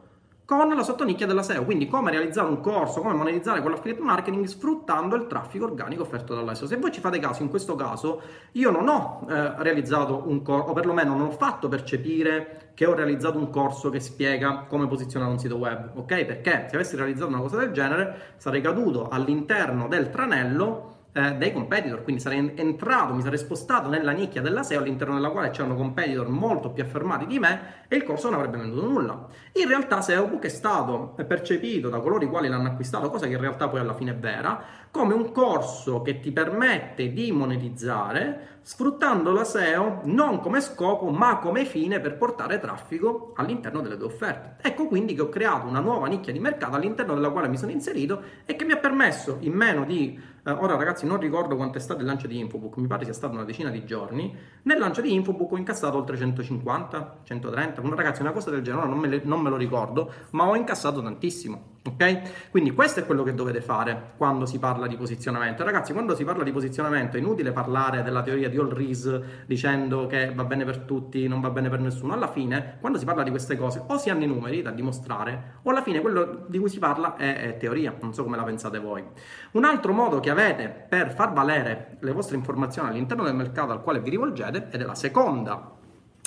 con 0.47 0.69
la 0.69 0.83
sottonicchia 0.83 1.27
della 1.27 1.43
SEO, 1.43 1.65
quindi 1.65 1.89
come 1.89 2.11
realizzare 2.11 2.49
un 2.49 2.61
corso, 2.61 3.01
come 3.01 3.15
monetizzare 3.15 3.63
con 3.63 3.71
l'affiliate 3.71 4.03
marketing 4.03 4.45
sfruttando 4.45 5.17
il 5.17 5.27
traffico 5.27 5.65
organico 5.65 6.03
offerto 6.03 6.35
dalla 6.35 6.55
SEO. 6.55 6.67
Se 6.67 6.77
voi 6.77 6.93
ci 6.93 7.01
fate 7.01 7.19
caso, 7.19 7.43
in 7.43 7.49
questo 7.49 7.75
caso 7.75 8.21
io 8.53 8.71
non 8.71 8.89
ho 8.89 9.27
eh, 9.29 9.55
realizzato 9.63 10.25
un 10.27 10.43
corso, 10.43 10.71
o 10.71 10.73
perlomeno 10.75 11.17
non 11.17 11.29
ho 11.29 11.31
fatto 11.31 11.69
percepire 11.69 12.73
che 12.75 12.85
ho 12.85 12.95
realizzato 12.95 13.39
un 13.39 13.49
corso 13.49 13.89
che 13.89 14.01
spiega 14.01 14.67
come 14.69 14.87
posizionare 14.87 15.31
un 15.31 15.39
sito 15.39 15.57
web, 15.57 15.93
ok? 15.95 16.25
Perché 16.25 16.67
se 16.69 16.75
avessi 16.75 16.97
realizzato 16.97 17.29
una 17.29 17.41
cosa 17.41 17.57
del 17.57 17.73
genere 17.73 18.35
sarei 18.37 18.61
caduto 18.61 19.09
all'interno 19.09 19.89
del 19.89 20.11
tranello 20.11 20.94
eh, 21.17 21.37
dei 21.37 21.53
competitor, 21.53 22.03
quindi 22.03 22.21
sarei 22.21 22.53
entrato, 22.57 23.15
mi 23.15 23.23
sarei 23.23 23.39
spostato 23.39 23.89
nella 23.89 24.11
nicchia 24.11 24.43
della 24.43 24.65
SEO 24.65 24.81
all'interno 24.81 25.15
della 25.15 25.31
quale 25.31 25.51
c'erano 25.51 25.77
competitor 25.77 26.29
molto 26.29 26.71
più 26.71 26.83
affermati 26.83 27.27
di 27.27 27.39
me 27.39 27.85
e 27.87 27.95
il 27.95 28.03
corso 28.03 28.29
non 28.29 28.41
avrebbe 28.41 28.59
venduto 28.59 28.85
nulla. 28.85 29.29
In 29.53 29.69
realtà 29.69 30.01
SEObook 30.01 30.43
è 30.43 30.49
stato 30.49 31.15
percepito 31.27 31.89
da 31.89 32.01
coloro 32.01 32.25
i 32.25 32.29
quali 32.29 32.49
l'hanno 32.49 32.67
acquistato, 32.67 33.11
cosa 33.11 33.27
che 33.27 33.35
in 33.35 33.41
realtà 33.41 33.69
poi 33.69 33.79
alla 33.79 33.95
fine 33.95 34.11
è 34.11 34.17
vera, 34.17 34.61
come 34.91 35.15
un 35.15 35.31
corso 35.31 36.03
che 36.03 36.19
ti 36.19 36.33
permette 36.33 37.13
di 37.13 37.31
monetizzare 37.31 38.59
sfruttando 38.63 39.31
la 39.31 39.45
SEO 39.45 40.01
non 40.05 40.41
come 40.41 40.61
scopo 40.63 41.11
ma 41.11 41.39
come 41.39 41.65
fine 41.65 42.01
per 42.01 42.17
portare 42.17 42.59
traffico 42.59 43.35
all'interno 43.37 43.83
delle 43.83 43.97
tue 43.97 44.07
offerte. 44.07 44.67
Ecco 44.67 44.87
quindi 44.87 45.15
che 45.15 45.21
ho 45.21 45.29
creato 45.29 45.67
una 45.67 45.81
nuova 45.81 46.07
nicchia 46.09 46.33
di 46.33 46.41
mercato 46.41 46.75
all'interno 46.75 47.15
della 47.15 47.31
quale 47.31 47.49
mi 47.49 47.59
sono 47.59 47.73
inserito 47.73 48.23
e 48.45 48.57
che 48.57 48.65
mi 48.65 48.73
ha 48.73 48.79
permesso 48.79 49.37
in 49.41 49.53
meno 49.53 49.85
di 49.85 50.33
eh, 50.45 50.51
ora 50.51 50.77
ragazzi 50.77 51.07
non 51.07 51.19
ricordo 51.19 51.57
quanto 51.57 51.79
è 51.79 51.81
stato 51.81 52.01
il 52.01 52.07
lancio 52.07 52.27
di 52.27 52.39
Infobook, 52.39 52.77
mi 52.77 52.87
pare 52.87 53.05
sia 53.05 53.15
stato 53.15 53.33
una 53.33 53.45
decina 53.45 53.71
di 53.71 53.85
giorni. 53.85 54.35
Nel 54.63 54.79
lancio 54.79 55.01
di 55.01 55.13
Infobook 55.15 55.53
ho 55.53 55.57
incassato 55.57 55.97
oltre 55.97 56.17
150, 56.17 57.21
130, 57.25 57.81
una, 57.81 57.95
ragazzi 57.95 58.21
una 58.21 58.33
cosa 58.33 58.51
del 58.51 58.63
genere, 58.63 58.87
non 58.87 58.99
me, 58.99 59.09
le, 59.09 59.21
non 59.25 59.41
me 59.41 59.51
lo 59.51 59.57
ricordo, 59.57 60.13
ma 60.31 60.47
ho 60.47 60.55
incassato 60.55 61.03
tantissimo. 61.03 61.74
Ok? 61.87 62.49
Quindi 62.51 62.73
questo 62.73 63.01
è 63.01 63.05
quello 63.05 63.23
che 63.23 63.35
dovete 63.35 63.61
fare 63.61 64.13
quando 64.17 64.47
si 64.47 64.59
parla 64.59 64.87
di 64.87 64.97
posizionamento. 64.97 65.65
Ragazzi, 65.65 65.93
quando 65.93 66.15
si 66.15 66.25
parla 66.25 66.43
di 66.43 66.51
posizionamento 66.51 67.19
è 67.19 67.21
inutile 67.21 67.53
parlare 67.53 68.03
della 68.03 68.23
teoria 68.23 68.49
di 68.49 68.57
All 68.57 68.73
Reese 68.73 69.45
dicendo 69.47 70.07
che 70.07 70.33
va 70.35 70.45
bene 70.45 70.65
per 70.65 70.79
tutti, 70.79 71.29
non 71.29 71.43
va 71.43 71.51
bene 71.51 71.69
per 71.69 71.81
nessuno. 71.81 72.15
Alla 72.15 72.29
fine, 72.29 72.79
quando 72.81 72.99
si 72.99 73.05
parla 73.05 73.23
di 73.23 73.29
queste 73.29 73.59
cose, 73.59 73.83
o 73.87 73.99
si 73.99 74.09
hanno 74.09 74.25
i 74.25 74.27
numeri 74.27 74.63
da 74.63 74.71
dimostrare, 74.71 75.59
o 75.63 75.71
alla 75.71 75.83
fine 75.83 76.01
quello 76.01 76.47
di 76.49 76.59
cui 76.59 76.71
si 76.71 76.79
parla 76.79 77.17
è, 77.17 77.49
è 77.49 77.57
teoria. 77.59 77.95
Non 78.01 78.15
so 78.15 78.25
come 78.25 78.37
la 78.37 78.45
pensate 78.45 78.79
voi. 78.79 79.05
Un 79.51 79.65
altro 79.65 79.93
modo 79.93 80.21
che 80.21 80.31
avete 80.31 80.87
per 80.89 81.13
far 81.13 81.35
valere 81.35 81.99
le 82.01 82.13
vostre 82.13 82.37
informazioni 82.37 82.89
all'interno 82.89 83.25
del 83.25 83.35
mercato 83.35 83.73
al 83.73 83.83
quale 83.83 84.01
vi 84.01 84.09
rivolgete, 84.09 84.69
ed 84.71 84.81
è 84.81 84.85
la 84.85 84.95
seconda 84.95 85.83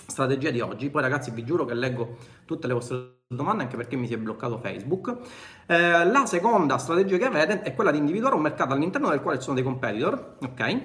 strategia 0.08 0.50
di 0.50 0.62
oggi. 0.62 0.90
Poi 0.90 1.02
ragazzi 1.02 1.32
vi 1.32 1.44
giuro 1.44 1.66
che 1.66 1.74
leggo 1.74 2.18
tutte 2.46 2.68
le 2.68 2.74
vostre 2.74 3.16
domande 3.28 3.64
anche 3.64 3.76
perché 3.76 3.96
mi 3.96 4.08
si 4.08 4.14
è 4.14 4.18
bloccato 4.18 4.58
Facebook. 4.58 5.18
Eh, 5.66 6.06
la 6.06 6.26
seconda 6.26 6.78
strategia 6.78 7.18
che 7.18 7.26
avete 7.26 7.62
è 7.62 7.76
quella 7.76 7.92
di 7.92 7.98
individuare 7.98 8.36
un 8.36 8.42
mercato 8.42 8.74
all'interno 8.74 9.10
del 9.10 9.22
quale 9.22 9.38
ci 9.38 9.44
sono 9.44 9.56
dei 9.56 9.64
competitor, 9.64 10.38
ok? 10.42 10.82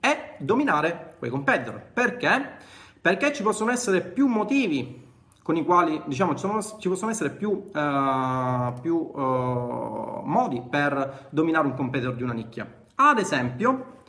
E 0.00 0.34
dominare 0.38 1.14
quei 1.18 1.30
competitor. 1.30 1.80
Perché? 1.92 2.56
Perché 3.00 3.32
ci 3.32 3.42
possono 3.42 3.70
essere 3.70 4.00
più 4.00 4.26
motivi 4.26 5.00
con 5.42 5.56
i 5.56 5.64
quali 5.64 6.00
diciamo 6.06 6.34
ci, 6.34 6.46
sono, 6.46 6.62
ci 6.62 6.88
possono 6.88 7.10
essere 7.10 7.30
più, 7.30 7.50
uh, 7.50 8.80
più 8.80 9.10
uh, 9.12 10.22
modi 10.24 10.62
per 10.70 11.28
dominare 11.30 11.66
un 11.66 11.74
competitor 11.74 12.14
di 12.14 12.22
una 12.22 12.32
nicchia. 12.32 12.66
Ad 12.94 13.18
esempio, 13.18 14.01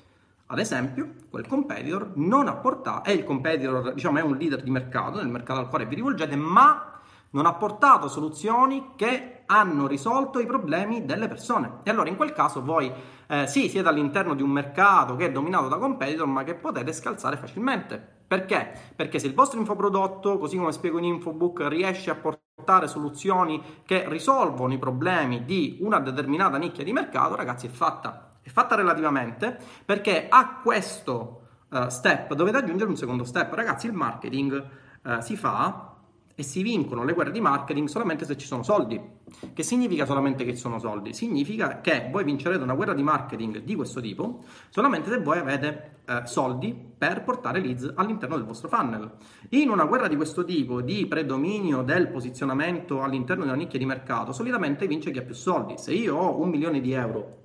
ad 0.47 0.59
esempio, 0.59 1.13
quel 1.29 1.47
competitor 1.47 2.11
non 2.15 2.47
ha 2.47 2.55
portato, 2.55 3.09
è 3.09 3.11
il 3.11 3.23
competitor, 3.23 3.93
diciamo, 3.93 4.19
è 4.19 4.21
un 4.21 4.37
leader 4.37 4.61
di 4.61 4.69
mercato, 4.69 5.17
nel 5.17 5.27
mercato 5.27 5.59
al 5.59 5.69
quale 5.69 5.85
vi 5.85 5.95
rivolgete, 5.95 6.35
ma 6.35 6.99
non 7.31 7.45
ha 7.45 7.53
portato 7.53 8.07
soluzioni 8.07 8.91
che 8.95 9.43
hanno 9.47 9.87
risolto 9.87 10.39
i 10.39 10.45
problemi 10.45 11.05
delle 11.05 11.27
persone. 11.27 11.79
E 11.83 11.89
allora 11.89 12.09
in 12.09 12.15
quel 12.15 12.33
caso 12.33 12.63
voi 12.63 12.91
eh, 13.27 13.47
sì, 13.47 13.69
siete 13.69 13.87
all'interno 13.87 14.35
di 14.35 14.43
un 14.43 14.51
mercato 14.51 15.15
che 15.15 15.25
è 15.25 15.31
dominato 15.31 15.67
da 15.67 15.77
competitor, 15.77 16.27
ma 16.27 16.43
che 16.43 16.55
potete 16.55 16.93
scalzare 16.93 17.37
facilmente. 17.37 18.21
Perché? 18.27 18.71
Perché 18.95 19.19
se 19.19 19.27
il 19.27 19.33
vostro 19.33 19.59
infoprodotto, 19.59 20.37
così 20.37 20.57
come 20.57 20.71
spiego 20.71 20.97
in 20.97 21.05
Infobook, 21.05 21.67
riesce 21.67 22.11
a 22.11 22.15
portare 22.15 22.87
soluzioni 22.87 23.81
che 23.85 24.07
risolvono 24.07 24.73
i 24.73 24.77
problemi 24.77 25.45
di 25.45 25.77
una 25.81 25.99
determinata 25.99 26.57
nicchia 26.57 26.83
di 26.83 26.93
mercato, 26.93 27.35
ragazzi, 27.35 27.67
è 27.67 27.69
fatta 27.69 28.32
è 28.43 28.49
fatta 28.49 28.75
relativamente 28.75 29.57
perché 29.85 30.27
a 30.29 30.59
questo 30.61 31.47
uh, 31.69 31.87
step, 31.87 32.33
dovete 32.33 32.57
aggiungere 32.57 32.89
un 32.89 32.97
secondo 32.97 33.23
step. 33.23 33.53
Ragazzi, 33.53 33.87
il 33.87 33.93
marketing 33.93 34.65
uh, 35.03 35.21
si 35.21 35.35
fa 35.35 35.93
e 36.35 36.41
si 36.41 36.63
vincono 36.63 37.03
le 37.03 37.13
guerre 37.13 37.31
di 37.31 37.39
marketing 37.39 37.87
solamente 37.87 38.25
se 38.25 38.35
ci 38.37 38.47
sono 38.47 38.63
soldi. 38.63 38.99
Che 39.53 39.63
significa 39.63 40.05
solamente 40.05 40.43
che 40.43 40.53
ci 40.53 40.59
sono 40.59 40.79
soldi? 40.79 41.13
Significa 41.13 41.79
che 41.79 42.09
voi 42.11 42.23
vincerete 42.23 42.63
una 42.63 42.73
guerra 42.73 42.93
di 42.93 43.03
marketing 43.03 43.59
di 43.59 43.75
questo 43.75 44.01
tipo 44.01 44.43
solamente 44.69 45.09
se 45.09 45.19
voi 45.19 45.37
avete 45.37 45.99
eh, 46.05 46.21
soldi 46.25 46.73
per 46.73 47.23
portare 47.23 47.61
leads 47.61 47.93
all'interno 47.95 48.35
del 48.35 48.45
vostro 48.45 48.67
funnel. 48.67 49.11
In 49.49 49.69
una 49.69 49.85
guerra 49.85 50.07
di 50.07 50.15
questo 50.15 50.43
tipo, 50.43 50.81
di 50.81 51.05
predominio 51.05 51.83
del 51.83 52.09
posizionamento 52.09 53.01
all'interno 53.01 53.43
di 53.43 53.49
una 53.49 53.57
nicchia 53.57 53.79
di 53.79 53.85
mercato, 53.85 54.31
solitamente 54.31 54.87
vince 54.87 55.11
chi 55.11 55.19
ha 55.19 55.23
più 55.23 55.35
soldi. 55.35 55.77
Se 55.77 55.93
io 55.93 56.15
ho 56.15 56.41
un 56.41 56.49
milione 56.49 56.81
di 56.81 56.93
euro 56.93 57.42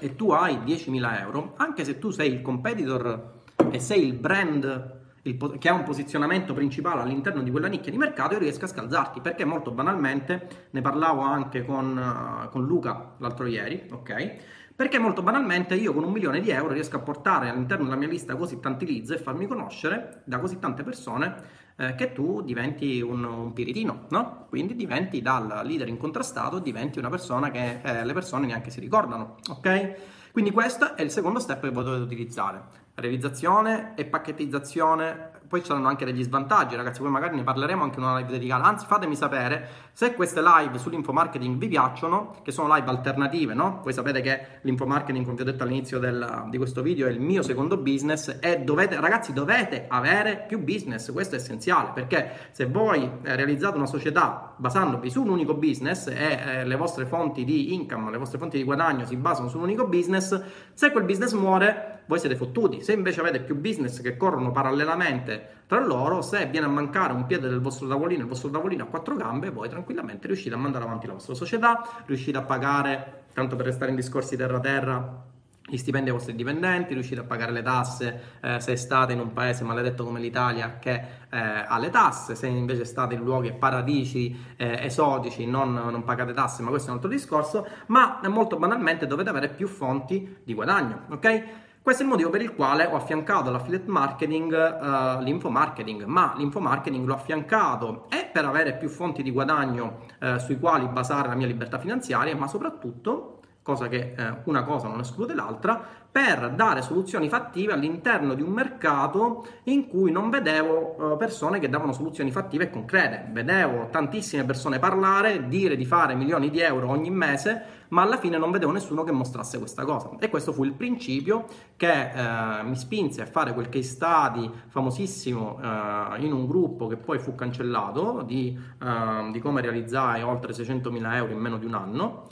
e 0.00 0.16
tu 0.16 0.30
hai 0.30 0.58
10.000 0.58 1.20
euro, 1.20 1.54
anche 1.56 1.84
se 1.84 1.98
tu 1.98 2.10
sei 2.10 2.32
il 2.32 2.42
competitor 2.42 3.36
e 3.70 3.78
sei 3.80 4.06
il 4.06 4.14
brand 4.14 4.96
il, 5.22 5.56
che 5.58 5.68
ha 5.68 5.74
un 5.74 5.82
posizionamento 5.82 6.54
principale 6.54 7.02
all'interno 7.02 7.42
di 7.42 7.50
quella 7.50 7.68
nicchia 7.68 7.90
di 7.90 7.98
mercato, 7.98 8.34
io 8.34 8.40
riesco 8.40 8.64
a 8.64 8.68
scalzarti 8.68 9.20
perché 9.20 9.44
molto 9.44 9.70
banalmente, 9.70 10.68
ne 10.70 10.80
parlavo 10.80 11.20
anche 11.20 11.64
con, 11.64 11.96
uh, 11.96 12.48
con 12.50 12.64
Luca 12.64 13.14
l'altro 13.18 13.46
ieri, 13.46 13.88
ok? 13.90 14.36
Perché 14.78 15.00
molto 15.00 15.22
banalmente 15.22 15.74
io 15.74 15.92
con 15.92 16.04
un 16.04 16.12
milione 16.12 16.38
di 16.40 16.50
euro 16.50 16.72
riesco 16.72 16.94
a 16.94 17.00
portare 17.00 17.48
all'interno 17.48 17.82
della 17.82 17.96
mia 17.96 18.06
lista 18.06 18.36
così 18.36 18.60
tanti 18.60 18.86
leads 18.86 19.10
e 19.10 19.18
farmi 19.18 19.48
conoscere 19.48 20.22
da 20.22 20.38
così 20.38 20.60
tante 20.60 20.84
persone 20.84 21.34
eh, 21.74 21.96
che 21.96 22.12
tu 22.12 22.42
diventi 22.42 23.00
un, 23.00 23.24
un, 23.24 23.52
piritino, 23.52 24.04
no? 24.10 24.46
Quindi 24.48 24.76
diventi 24.76 25.20
dal 25.20 25.62
leader 25.64 25.88
incontrastato, 25.88 26.60
diventi 26.60 27.00
una 27.00 27.08
persona 27.08 27.50
che 27.50 27.80
eh, 27.82 28.04
le 28.04 28.12
persone 28.12 28.46
neanche 28.46 28.70
si 28.70 28.78
ricordano, 28.78 29.38
ok? 29.50 30.30
Quindi 30.30 30.52
questo 30.52 30.94
è 30.94 31.02
il 31.02 31.10
secondo 31.10 31.40
step 31.40 31.60
che 31.60 31.72
dovete 31.72 32.00
utilizzare 32.00 32.62
realizzazione 32.94 33.94
e 33.96 34.04
pacchettizzazione 34.04 35.37
poi 35.48 35.60
ci 35.60 35.66
saranno 35.66 35.88
anche 35.88 36.04
degli 36.04 36.22
svantaggi, 36.22 36.76
ragazzi. 36.76 37.00
Poi 37.00 37.10
magari 37.10 37.36
ne 37.36 37.42
parleremo 37.42 37.82
anche 37.82 37.98
in 37.98 38.04
una 38.04 38.18
live 38.18 38.30
dedicata. 38.30 38.64
Anzi, 38.64 38.86
fatemi 38.86 39.16
sapere 39.16 39.68
se 39.92 40.14
queste 40.14 40.42
live 40.42 40.76
sull'infomarketing 40.76 41.56
vi 41.56 41.68
piacciono, 41.68 42.36
che 42.42 42.52
sono 42.52 42.72
live 42.74 42.88
alternative, 42.88 43.54
no? 43.54 43.80
Voi 43.82 43.92
sapete 43.92 44.20
che 44.20 44.60
l'infomarketing, 44.60 45.24
come 45.24 45.36
vi 45.36 45.42
ho 45.42 45.44
detto 45.46 45.62
all'inizio 45.62 45.98
del, 45.98 46.44
di 46.50 46.58
questo 46.58 46.82
video, 46.82 47.06
è 47.06 47.10
il 47.10 47.20
mio 47.20 47.42
secondo 47.42 47.78
business 47.78 48.36
e 48.40 48.58
dovete, 48.58 49.00
ragazzi, 49.00 49.32
dovete 49.32 49.86
avere 49.88 50.44
più 50.46 50.58
business. 50.62 51.10
Questo 51.12 51.34
è 51.34 51.38
essenziale 51.38 51.90
perché 51.94 52.50
se 52.50 52.66
voi 52.66 53.10
realizzate 53.22 53.76
una 53.76 53.86
società 53.86 54.54
basandovi 54.56 55.08
su 55.08 55.22
un 55.22 55.30
unico 55.30 55.54
business 55.54 56.08
e 56.08 56.14
eh, 56.14 56.64
le 56.64 56.76
vostre 56.76 57.06
fonti 57.06 57.44
di 57.44 57.72
income, 57.72 58.10
le 58.10 58.18
vostre 58.18 58.38
fonti 58.38 58.58
di 58.58 58.64
guadagno 58.64 59.06
si 59.06 59.16
basano 59.16 59.48
su 59.48 59.56
un 59.56 59.62
unico 59.62 59.86
business, 59.86 60.40
se 60.74 60.92
quel 60.92 61.04
business 61.04 61.32
muore, 61.32 62.02
voi 62.06 62.18
siete 62.18 62.36
fottuti. 62.36 62.82
Se 62.82 62.92
invece 62.92 63.20
avete 63.20 63.40
più 63.40 63.56
business 63.56 64.00
che 64.00 64.16
corrono 64.16 64.50
parallelamente 64.50 65.37
tra 65.66 65.84
loro, 65.84 66.22
se 66.22 66.46
viene 66.46 66.66
a 66.66 66.70
mancare 66.70 67.12
un 67.12 67.26
piede 67.26 67.48
del 67.48 67.60
vostro 67.60 67.86
tavolino, 67.86 68.22
il 68.22 68.28
vostro 68.28 68.48
tavolino 68.48 68.84
a 68.84 68.86
quattro 68.86 69.14
gambe, 69.16 69.50
voi 69.50 69.68
tranquillamente 69.68 70.26
riuscite 70.26 70.54
a 70.54 70.58
mandare 70.58 70.84
avanti 70.84 71.06
la 71.06 71.12
vostra 71.12 71.34
società, 71.34 71.86
riuscite 72.06 72.38
a 72.38 72.42
pagare, 72.42 73.24
tanto 73.34 73.54
per 73.54 73.66
restare 73.66 73.90
in 73.90 73.96
discorsi 73.96 74.36
terra-terra, 74.36 75.26
gli 75.70 75.76
stipendi 75.76 76.08
ai 76.08 76.16
vostri 76.16 76.34
dipendenti, 76.34 76.94
riuscite 76.94 77.20
a 77.20 77.24
pagare 77.24 77.52
le 77.52 77.62
tasse 77.62 78.20
eh, 78.40 78.60
se 78.60 78.76
state 78.76 79.12
in 79.12 79.20
un 79.20 79.34
paese 79.34 79.64
maledetto 79.64 80.04
come 80.04 80.18
l'Italia 80.18 80.78
che 80.78 80.92
eh, 81.28 81.38
ha 81.38 81.78
le 81.78 81.90
tasse, 81.90 82.34
se 82.34 82.46
invece 82.46 82.86
state 82.86 83.14
in 83.14 83.22
luoghi 83.22 83.52
paradisi 83.52 84.54
eh, 84.56 84.86
esotici 84.86 85.44
non, 85.44 85.74
non, 85.74 86.02
pagate 86.04 86.32
tasse, 86.32 86.62
ma 86.62 86.70
questo 86.70 86.88
è 86.88 86.90
un 86.92 86.96
altro 86.96 87.10
discorso, 87.10 87.66
ma 87.86 88.20
molto 88.28 88.56
banalmente 88.56 89.06
dovete 89.06 89.28
avere 89.28 89.50
più 89.50 89.68
fonti 89.68 90.38
di 90.42 90.54
guadagno, 90.54 91.02
ok? 91.10 91.66
Questo 91.88 92.04
è 92.04 92.06
il 92.06 92.12
motivo 92.12 92.28
per 92.28 92.42
il 92.42 92.54
quale 92.54 92.84
ho 92.84 92.96
affiancato 92.96 93.48
all'affiliate 93.48 93.88
marketing 93.88 94.52
uh, 94.52 95.22
l'infomarketing, 95.22 96.04
ma 96.04 96.34
l'infomarketing 96.36 97.06
l'ho 97.06 97.14
affiancato 97.14 98.08
e 98.10 98.28
per 98.30 98.44
avere 98.44 98.76
più 98.76 98.90
fonti 98.90 99.22
di 99.22 99.30
guadagno 99.30 100.00
uh, 100.20 100.36
sui 100.36 100.58
quali 100.58 100.86
basare 100.86 101.28
la 101.28 101.34
mia 101.34 101.46
libertà 101.46 101.78
finanziaria, 101.78 102.36
ma 102.36 102.46
soprattutto 102.46 103.40
cosa 103.62 103.88
che 103.88 104.14
eh, 104.16 104.34
una 104.44 104.64
cosa 104.64 104.88
non 104.88 105.00
esclude 105.00 105.34
l'altra, 105.34 106.07
per 106.18 106.50
dare 106.50 106.82
soluzioni 106.82 107.28
fattive 107.28 107.74
all'interno 107.74 108.34
di 108.34 108.42
un 108.42 108.50
mercato 108.50 109.46
in 109.64 109.86
cui 109.86 110.10
non 110.10 110.30
vedevo 110.30 111.12
eh, 111.12 111.16
persone 111.16 111.60
che 111.60 111.68
davano 111.68 111.92
soluzioni 111.92 112.32
fattive 112.32 112.64
e 112.64 112.70
concrete. 112.70 113.28
Vedevo 113.30 113.86
tantissime 113.92 114.42
persone 114.42 114.80
parlare, 114.80 115.46
dire 115.46 115.76
di 115.76 115.84
fare 115.84 116.16
milioni 116.16 116.50
di 116.50 116.58
euro 116.58 116.88
ogni 116.88 117.10
mese, 117.10 117.62
ma 117.90 118.02
alla 118.02 118.16
fine 118.16 118.36
non 118.36 118.50
vedevo 118.50 118.72
nessuno 118.72 119.04
che 119.04 119.12
mostrasse 119.12 119.58
questa 119.58 119.84
cosa. 119.84 120.10
E 120.18 120.28
questo 120.28 120.52
fu 120.52 120.64
il 120.64 120.72
principio 120.72 121.44
che 121.76 122.10
eh, 122.10 122.62
mi 122.64 122.74
spinse 122.74 123.22
a 123.22 123.26
fare 123.26 123.54
quel 123.54 123.68
case 123.68 123.88
study 123.88 124.50
famosissimo 124.66 125.60
eh, 125.62 126.24
in 126.24 126.32
un 126.32 126.48
gruppo 126.48 126.88
che 126.88 126.96
poi 126.96 127.20
fu 127.20 127.36
cancellato 127.36 128.22
di, 128.26 128.58
eh, 128.82 129.30
di 129.30 129.38
come 129.38 129.60
realizzare 129.60 130.22
oltre 130.22 130.52
600.000 130.52 131.14
euro 131.14 131.30
in 131.30 131.38
meno 131.38 131.58
di 131.58 131.64
un 131.64 131.74
anno 131.74 132.26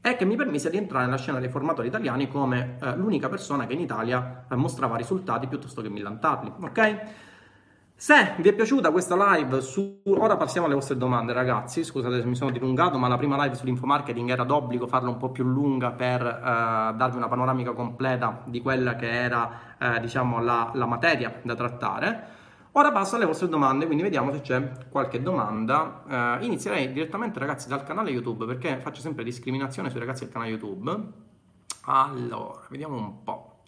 e 0.00 0.16
che 0.16 0.24
mi 0.24 0.36
permise 0.36 0.70
di 0.70 0.76
entrare 0.76 1.04
nella 1.04 1.18
scena 1.18 1.40
dei 1.40 1.48
formatori 1.48 1.88
italiani 1.88 2.28
come 2.28 2.76
eh, 2.80 2.96
l'unica 2.96 3.28
persona 3.28 3.66
che 3.66 3.72
in 3.72 3.80
Italia 3.80 4.46
eh, 4.50 4.54
mostrava 4.54 4.96
risultati 4.96 5.46
piuttosto 5.46 5.82
che 5.82 5.88
millantarli, 5.88 6.52
ok? 6.60 7.00
Se 8.00 8.34
vi 8.38 8.48
è 8.48 8.52
piaciuta 8.52 8.92
questa 8.92 9.16
live, 9.34 9.60
su... 9.60 10.02
ora 10.04 10.36
passiamo 10.36 10.66
alle 10.66 10.76
vostre 10.76 10.96
domande 10.96 11.32
ragazzi, 11.32 11.82
scusate 11.82 12.20
se 12.20 12.26
mi 12.26 12.36
sono 12.36 12.52
dilungato, 12.52 12.96
ma 12.96 13.08
la 13.08 13.16
prima 13.16 13.42
live 13.42 13.56
sull'infomarketing 13.56 14.30
era 14.30 14.44
d'obbligo 14.44 14.86
farla 14.86 15.08
un 15.08 15.16
po' 15.16 15.30
più 15.30 15.42
lunga 15.42 15.90
per 15.90 16.24
eh, 16.24 16.94
darvi 16.96 17.16
una 17.16 17.26
panoramica 17.26 17.72
completa 17.72 18.42
di 18.46 18.62
quella 18.62 18.94
che 18.94 19.10
era 19.10 19.50
eh, 19.78 20.00
diciamo 20.00 20.40
la, 20.40 20.70
la 20.74 20.86
materia 20.86 21.40
da 21.42 21.56
trattare. 21.56 22.28
Ora 22.78 22.92
passo 22.92 23.16
alle 23.16 23.24
vostre 23.24 23.48
domande, 23.48 23.86
quindi 23.86 24.04
vediamo 24.04 24.32
se 24.32 24.40
c'è 24.40 24.70
qualche 24.88 25.20
domanda. 25.20 26.38
Uh, 26.38 26.44
inizierei 26.44 26.92
direttamente 26.92 27.40
ragazzi 27.40 27.66
dal 27.66 27.82
canale 27.82 28.12
YouTube 28.12 28.46
perché 28.46 28.78
faccio 28.80 29.00
sempre 29.00 29.24
discriminazione 29.24 29.90
sui 29.90 29.98
ragazzi 29.98 30.22
del 30.22 30.32
canale 30.32 30.52
YouTube. 30.52 30.96
Allora, 31.86 32.60
vediamo 32.70 32.94
un 32.94 33.24
po'. 33.24 33.62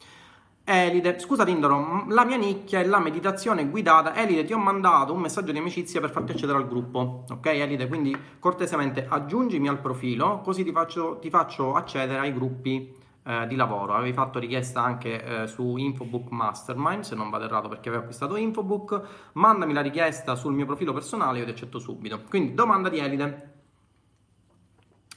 Elide, 0.62 1.18
scusa 1.18 1.44
Tindoro, 1.44 2.05
la 2.07 2.25
mia 2.25 2.37
nicchia 2.37 2.79
è 2.79 2.85
la 2.85 3.01
meditazione 3.01 3.68
guidata. 3.68 4.14
Elide, 4.14 4.44
ti 4.44 4.53
ho 4.53 4.59
mandato 4.59 5.12
un 5.12 5.18
messaggio 5.18 5.51
di 5.51 5.59
amicizia 5.59 6.01
per 6.01 6.12
farti 6.12 6.31
accedere 6.31 6.59
al 6.59 6.68
gruppo. 6.68 7.25
Ok 7.31 7.46
Elide, 7.46 7.88
quindi 7.88 8.16
cortesemente 8.38 9.07
aggiungimi 9.09 9.66
al 9.66 9.81
profilo 9.81 10.40
così 10.40 10.62
ti 10.62 10.70
faccio, 10.70 11.18
ti 11.18 11.31
faccio 11.31 11.75
accedere 11.75 12.20
ai 12.20 12.33
gruppi 12.33 12.94
eh, 13.31 13.47
di 13.47 13.55
lavoro. 13.55 13.95
Avevi 13.95 14.12
fatto 14.12 14.40
richiesta 14.40 14.83
anche 14.83 15.23
eh, 15.23 15.47
su 15.47 15.77
Infobook 15.77 16.31
Mastermind, 16.31 17.03
se 17.03 17.14
non 17.14 17.31
vado 17.31 17.45
errato 17.45 17.69
perché 17.69 17.88
avevo 17.88 18.03
acquistato 18.03 18.35
Infobook. 18.35 19.03
Mandami 19.35 19.73
la 19.73 19.83
richiesta 19.83 20.35
sul 20.35 20.53
mio 20.53 20.66
profilo 20.66 20.93
personale, 20.93 21.38
io 21.38 21.45
ti 21.45 21.51
accetto 21.51 21.79
subito. 21.79 22.21
Quindi, 22.29 22.55
domanda 22.55 22.88
di 22.88 22.99
Elide. 22.99 23.49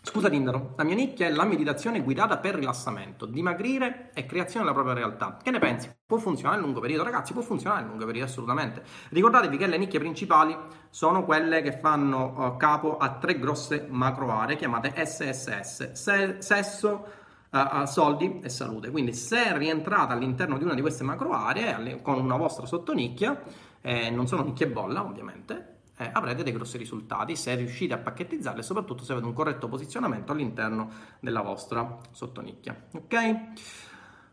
Scusa 0.05 0.29
Tindaro, 0.29 0.73
la 0.75 0.83
mia 0.83 0.95
nicchia 0.95 1.27
è 1.27 1.31
la 1.31 1.45
meditazione 1.45 2.01
guidata 2.01 2.37
per 2.37 2.55
rilassamento, 2.55 3.25
dimagrire 3.25 4.11
e 4.13 4.25
creazione 4.25 4.65
della 4.65 4.75
propria 4.75 4.95
realtà. 4.95 5.37
Che 5.41 5.49
ne 5.49 5.59
pensi? 5.59 5.89
Può 6.05 6.17
funzionare 6.17 6.59
a 6.59 6.61
lungo 6.61 6.81
periodo? 6.81 7.05
Ragazzi, 7.05 7.31
può 7.31 7.41
funzionare 7.41 7.83
a 7.83 7.87
lungo 7.87 8.05
periodo, 8.05 8.29
assolutamente. 8.29 8.83
Ricordatevi 9.09 9.55
che 9.55 9.65
le 9.65 9.77
nicchie 9.77 9.99
principali 9.99 10.55
sono 10.89 11.23
quelle 11.23 11.61
che 11.61 11.79
fanno 11.79 12.33
uh, 12.37 12.57
capo 12.57 12.97
a 12.97 13.11
tre 13.11 13.39
grosse 13.39 13.87
macro 13.89 14.29
aree 14.29 14.57
chiamate 14.57 14.93
SSS, 14.93 15.93
Se- 15.93 16.41
sesso, 16.41 17.05
uh, 17.53 17.85
soldi 17.85 18.39
e 18.41 18.49
salute. 18.49 18.89
Quindi 18.89 19.13
se 19.13 19.55
rientrate 19.57 20.13
all'interno 20.13 20.57
di 20.57 20.63
una 20.63 20.73
di 20.73 20.81
queste 20.81 21.03
macro 21.03 21.31
aree 21.33 22.01
con 22.01 22.19
una 22.19 22.37
vostra 22.37 22.65
sottonicchia, 22.65 23.41
eh, 23.81 24.09
non 24.09 24.27
sono 24.27 24.43
nicchie 24.43 24.67
bolla 24.67 25.03
ovviamente, 25.03 25.81
eh, 25.97 26.09
avrete 26.11 26.43
dei 26.43 26.53
grossi 26.53 26.77
risultati 26.77 27.35
se 27.35 27.53
riuscite 27.55 27.93
a 27.93 27.97
pacchettizzarle 27.97 28.63
soprattutto 28.63 29.03
se 29.03 29.11
avete 29.11 29.27
un 29.27 29.33
corretto 29.33 29.67
posizionamento 29.67 30.31
all'interno 30.31 30.89
della 31.19 31.41
vostra 31.41 31.99
sottonicchia. 32.11 32.87
Ok? 32.93 33.37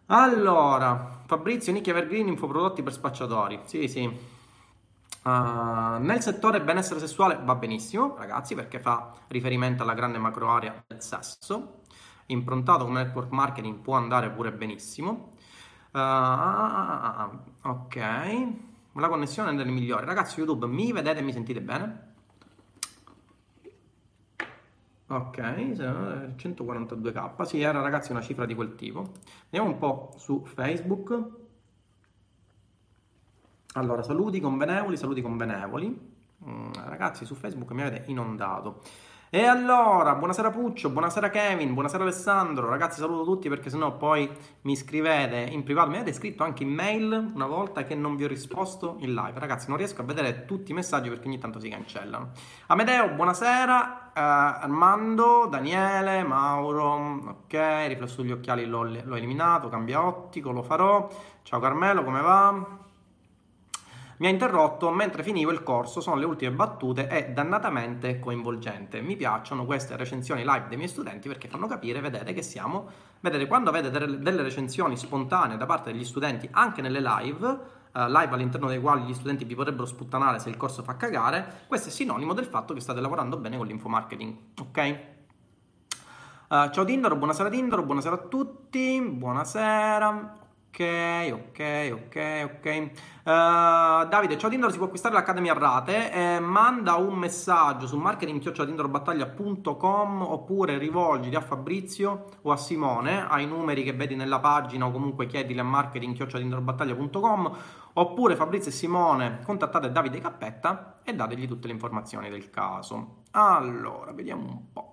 Allora, 0.07 1.23
Fabrizio, 1.27 1.73
nicchia 1.73 1.93
evergreen, 1.93 2.27
infoprodotti 2.29 2.83
per 2.83 2.93
spacciatori. 2.93 3.61
Sì, 3.65 3.87
sì. 3.87 4.39
Uh, 5.23 5.99
nel 6.01 6.21
settore 6.21 6.63
benessere 6.63 6.99
sessuale 6.99 7.39
va 7.45 7.55
benissimo, 7.55 8.17
ragazzi, 8.17 8.55
perché 8.55 8.81
fa 8.81 9.13
riferimento 9.29 9.83
alla 9.83 9.95
grande 9.95 10.19
macro 10.19 10.51
area 10.51 10.83
del 10.87 11.03
sesso 11.03 11.83
improntato 12.31 12.85
come 12.85 13.03
network 13.03 13.31
marketing 13.31 13.79
può 13.79 13.97
andare 13.97 14.31
pure 14.31 14.53
benissimo. 14.53 15.33
Uh, 15.93 15.99
ok, 17.63 17.97
la 18.93 19.09
connessione 19.09 19.51
è 19.51 19.55
delle 19.55 19.71
migliori. 19.71 20.07
Ragazzi, 20.07 20.39
YouTube, 20.39 20.67
mi 20.67 20.93
vedete 20.93 21.19
e 21.19 21.23
mi 21.23 21.33
sentite 21.33 21.61
bene? 21.61 22.09
Ok, 25.09 25.39
142k, 25.39 27.43
sì, 27.43 27.61
era 27.61 27.81
ragazzi 27.81 28.13
una 28.13 28.21
cifra 28.21 28.47
di 28.47 28.55
quel 28.55 28.77
tipo. 28.77 29.11
Andiamo 29.51 29.67
un 29.67 29.79
po' 29.79 30.15
su 30.19 30.45
Facebook. 30.45 31.39
Allora, 33.75 34.03
saluti 34.03 34.39
convenevoli, 34.39 34.97
saluti 34.97 35.21
convenevoli. 35.21 36.19
Mm, 36.45 36.73
ragazzi, 36.85 37.25
su 37.25 37.35
Facebook 37.35 37.73
mi 37.73 37.83
avete 37.83 38.09
inondato. 38.09 38.83
E 39.33 39.45
allora, 39.45 40.17
buonasera 40.17 40.51
Puccio, 40.51 40.91
buonasera 40.91 41.31
Kevin, 41.31 41.73
buonasera 41.73 42.03
Alessandro. 42.03 42.69
Ragazzi, 42.69 42.99
saluto 42.99 43.23
tutti 43.23 43.49
perché 43.49 43.71
sennò 43.71 43.97
poi 43.97 44.29
mi 44.63 44.75
scrivete 44.75 45.37
in 45.53 45.63
privato. 45.63 45.89
Mi 45.91 45.99
avete 45.99 46.13
scritto 46.13 46.43
anche 46.43 46.65
in 46.65 46.71
mail 46.71 47.31
una 47.33 47.47
volta 47.47 47.85
che 47.85 47.95
non 47.95 48.17
vi 48.17 48.25
ho 48.25 48.27
risposto 48.27 48.97
in 48.99 49.15
live. 49.15 49.39
Ragazzi, 49.39 49.69
non 49.69 49.77
riesco 49.77 50.01
a 50.01 50.05
vedere 50.05 50.47
tutti 50.47 50.73
i 50.73 50.75
messaggi 50.75 51.09
perché 51.11 51.29
ogni 51.29 51.39
tanto 51.39 51.61
si 51.61 51.69
cancellano. 51.69 52.33
Amedeo, 52.67 53.11
buonasera. 53.11 54.11
Uh, 54.13 54.19
Armando, 54.65 55.47
Daniele, 55.49 56.25
Mauro. 56.25 57.21
Ok, 57.29 57.55
riflesso 57.87 58.15
sugli 58.15 58.33
occhiali 58.33 58.67
l'ho, 58.67 58.83
l'ho 58.83 59.15
eliminato. 59.15 59.69
Cambia 59.69 60.05
ottico, 60.05 60.51
lo 60.51 60.65
farò. 60.65 61.09
Ciao 61.45 61.61
Carmelo, 61.61 62.03
come 62.03 62.21
va? 62.21 62.80
Mi 64.21 64.27
ha 64.27 64.29
interrotto 64.29 64.91
mentre 64.91 65.23
finivo 65.23 65.51
il 65.51 65.63
corso, 65.63 66.03
sono 66.03 66.17
le 66.17 66.27
ultime 66.27 66.55
battute, 66.55 67.07
è 67.07 67.31
dannatamente 67.31 68.19
coinvolgente. 68.19 69.01
Mi 69.01 69.17
piacciono 69.17 69.65
queste 69.65 69.97
recensioni 69.97 70.43
live 70.45 70.67
dei 70.69 70.77
miei 70.77 70.91
studenti 70.91 71.27
perché 71.27 71.49
fanno 71.49 71.67
capire, 71.67 72.03
vedete 72.03 72.35
che 72.35 72.43
siamo, 72.43 72.87
vedete 73.21 73.47
quando 73.47 73.71
avete 73.71 73.91
delle 73.91 74.43
recensioni 74.43 74.99
spontanee 74.99 75.57
da 75.57 75.65
parte 75.65 75.91
degli 75.91 76.05
studenti 76.05 76.47
anche 76.53 76.83
nelle 76.83 77.01
live, 77.01 77.47
uh, 77.47 77.59
live 78.09 78.35
all'interno 78.35 78.69
dei 78.69 78.79
quali 78.79 79.05
gli 79.05 79.15
studenti 79.15 79.47
vi 79.47 79.55
potrebbero 79.55 79.87
sputtanare 79.87 80.39
se 80.39 80.51
il 80.51 80.59
corso 80.59 80.83
fa 80.83 80.99
cagare, 80.99 81.63
questo 81.67 81.89
è 81.89 81.91
sinonimo 81.91 82.35
del 82.35 82.45
fatto 82.45 82.75
che 82.75 82.81
state 82.81 83.01
lavorando 83.01 83.39
bene 83.39 83.57
con 83.57 83.67
l'infomarketing, 83.67 84.37
ok? 84.61 84.99
Uh, 86.47 86.69
ciao 86.69 86.85
Tindaro, 86.85 87.17
buonasera 87.17 87.49
Tindaro, 87.49 87.85
buonasera 87.85 88.17
a 88.17 88.19
tutti, 88.19 89.01
buonasera. 89.01 90.49
Ok, 90.73 91.33
ok, 91.33 91.59
ok. 92.45 92.91
Uh, 93.25 94.07
Davide, 94.09 94.39
ciao 94.39 94.49
Tindor, 94.49 94.71
si 94.71 94.77
può 94.77 94.87
acquistare 94.87 95.15
l'Academy 95.15 95.49
a 95.49 95.55
rate. 95.55 96.13
Eh, 96.13 96.39
manda 96.39 96.95
un 96.95 97.19
messaggio 97.19 97.89
su 97.89 97.97
marketing.tinderbattaglia.com 97.97 100.23
oppure 100.23 100.79
rivolgiti 100.79 101.35
a 101.35 101.41
Fabrizio 101.41 102.27
o 102.43 102.53
a 102.53 102.57
Simone 102.57 103.29
ai 103.29 103.47
numeri 103.47 103.83
che 103.83 103.93
vedi 103.93 104.15
nella 104.15 104.39
pagina 104.39 104.87
o 104.87 104.93
comunque 104.93 105.27
chiedili 105.27 105.59
a 105.59 105.65
marketing.tinderbattaglia.com 105.65 107.57
oppure 107.95 108.37
Fabrizio 108.37 108.71
e 108.71 108.75
Simone 108.75 109.41
contattate 109.45 109.91
Davide 109.91 110.21
Cappetta 110.21 111.01
e 111.03 111.13
dategli 111.15 111.49
tutte 111.49 111.67
le 111.67 111.73
informazioni 111.73 112.31
del 112.31 112.49
caso. 112.49 113.23
Allora, 113.33 114.13
vediamo 114.13 114.47
un 114.47 114.73
po'. 114.73 114.90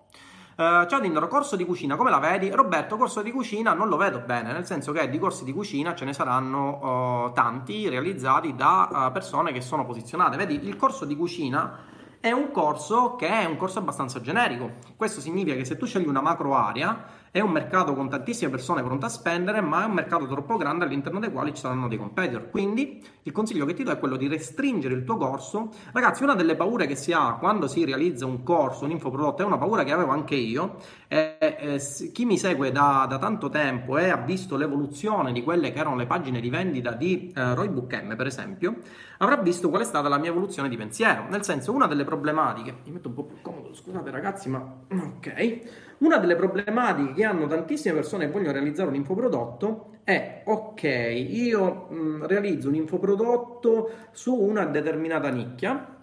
Uh, 0.58 0.88
ciao 0.88 1.00
Tindaro, 1.00 1.28
corso 1.28 1.56
di 1.56 1.66
cucina, 1.66 1.96
come 1.96 2.10
la 2.10 2.18
vedi? 2.18 2.50
Roberto, 2.50 2.98
corso 2.98 3.22
di 3.22 3.32
cucina 3.32 3.74
non 3.74 3.90
lo 3.90 3.96
vedo 3.96 4.24
bene, 4.26 4.52
nel 4.54 4.66
senso 4.66 4.92
che 4.92 5.08
di 5.08 5.20
corsi 5.20 5.44
di 5.44 5.54
cucina 5.54 5.94
ce 5.94 6.04
ne 6.04 6.14
saranno 6.14 7.26
uh, 7.28 7.32
tanti 7.32 7.88
realizzati 7.88 8.56
da 8.56 8.90
uh, 8.92 9.12
persone 9.12 9.52
che 9.52 9.62
sono 9.62 9.86
posizionate. 9.86 10.36
Vedi, 10.36 10.68
il 10.68 10.76
corso 10.76 11.06
di 11.06 11.16
cucina 11.16 11.78
è 12.20 12.32
un 12.32 12.50
corso 12.50 13.16
che 13.16 13.28
è 13.28 13.46
un 13.46 13.56
corso 13.56 13.78
abbastanza 13.78 14.20
generico. 14.20 14.72
Questo 14.96 15.22
significa 15.22 15.56
che 15.56 15.64
se 15.64 15.78
tu 15.78 15.86
scegli 15.86 16.08
una 16.08 16.22
macro 16.22 16.56
area, 16.56 17.06
è 17.32 17.40
un 17.40 17.52
mercato 17.52 17.94
con 17.94 18.10
tantissime 18.10 18.50
persone 18.50 18.84
pronte 18.84 19.06
a 19.06 19.10
spendere, 19.10 19.62
ma 19.62 19.84
è 19.84 19.86
un 19.86 19.94
mercato 19.94 20.28
troppo 20.28 20.58
grande 20.58 20.86
all'interno 20.86 21.20
dei 21.20 21.32
quali 21.32 21.54
ci 21.54 21.62
saranno 21.62 21.88
dei 21.88 21.98
competitor. 21.98 22.50
Quindi 22.50 23.04
il 23.24 23.32
consiglio 23.32 23.66
che 23.66 23.74
ti 23.74 23.84
do 23.84 23.92
è 23.92 24.00
quello 24.00 24.16
di 24.16 24.28
restringere 24.28 24.94
il 24.94 25.04
tuo 25.04 25.18
corso. 25.18 25.70
Ragazzi, 25.92 26.24
una 26.24 26.36
delle 26.36 26.56
paure 26.56 26.88
che 26.88 26.96
si 26.96 27.12
ha 27.12 27.36
quando 27.36 27.68
si 27.68 27.84
realizza 27.86 28.26
un 28.26 28.44
corso, 28.44 28.86
un 28.86 28.92
infoprodotto, 28.92 29.42
è 29.42 29.46
una 29.46 29.58
paura 29.58 29.84
che 29.84 29.92
avevo 29.92 30.12
anche 30.12 30.36
io. 30.36 30.78
E, 31.08 31.38
e, 31.40 31.82
chi 32.12 32.26
mi 32.26 32.38
segue 32.38 32.72
da, 32.72 33.06
da, 33.08 33.18
tanto 33.18 33.50
tempo 33.50 33.98
e 33.98 34.10
ha 34.10 34.18
visto 34.18 34.58
l'evoluzione 34.58 35.32
di 35.32 35.44
quelle 35.44 35.72
che 35.72 35.80
erano 35.80 35.96
le 35.96 36.06
pagine 36.06 36.40
di 36.40 36.50
vendita 36.50 36.92
di 36.92 37.32
eh, 37.36 37.54
Roy 37.54 37.70
Book 37.70 37.94
M, 38.02 38.16
per 38.16 38.28
esempio, 38.28 38.78
avrà 39.20 39.38
visto 39.38 39.70
qual 39.70 39.82
è 39.82 39.86
stata 39.86 40.08
la 40.08 40.18
mia 40.18 40.30
evoluzione 40.30 40.70
di 40.70 40.78
pensiero. 40.78 41.26
Nel 41.30 41.44
senso, 41.44 41.72
una 41.72 41.88
delle 41.88 42.04
problematiche, 42.04 42.76
mi 42.86 42.92
metto 42.92 43.10
un 43.10 43.14
po' 43.14 43.24
più 43.24 43.38
comodo, 43.42 43.74
scusate 43.74 44.10
ragazzi, 44.12 44.50
ma 44.50 44.60
ok 44.90 45.86
una 46.00 46.18
delle 46.18 46.36
problematiche 46.36 47.14
che 47.14 47.24
hanno 47.24 47.48
tantissime 47.48 47.96
persone 47.96 48.26
che 48.26 48.32
vogliono 48.32 48.54
realizzare 48.54 48.90
un 48.90 48.96
infoprodotto 48.96 49.92
è 50.04 50.44
ok, 50.46 50.84
io 50.84 51.88
mh, 51.90 52.28
realizzo 52.28 52.70
un 52.70 52.76
infoprodotto 52.76 53.92
su 54.12 54.34
una 54.34 54.66
determinata 54.66 55.30
nicchia, 55.30 55.96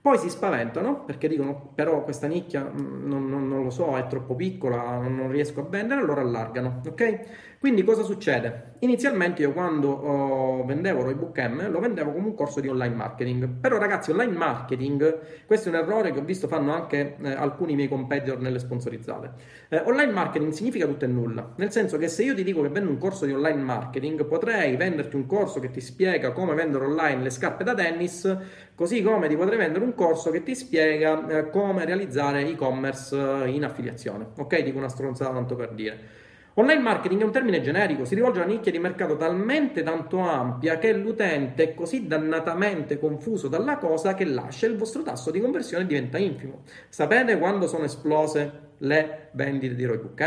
poi 0.00 0.16
si 0.16 0.30
spaventano 0.30 1.04
perché 1.04 1.26
dicono 1.26 1.72
però 1.74 2.04
questa 2.04 2.28
nicchia 2.28 2.62
mh, 2.62 3.02
non, 3.04 3.28
non, 3.28 3.48
non, 3.48 3.64
lo 3.64 3.70
so, 3.70 3.96
è 3.96 4.06
troppo 4.06 4.36
piccola, 4.36 4.98
non 4.98 5.28
riesco 5.30 5.60
a 5.60 5.64
vendere, 5.68 6.00
allora 6.00 6.20
allargano, 6.20 6.82
ok? 6.86 7.20
Quindi 7.60 7.82
cosa 7.82 8.04
succede? 8.04 8.76
Inizialmente 8.80 9.42
io 9.42 9.52
quando 9.52 9.90
oh, 9.90 10.64
vendevo 10.64 11.02
Roybook 11.02 11.36
M 11.40 11.68
lo 11.72 11.80
vendevo 11.80 12.12
come 12.12 12.26
un 12.26 12.34
corso 12.36 12.60
di 12.60 12.68
online 12.68 12.94
marketing, 12.94 13.48
però 13.48 13.78
ragazzi 13.78 14.12
online 14.12 14.36
marketing, 14.36 15.18
questo 15.44 15.68
è 15.68 15.72
un 15.72 15.78
errore 15.78 16.12
che 16.12 16.20
ho 16.20 16.22
visto 16.22 16.46
fanno 16.46 16.72
anche 16.72 17.16
eh, 17.20 17.32
alcuni 17.32 17.74
miei 17.74 17.88
competitor 17.88 18.38
nelle 18.38 18.60
sponsorizzate. 18.60 19.32
Eh, 19.70 19.82
online 19.84 20.12
marketing 20.12 20.52
significa 20.52 20.86
tutto 20.86 21.04
e 21.04 21.08
nulla, 21.08 21.54
nel 21.56 21.72
senso 21.72 21.98
che 21.98 22.06
se 22.06 22.22
io 22.22 22.32
ti 22.32 22.44
dico 22.44 22.62
che 22.62 22.68
vendo 22.68 22.90
un 22.90 22.98
corso 22.98 23.26
di 23.26 23.32
online 23.32 23.60
marketing 23.60 24.24
potrei 24.26 24.76
venderti 24.76 25.16
un 25.16 25.26
corso 25.26 25.58
che 25.58 25.72
ti 25.72 25.80
spiega 25.80 26.30
come 26.30 26.54
vendere 26.54 26.84
online 26.84 27.22
le 27.24 27.30
scarpe 27.30 27.64
da 27.64 27.74
tennis, 27.74 28.36
così 28.76 29.02
come 29.02 29.26
ti 29.26 29.36
potrei 29.36 29.58
vendere 29.58 29.84
un 29.84 29.96
corso 29.96 30.30
che 30.30 30.44
ti 30.44 30.54
spiega 30.54 31.26
eh, 31.26 31.50
come 31.50 31.84
realizzare 31.84 32.46
e-commerce 32.46 33.16
eh, 33.16 33.48
in 33.48 33.64
affiliazione, 33.64 34.28
ok? 34.36 34.62
Dico 34.62 34.78
una 34.78 34.88
stronzata 34.88 35.32
tanto 35.32 35.56
per 35.56 35.72
dire. 35.72 36.17
Online 36.58 36.82
marketing 36.82 37.20
è 37.20 37.24
un 37.24 37.30
termine 37.30 37.60
generico, 37.60 38.04
si 38.04 38.16
rivolge 38.16 38.40
a 38.40 38.42
una 38.42 38.52
nicchia 38.52 38.72
di 38.72 38.80
mercato 38.80 39.16
talmente 39.16 39.84
tanto 39.84 40.18
ampia 40.18 40.76
che 40.78 40.92
l'utente 40.92 41.62
è 41.62 41.74
così 41.74 42.08
dannatamente 42.08 42.98
confuso 42.98 43.46
dalla 43.46 43.76
cosa 43.76 44.14
che 44.14 44.24
lascia 44.24 44.66
il 44.66 44.76
vostro 44.76 45.04
tasso 45.04 45.30
di 45.30 45.38
conversione 45.38 45.86
diventa 45.86 46.18
infimo. 46.18 46.62
Sapete 46.88 47.38
quando 47.38 47.68
sono 47.68 47.84
esplose 47.84 48.70
le 48.78 49.28
vendite 49.34 49.76
di 49.76 49.84
Roybook? 49.84 50.18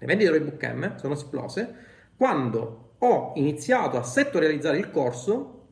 Le 0.00 0.06
vendite 0.06 0.30
di 0.30 0.38
Roybook 0.38 0.64
M 0.72 0.96
sono 0.96 1.12
esplose 1.12 1.74
quando 2.16 2.92
ho 2.96 3.32
iniziato 3.34 3.98
a 3.98 4.02
settorializzare 4.02 4.78
il 4.78 4.90
corso 4.90 5.66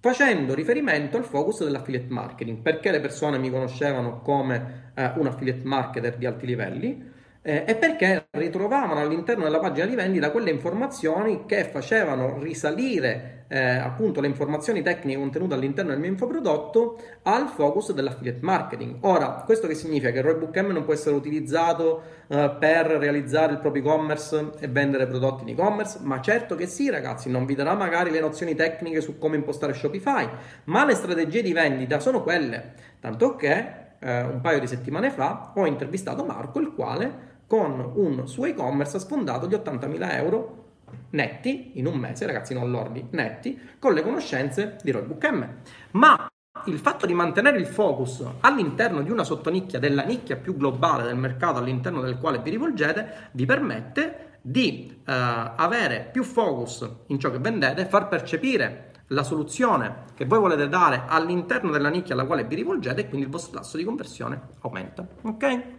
facendo 0.00 0.54
riferimento 0.54 1.18
al 1.18 1.24
focus 1.24 1.62
dell'affiliate 1.62 2.08
marketing, 2.08 2.58
perché 2.62 2.90
le 2.90 2.98
persone 2.98 3.38
mi 3.38 3.48
conoscevano 3.48 4.22
come 4.22 4.90
eh, 4.94 5.12
un 5.14 5.28
affiliate 5.28 5.62
marketer 5.62 6.16
di 6.16 6.26
alti 6.26 6.46
livelli 6.46 7.16
eh, 7.42 7.64
e 7.66 7.74
perché 7.76 8.26
ritrovavano 8.32 9.00
all'interno 9.00 9.44
della 9.44 9.58
pagina 9.58 9.86
di 9.86 9.94
vendita 9.94 10.30
quelle 10.30 10.50
informazioni 10.50 11.44
che 11.46 11.64
facevano 11.64 12.38
risalire 12.38 13.38
eh, 13.48 13.58
appunto 13.58 14.20
le 14.20 14.26
informazioni 14.26 14.82
tecniche 14.82 15.18
contenute 15.18 15.54
all'interno 15.54 15.90
del 15.90 16.00
mio 16.00 16.10
infoprodotto 16.10 17.00
al 17.22 17.48
focus 17.48 17.92
dell'affiliate 17.92 18.40
marketing. 18.42 18.96
Ora, 19.00 19.42
questo 19.44 19.66
che 19.66 19.74
significa? 19.74 20.10
Che 20.10 20.18
il 20.18 20.24
Roybook 20.24 20.56
M 20.58 20.72
non 20.72 20.84
può 20.84 20.92
essere 20.92 21.14
utilizzato 21.16 22.02
eh, 22.28 22.56
per 22.58 22.86
realizzare 22.86 23.52
il 23.52 23.58
proprio 23.58 23.82
e-commerce 23.82 24.50
e 24.58 24.68
vendere 24.68 25.06
prodotti 25.06 25.44
in 25.44 25.50
e-commerce? 25.50 25.98
Ma 26.02 26.20
certo 26.20 26.54
che 26.54 26.66
sì, 26.66 26.90
ragazzi, 26.90 27.30
non 27.30 27.46
vi 27.46 27.54
darà 27.54 27.74
magari 27.74 28.10
le 28.10 28.20
nozioni 28.20 28.54
tecniche 28.54 29.00
su 29.00 29.16
come 29.16 29.36
impostare 29.36 29.72
Shopify, 29.72 30.28
ma 30.64 30.84
le 30.84 30.94
strategie 30.94 31.42
di 31.42 31.52
vendita 31.52 32.00
sono 32.00 32.22
quelle. 32.22 32.74
Tanto 33.00 33.36
che 33.36 33.86
eh, 33.98 34.20
un 34.22 34.40
paio 34.42 34.60
di 34.60 34.66
settimane 34.66 35.10
fa 35.10 35.52
ho 35.54 35.66
intervistato 35.66 36.24
Marco, 36.24 36.60
il 36.60 36.74
quale 36.74 37.27
con 37.48 37.92
un 37.94 38.28
suo 38.28 38.44
e-commerce 38.44 39.00
sfondato 39.00 39.48
gli 39.48 39.54
80.000 39.54 40.14
euro 40.16 40.66
netti 41.10 41.72
in 41.74 41.86
un 41.86 41.96
mese, 41.96 42.26
ragazzi, 42.26 42.54
non 42.54 42.70
lordi, 42.70 43.04
netti, 43.10 43.58
con 43.78 43.94
le 43.94 44.02
conoscenze 44.02 44.76
di 44.82 44.90
Roybook 44.90 45.30
M. 45.30 45.48
Ma 45.92 46.28
il 46.66 46.78
fatto 46.78 47.06
di 47.06 47.14
mantenere 47.14 47.58
il 47.58 47.66
focus 47.66 48.24
all'interno 48.40 49.00
di 49.02 49.10
una 49.10 49.24
sottonicchia, 49.24 49.78
della 49.78 50.02
nicchia 50.02 50.36
più 50.36 50.56
globale 50.56 51.04
del 51.04 51.16
mercato 51.16 51.58
all'interno 51.58 52.02
del 52.02 52.18
quale 52.18 52.40
vi 52.40 52.50
rivolgete, 52.50 53.30
vi 53.32 53.46
permette 53.46 54.38
di 54.42 55.00
eh, 55.04 55.12
avere 55.12 56.08
più 56.12 56.22
focus 56.22 56.88
in 57.06 57.18
ciò 57.18 57.30
che 57.30 57.38
vendete, 57.38 57.86
far 57.86 58.08
percepire 58.08 58.92
la 59.08 59.22
soluzione 59.22 60.04
che 60.14 60.26
voi 60.26 60.38
volete 60.38 60.68
dare 60.68 61.04
all'interno 61.06 61.70
della 61.70 61.88
nicchia 61.88 62.12
alla 62.14 62.26
quale 62.26 62.44
vi 62.44 62.56
rivolgete 62.56 63.02
e 63.02 63.08
quindi 63.08 63.26
il 63.26 63.32
vostro 63.32 63.58
tasso 63.58 63.78
di 63.78 63.84
conversione 63.84 64.40
aumenta. 64.60 65.06
Ok? 65.22 65.77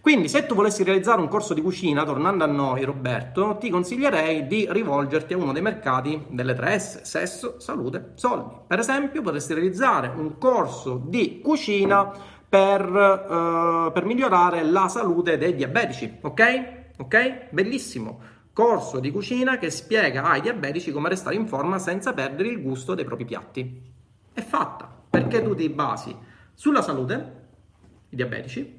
Quindi 0.00 0.28
se 0.28 0.46
tu 0.46 0.54
volessi 0.54 0.84
realizzare 0.84 1.20
un 1.20 1.28
corso 1.28 1.54
di 1.54 1.60
cucina, 1.60 2.04
tornando 2.04 2.44
a 2.44 2.46
noi 2.46 2.84
Roberto, 2.84 3.56
ti 3.58 3.70
consiglierei 3.70 4.46
di 4.46 4.66
rivolgerti 4.70 5.34
a 5.34 5.36
uno 5.36 5.52
dei 5.52 5.62
mercati 5.62 6.24
delle 6.28 6.54
3S, 6.54 7.02
sesso, 7.02 7.58
salute, 7.58 8.12
soldi. 8.14 8.54
Per 8.66 8.78
esempio 8.78 9.22
potresti 9.22 9.54
realizzare 9.54 10.12
un 10.14 10.38
corso 10.38 11.00
di 11.04 11.40
cucina 11.42 12.10
per, 12.48 12.88
uh, 12.88 13.92
per 13.92 14.04
migliorare 14.04 14.62
la 14.64 14.88
salute 14.88 15.36
dei 15.36 15.54
diabetici, 15.54 16.18
ok? 16.22 16.76
Ok? 16.98 17.48
Bellissimo 17.50 18.36
corso 18.58 18.98
di 18.98 19.12
cucina 19.12 19.56
che 19.56 19.70
spiega 19.70 20.24
ai 20.24 20.40
diabetici 20.40 20.90
come 20.90 21.08
restare 21.08 21.36
in 21.36 21.46
forma 21.46 21.78
senza 21.78 22.12
perdere 22.12 22.48
il 22.48 22.60
gusto 22.60 22.96
dei 22.96 23.04
propri 23.04 23.24
piatti. 23.24 23.82
È 24.32 24.40
fatta 24.40 24.92
perché 25.08 25.40
tu 25.44 25.54
ti 25.54 25.68
basi 25.68 26.12
sulla 26.54 26.82
salute, 26.82 27.46
i 28.08 28.16
diabetici, 28.16 28.77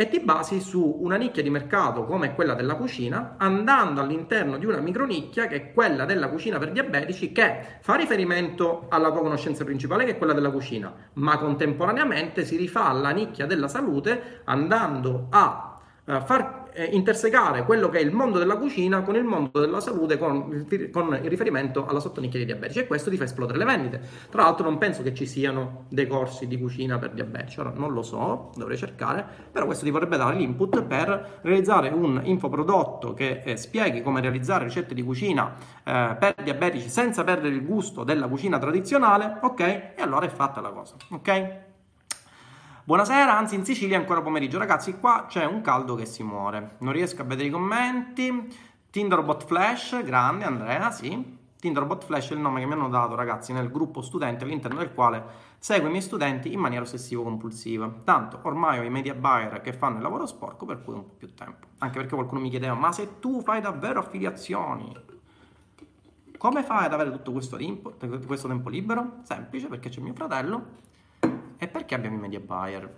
e 0.00 0.08
ti 0.08 0.20
basi 0.20 0.62
su 0.62 0.96
una 1.02 1.16
nicchia 1.16 1.42
di 1.42 1.50
mercato 1.50 2.06
come 2.06 2.34
quella 2.34 2.54
della 2.54 2.74
cucina, 2.74 3.34
andando 3.36 4.00
all'interno 4.00 4.56
di 4.56 4.64
una 4.64 4.80
micronicchia 4.80 5.46
che 5.46 5.56
è 5.56 5.72
quella 5.74 6.06
della 6.06 6.30
cucina 6.30 6.56
per 6.58 6.72
diabetici, 6.72 7.32
che 7.32 7.76
fa 7.80 7.96
riferimento 7.96 8.86
alla 8.88 9.10
tua 9.10 9.20
conoscenza 9.20 9.62
principale, 9.62 10.06
che 10.06 10.12
è 10.12 10.16
quella 10.16 10.32
della 10.32 10.50
cucina, 10.50 10.90
ma 11.14 11.36
contemporaneamente 11.36 12.46
si 12.46 12.56
rifà 12.56 12.86
alla 12.86 13.10
nicchia 13.10 13.44
della 13.44 13.68
salute 13.68 14.40
andando 14.44 15.26
a 15.28 15.78
uh, 16.02 16.20
far 16.22 16.59
eh, 16.74 16.84
intersecare 16.84 17.64
quello 17.64 17.88
che 17.88 17.98
è 17.98 18.02
il 18.02 18.12
mondo 18.12 18.38
della 18.38 18.56
cucina 18.56 19.02
con 19.02 19.16
il 19.16 19.24
mondo 19.24 19.60
della 19.60 19.80
salute 19.80 20.18
con, 20.18 20.66
con 20.92 21.18
il 21.22 21.28
riferimento 21.28 21.86
alla 21.86 22.00
sottonicchia 22.00 22.38
dei 22.38 22.46
diabetici 22.46 22.80
e 22.80 22.86
questo 22.86 23.10
ti 23.10 23.16
fa 23.16 23.24
esplodere 23.24 23.58
le 23.58 23.64
vendite. 23.64 24.00
Tra 24.30 24.42
l'altro 24.42 24.64
non 24.64 24.78
penso 24.78 25.02
che 25.02 25.14
ci 25.14 25.26
siano 25.26 25.86
dei 25.88 26.06
corsi 26.06 26.46
di 26.46 26.58
cucina 26.58 26.98
per 26.98 27.10
diabetici, 27.10 27.60
ora 27.60 27.72
non 27.74 27.92
lo 27.92 28.02
so, 28.02 28.50
dovrei 28.56 28.76
cercare, 28.76 29.24
però 29.50 29.66
questo 29.66 29.84
ti 29.84 29.90
vorrebbe 29.90 30.16
dare 30.16 30.36
l'input 30.36 30.82
per 30.82 31.40
realizzare 31.42 31.88
un 31.88 32.20
infoprodotto 32.24 33.14
che 33.14 33.42
eh, 33.44 33.56
spieghi 33.56 34.02
come 34.02 34.20
realizzare 34.20 34.64
ricette 34.64 34.94
di 34.94 35.02
cucina 35.02 35.54
eh, 35.84 36.16
per 36.18 36.34
diabetici 36.42 36.88
senza 36.88 37.24
perdere 37.24 37.54
il 37.54 37.64
gusto 37.64 38.04
della 38.04 38.28
cucina 38.28 38.58
tradizionale, 38.58 39.38
ok? 39.40 39.60
E 39.60 39.94
allora 39.98 40.26
è 40.26 40.30
fatta 40.30 40.60
la 40.60 40.70
cosa, 40.70 40.94
ok? 41.10 41.68
Buonasera, 42.90 43.38
anzi 43.38 43.54
in 43.54 43.64
Sicilia 43.64 43.96
ancora 43.96 44.20
pomeriggio. 44.20 44.58
Ragazzi, 44.58 44.98
qua 44.98 45.26
c'è 45.28 45.44
un 45.44 45.60
caldo 45.60 45.94
che 45.94 46.06
si 46.06 46.24
muore. 46.24 46.74
Non 46.78 46.92
riesco 46.92 47.22
a 47.22 47.24
vedere 47.24 47.46
i 47.46 47.50
commenti. 47.52 48.52
Tinderbot 48.90 49.44
Flash, 49.44 50.02
grande 50.02 50.44
Andrea, 50.44 50.90
sì. 50.90 51.38
Tinderbot 51.60 52.04
Flash 52.04 52.30
è 52.30 52.32
il 52.32 52.40
nome 52.40 52.58
che 52.58 52.66
mi 52.66 52.72
hanno 52.72 52.88
dato, 52.88 53.14
ragazzi, 53.14 53.52
nel 53.52 53.70
gruppo 53.70 54.02
studente 54.02 54.42
all'interno 54.42 54.78
del 54.78 54.92
quale 54.92 55.22
seguo 55.60 55.86
i 55.86 55.90
miei 55.92 56.02
studenti 56.02 56.52
in 56.52 56.58
maniera 56.58 56.82
ossessivo-compulsiva. 56.82 57.94
Tanto 58.02 58.40
ormai 58.42 58.80
ho 58.80 58.82
i 58.82 58.90
media 58.90 59.14
buyer 59.14 59.60
che 59.60 59.72
fanno 59.72 59.98
il 59.98 60.02
lavoro 60.02 60.26
sporco, 60.26 60.66
per 60.66 60.82
cui 60.82 60.94
un 60.94 61.04
po' 61.04 61.14
più 61.16 61.32
tempo. 61.32 61.68
Anche 61.78 61.96
perché 61.96 62.16
qualcuno 62.16 62.40
mi 62.40 62.50
chiedeva, 62.50 62.74
ma 62.74 62.90
se 62.90 63.20
tu 63.20 63.40
fai 63.40 63.60
davvero 63.60 64.00
affiliazioni, 64.00 64.92
come 66.36 66.64
fai 66.64 66.86
ad 66.86 66.92
avere 66.92 67.12
tutto 67.12 67.30
questo 67.30 67.56
tempo 67.56 68.68
libero? 68.68 69.18
Semplice, 69.22 69.68
perché 69.68 69.90
c'è 69.90 70.00
mio 70.00 70.14
fratello 70.14 70.88
e 71.60 71.68
perché 71.68 71.94
abbiamo 71.94 72.16
i 72.16 72.20
media 72.20 72.40
buyer? 72.40 72.90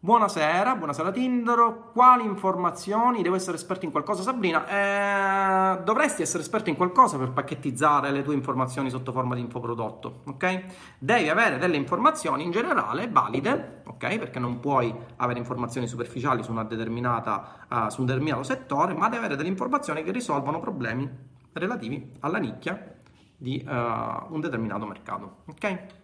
Buonasera, 0.00 0.74
buonasera 0.74 1.12
Tindaro. 1.12 1.90
Quali 1.92 2.24
informazioni? 2.24 3.22
Devo 3.22 3.36
essere 3.36 3.56
esperto 3.56 3.84
in 3.84 3.92
qualcosa, 3.92 4.22
Sabrina? 4.22 4.66
Eh, 4.66 5.82
dovresti 5.84 6.22
essere 6.22 6.42
esperto 6.42 6.70
in 6.70 6.76
qualcosa 6.76 7.16
per 7.16 7.30
pacchettizzare 7.30 8.10
le 8.10 8.22
tue 8.22 8.34
informazioni 8.34 8.90
sotto 8.90 9.12
forma 9.12 9.36
di 9.36 9.40
infoprodotto, 9.42 10.22
ok? 10.26 10.62
Devi 10.98 11.28
avere 11.28 11.58
delle 11.58 11.76
informazioni 11.76 12.42
in 12.42 12.50
generale 12.50 13.08
valide, 13.08 13.82
ok? 13.86 14.18
Perché 14.18 14.40
non 14.40 14.58
puoi 14.58 14.92
avere 15.16 15.38
informazioni 15.38 15.86
superficiali 15.86 16.42
su, 16.42 16.52
uh, 16.52 17.88
su 17.88 18.00
un 18.00 18.06
determinato 18.06 18.42
settore, 18.42 18.94
ma 18.94 19.08
devi 19.08 19.18
avere 19.18 19.36
delle 19.36 19.48
informazioni 19.48 20.02
che 20.02 20.10
risolvano 20.10 20.58
problemi 20.58 21.08
relativi 21.52 22.10
alla 22.20 22.38
nicchia 22.38 22.96
di 23.36 23.64
uh, 23.64 23.70
un 23.70 24.40
determinato 24.40 24.84
mercato, 24.84 25.36
ok? 25.46 25.97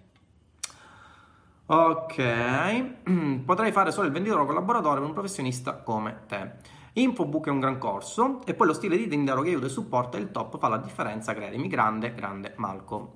Ok, 1.66 3.04
potrei 3.46 3.72
fare 3.72 3.90
solo 3.90 4.06
il 4.06 4.12
venditore 4.12 4.44
collaboratore 4.44 5.00
per 5.00 5.08
un 5.08 5.14
professionista 5.14 5.76
come 5.76 6.24
te. 6.26 6.50
Infobook 6.92 7.46
è 7.46 7.50
un 7.50 7.58
gran 7.58 7.78
corso 7.78 8.42
e 8.44 8.52
poi 8.52 8.66
lo 8.66 8.74
stile 8.74 8.98
di 8.98 9.08
Tinder 9.08 9.40
che 9.40 9.48
aiuta 9.48 9.64
e 9.64 9.70
supporta 9.70 10.18
il 10.18 10.30
top 10.30 10.58
fa 10.58 10.68
la 10.68 10.76
differenza, 10.76 11.32
credimi, 11.32 11.68
grande, 11.68 12.12
grande 12.12 12.52
Malco. 12.56 13.14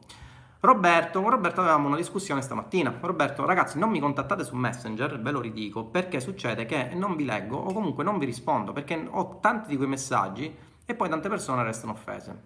Roberto, 0.61 1.21
con 1.21 1.31
Roberto 1.31 1.61
avevamo 1.61 1.89
una 1.89 1.97
discussione 1.97 2.41
stamattina. 2.41 2.97
Roberto, 2.99 3.45
ragazzi, 3.45 3.79
non 3.79 3.91
mi 3.91 4.01
contattate 4.01 4.45
su 4.45 4.57
Messenger, 4.57 5.21
ve 5.21 5.31
lo 5.31 5.43
ridico, 5.43 5.85
perché 5.85 6.19
succede 6.19 6.65
che 6.65 6.95
non 6.95 7.17
vi 7.17 7.27
leggo 7.27 7.59
o 7.59 7.75
comunque 7.75 8.03
non 8.03 8.17
vi 8.17 8.25
rispondo 8.25 8.73
perché 8.73 9.07
ho 9.11 9.41
tanti 9.41 9.69
di 9.69 9.77
quei 9.77 9.89
messaggi 9.89 10.57
e 10.87 10.95
poi 10.95 11.11
tante 11.11 11.29
persone 11.29 11.63
restano 11.65 11.93
offese. 11.93 12.43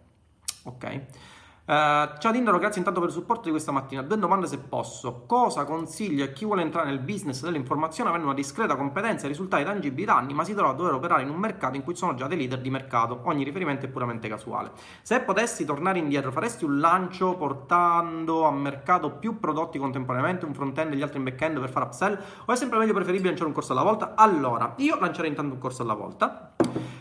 Ok? 0.65 1.07
Uh, 1.65 2.19
ciao 2.19 2.33
Tindaro, 2.33 2.59
grazie 2.59 2.81
intanto 2.81 2.99
per 2.99 3.11
il 3.11 3.15
supporto 3.15 3.45
di 3.45 3.51
questa 3.51 3.71
mattina. 3.71 4.03
Due 4.03 4.19
domande 4.19 4.49
se 4.49 4.59
posso. 4.59 5.23
Cosa 5.27 5.65
consiglia 5.65 6.25
a 6.25 6.29
chi 6.29 6.45
vuole 6.45 6.63
entrare 6.63 6.89
nel 6.89 6.99
business 6.99 7.45
dell'informazione 7.45 8.09
avendo 8.11 8.27
una 8.27 8.35
discreta 8.35 8.75
competenza 8.75 9.27
e 9.27 9.29
risultati 9.29 9.63
tangibili 9.63 10.05
da 10.05 10.17
anni, 10.17 10.35
ma 10.35 10.43
si 10.43 10.55
trova 10.55 10.71
a 10.71 10.75
dover 10.75 10.95
operare 10.95 11.23
in 11.23 11.31
un 11.31 11.37
mercato 11.37 11.77
in 11.77 11.85
cui 11.85 11.95
sono 11.95 12.15
già 12.15 12.27
dei 12.27 12.37
leader 12.37 12.61
di 12.61 12.69
mercato? 12.69 13.21
Ogni 13.27 13.45
riferimento 13.45 13.87
è 13.87 13.89
puramente 13.89 14.27
casuale. 14.27 14.73
Se 15.03 15.21
potessi 15.21 15.65
tornare 15.65 16.01
indietro, 16.01 16.33
faresti 16.33 16.65
un 16.65 16.81
lancio 16.81 17.37
portando 17.37 18.43
a 18.43 18.51
mercato 18.51 19.13
più 19.13 19.39
prodotti 19.39 19.79
contemporaneamente, 19.79 20.45
un 20.45 20.55
front-end 20.55 20.95
e 20.95 20.97
gli 20.97 21.03
altri 21.03 21.19
in 21.19 21.25
back-end 21.25 21.61
per 21.61 21.71
fare 21.71 21.85
upsell? 21.85 22.19
O 22.45 22.53
è 22.53 22.57
sempre 22.57 22.79
meglio 22.79 22.93
preferibile 22.93 23.29
lanciare 23.29 23.49
un 23.49 23.55
corso 23.55 23.71
alla 23.71 23.85
volta? 23.85 24.15
Allora, 24.17 24.75
io 24.79 24.99
lancerei 24.99 25.31
intanto 25.31 25.55
un 25.55 25.61
corso 25.61 25.83
alla 25.83 25.95
volta 25.95 26.55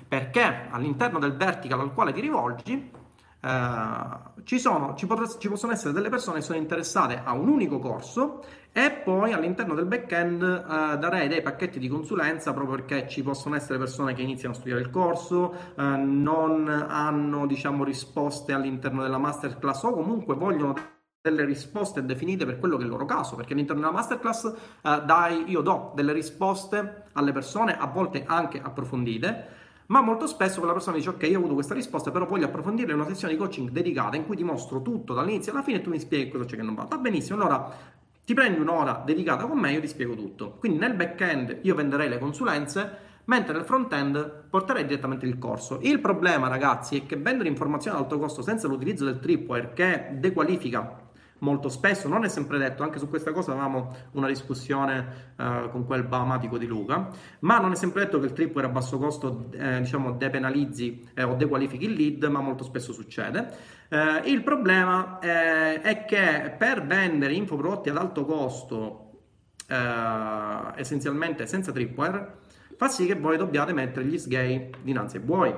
perché 0.07 0.67
all'interno 0.69 1.17
del 1.17 1.35
vertical 1.35 1.79
al 1.79 1.93
quale 1.95 2.13
ti 2.13 2.21
rivolgi 2.21 3.00
Uh, 3.43 4.43
ci, 4.43 4.59
sono, 4.59 4.93
ci, 4.93 5.07
potrà, 5.07 5.25
ci, 5.25 5.49
possono 5.49 5.71
essere 5.71 5.93
delle 5.93 6.09
persone 6.09 6.37
che 6.37 6.43
sono 6.43 6.59
interessate 6.59 7.19
a 7.23 7.33
un 7.33 7.47
unico 7.47 7.79
corso 7.79 8.43
e 8.71 8.91
poi 8.91 9.33
all'interno 9.33 9.73
del 9.73 9.87
backend 9.87 10.43
uh, 10.43 10.95
darei 10.99 11.27
dei 11.27 11.41
pacchetti 11.41 11.79
di 11.79 11.87
consulenza 11.87 12.53
proprio 12.53 12.75
perché 12.75 13.07
ci 13.09 13.23
possono 13.23 13.55
essere 13.55 13.79
persone 13.79 14.13
che 14.13 14.21
iniziano 14.21 14.53
a 14.53 14.57
studiare 14.57 14.81
il 14.81 14.91
corso, 14.91 15.55
uh, 15.75 15.81
non 15.81 16.69
hanno 16.69 17.47
diciamo 17.47 17.83
risposte 17.83 18.53
all'interno 18.53 19.01
della 19.01 19.17
masterclass 19.17 19.83
o 19.85 19.93
comunque 19.93 20.35
vogliono 20.35 20.75
delle 21.19 21.43
risposte 21.43 22.05
definite 22.05 22.45
per 22.45 22.59
quello 22.59 22.75
che 22.75 22.83
è 22.83 22.85
il 22.85 22.91
loro 22.91 23.05
caso, 23.05 23.35
perché 23.35 23.53
all'interno 23.53 23.81
della 23.81 23.93
masterclass 23.93 24.53
dai, 24.81 25.49
io 25.49 25.61
do 25.61 25.91
delle 25.95 26.13
risposte 26.13 27.05
alle 27.13 27.31
persone, 27.31 27.77
a 27.77 27.85
volte 27.85 28.23
anche 28.25 28.59
approfondite, 28.59 29.60
ma 29.91 29.99
molto 29.99 30.25
spesso 30.25 30.59
quella 30.59 30.71
persona 30.71 30.95
dice 30.95 31.09
ok, 31.09 31.23
io 31.23 31.35
ho 31.35 31.39
avuto 31.39 31.53
questa 31.53 31.73
risposta, 31.73 32.11
però 32.11 32.25
voglio 32.25 32.45
approfondire 32.45 32.93
una 32.93 33.05
sessione 33.05 33.33
di 33.33 33.39
coaching 33.39 33.71
dedicata 33.71 34.15
in 34.15 34.25
cui 34.25 34.37
ti 34.37 34.43
mostro 34.43 34.81
tutto 34.81 35.13
dall'inizio 35.13 35.51
alla 35.51 35.63
fine 35.63 35.79
e 35.79 35.81
tu 35.81 35.89
mi 35.89 35.99
spieghi 35.99 36.31
cosa 36.31 36.45
c'è 36.45 36.55
che 36.55 36.61
non 36.61 36.75
va. 36.75 36.85
Va 36.85 36.97
benissimo, 36.97 37.37
allora 37.37 37.69
ti 38.23 38.33
prendi 38.33 38.61
un'ora 38.61 39.03
dedicata 39.05 39.45
con 39.45 39.59
me 39.59 39.71
e 39.71 39.73
io 39.73 39.81
ti 39.81 39.89
spiego 39.89 40.15
tutto. 40.15 40.55
Quindi 40.59 40.77
nel 40.77 40.93
back-end 40.93 41.59
io 41.63 41.75
venderei 41.75 42.07
le 42.07 42.19
consulenze, 42.19 42.97
mentre 43.25 43.53
nel 43.53 43.65
front-end 43.65 44.45
porterei 44.49 44.85
direttamente 44.85 45.25
il 45.25 45.37
corso. 45.37 45.79
Il 45.81 45.99
problema, 45.99 46.47
ragazzi, 46.47 46.99
è 46.99 47.05
che 47.05 47.17
vendere 47.17 47.49
informazioni 47.49 47.97
ad 47.97 48.03
alto 48.03 48.17
costo 48.17 48.41
senza 48.41 48.69
l'utilizzo 48.69 49.03
del 49.03 49.19
tripwire 49.19 49.73
che 49.73 50.11
dequalifica 50.13 51.09
molto 51.41 51.69
spesso, 51.69 52.07
non 52.07 52.23
è 52.23 52.29
sempre 52.29 52.57
detto, 52.57 52.83
anche 52.83 52.99
su 52.99 53.07
questa 53.07 53.31
cosa 53.31 53.51
avevamo 53.51 53.95
una 54.11 54.27
discussione 54.27 55.33
uh, 55.37 55.69
con 55.69 55.85
quel 55.85 56.03
bahamatico 56.03 56.57
di 56.57 56.65
Luca, 56.65 57.09
ma 57.39 57.59
non 57.59 57.71
è 57.71 57.75
sempre 57.75 58.03
detto 58.03 58.19
che 58.19 58.27
il 58.27 58.33
tripware 58.33 58.67
a 58.67 58.69
basso 58.69 58.97
costo 58.97 59.49
eh, 59.51 59.79
diciamo 59.79 60.11
depenalizzi 60.11 61.09
eh, 61.13 61.23
o 61.23 61.35
dequalifichi 61.35 61.85
il 61.85 61.93
lead, 61.93 62.23
ma 62.25 62.39
molto 62.41 62.63
spesso 62.63 62.93
succede. 62.93 63.79
Uh, 63.89 64.27
il 64.27 64.41
problema 64.43 65.19
eh, 65.19 65.81
è 65.81 66.05
che 66.05 66.55
per 66.57 66.85
vendere 66.85 67.33
infoprodotti 67.33 67.89
ad 67.89 67.97
alto 67.97 68.23
costo, 68.25 69.11
uh, 69.67 70.73
essenzialmente 70.75 71.45
senza 71.47 71.71
tripwire, 71.71 72.39
fa 72.77 72.87
sì 72.87 73.05
che 73.05 73.15
voi 73.15 73.37
dobbiate 73.37 73.73
mettere 73.73 74.05
gli 74.05 74.17
sgay 74.17 74.69
dinanzi 74.81 75.17
ai 75.17 75.23
buoi 75.23 75.53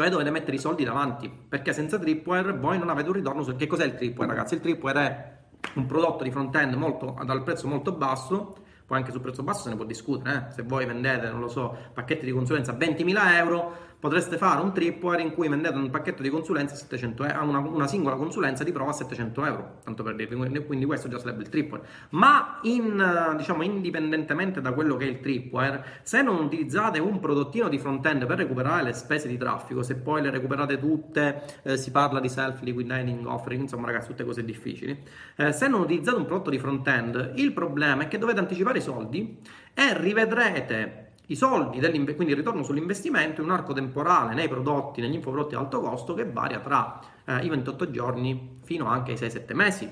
cioè 0.00 0.08
dovete 0.08 0.30
mettere 0.30 0.56
i 0.56 0.58
soldi 0.58 0.82
davanti, 0.82 1.30
perché 1.30 1.74
senza 1.74 1.98
tripwire 1.98 2.56
voi 2.56 2.78
non 2.78 2.88
avete 2.88 3.08
un 3.08 3.14
ritorno 3.14 3.42
su... 3.42 3.54
Che 3.54 3.66
cos'è 3.66 3.84
il 3.84 3.94
tripwire, 3.94 4.32
ragazzi? 4.32 4.54
Il 4.54 4.60
tripwire 4.60 5.00
è 5.00 5.38
un 5.74 5.84
prodotto 5.84 6.24
di 6.24 6.30
front-end 6.30 6.72
molto, 6.74 7.18
dal 7.22 7.42
prezzo 7.42 7.68
molto 7.68 7.92
basso, 7.92 8.56
poi 8.86 8.96
anche 8.96 9.12
sul 9.12 9.20
prezzo 9.20 9.42
basso 9.42 9.64
se 9.64 9.68
ne 9.68 9.76
può 9.76 9.84
discutere, 9.84 10.48
eh? 10.48 10.52
se 10.52 10.62
voi 10.62 10.86
vendete, 10.86 11.28
non 11.28 11.40
lo 11.40 11.48
so, 11.48 11.76
pacchetti 11.92 12.24
di 12.24 12.32
consulenza 12.32 12.72
a 12.72 12.76
20.000 12.76 13.34
euro, 13.34 13.76
potreste 14.00 14.38
fare 14.38 14.62
un 14.62 14.72
tripwire 14.72 15.20
in 15.20 15.32
cui 15.32 15.46
vendete 15.46 15.76
un 15.76 15.90
pacchetto 15.90 16.22
di 16.22 16.30
consulenza 16.30 16.74
a 16.74 16.78
700 16.78 17.24
euro, 17.24 17.44
una, 17.44 17.58
una, 17.58 17.86
singola 17.86 18.16
consulenza 18.16 18.64
di 18.64 18.72
prova 18.72 18.90
a 18.90 18.94
700 18.94 19.44
euro, 19.44 19.78
tanto 19.84 20.02
per 20.02 20.14
dirvi, 20.16 20.64
quindi 20.64 20.86
questo 20.86 21.08
già 21.08 21.18
sarebbe 21.18 21.42
il 21.42 21.50
tripwire. 21.50 21.84
Ma 22.10 22.60
in, 22.62 23.34
diciamo, 23.36 23.62
indipendentemente 23.62 24.62
da 24.62 24.72
quello 24.72 24.96
che 24.96 25.04
è 25.04 25.08
il 25.08 25.20
tripwire, 25.20 26.00
se 26.02 26.22
non 26.22 26.42
utilizzate 26.42 26.98
un 26.98 27.20
prodottino 27.20 27.68
di 27.68 27.78
front-end 27.78 28.24
per 28.24 28.38
recuperare 28.38 28.84
le 28.84 28.92
spese 28.94 29.28
di 29.28 29.36
traffico, 29.36 29.82
se 29.82 29.96
poi 29.96 30.22
le 30.22 30.30
recuperate 30.30 30.78
tutte, 30.78 31.42
eh, 31.62 31.76
si 31.76 31.90
parla 31.90 32.20
di 32.20 32.30
self-liquidating 32.30 33.26
offering, 33.26 33.62
insomma 33.62 33.86
ragazzi, 33.86 34.08
tutte 34.08 34.24
cose 34.24 34.44
difficili, 34.44 34.98
eh, 35.36 35.52
se 35.52 35.68
non 35.68 35.82
utilizzate 35.82 36.16
un 36.16 36.24
prodotto 36.24 36.48
di 36.48 36.58
front-end, 36.58 37.32
il 37.36 37.52
problema 37.52 38.04
è 38.04 38.08
che 38.08 38.16
dovete 38.16 38.40
anticipare 38.40 38.78
i 38.78 38.82
soldi 38.82 39.38
e 39.74 39.98
rivedrete 39.98 41.09
i 41.30 41.36
soldi, 41.36 41.78
quindi 41.78 42.32
il 42.32 42.36
ritorno 42.36 42.62
sull'investimento 42.64 43.40
in 43.40 43.48
un 43.48 43.54
arco 43.54 43.72
temporale 43.72 44.34
nei 44.34 44.48
prodotti, 44.48 45.00
negli 45.00 45.14
infoprodotti 45.14 45.54
ad 45.54 45.62
alto 45.62 45.80
costo 45.80 46.14
che 46.14 46.24
varia 46.24 46.58
tra 46.58 47.00
eh, 47.24 47.44
i 47.44 47.48
28 47.48 47.90
giorni 47.90 48.58
fino 48.64 48.86
anche 48.86 49.12
ai 49.12 49.16
6-7 49.16 49.54
mesi. 49.54 49.90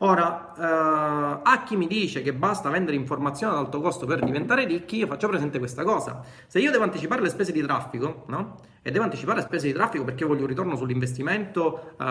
Ora, 0.00 0.52
uh, 0.54 1.40
a 1.42 1.62
chi 1.64 1.74
mi 1.74 1.86
dice 1.86 2.20
che 2.20 2.34
basta 2.34 2.68
vendere 2.68 2.96
informazioni 2.96 3.54
ad 3.54 3.58
alto 3.60 3.80
costo 3.80 4.04
per 4.04 4.22
diventare 4.22 4.66
ricchi, 4.66 4.96
io 4.98 5.06
faccio 5.06 5.26
presente 5.26 5.58
questa 5.58 5.84
cosa. 5.84 6.22
Se 6.46 6.58
io 6.58 6.70
devo 6.70 6.84
anticipare 6.84 7.22
le 7.22 7.30
spese 7.30 7.50
di 7.50 7.62
traffico, 7.62 8.24
no? 8.26 8.56
E 8.86 8.92
devo 8.92 9.02
anticipare 9.02 9.40
spese 9.40 9.66
di 9.66 9.72
traffico 9.72 10.04
perché 10.04 10.24
voglio 10.24 10.42
un 10.42 10.46
ritorno 10.46 10.76
sull'investimento 10.76 11.94
uh, 11.98 12.04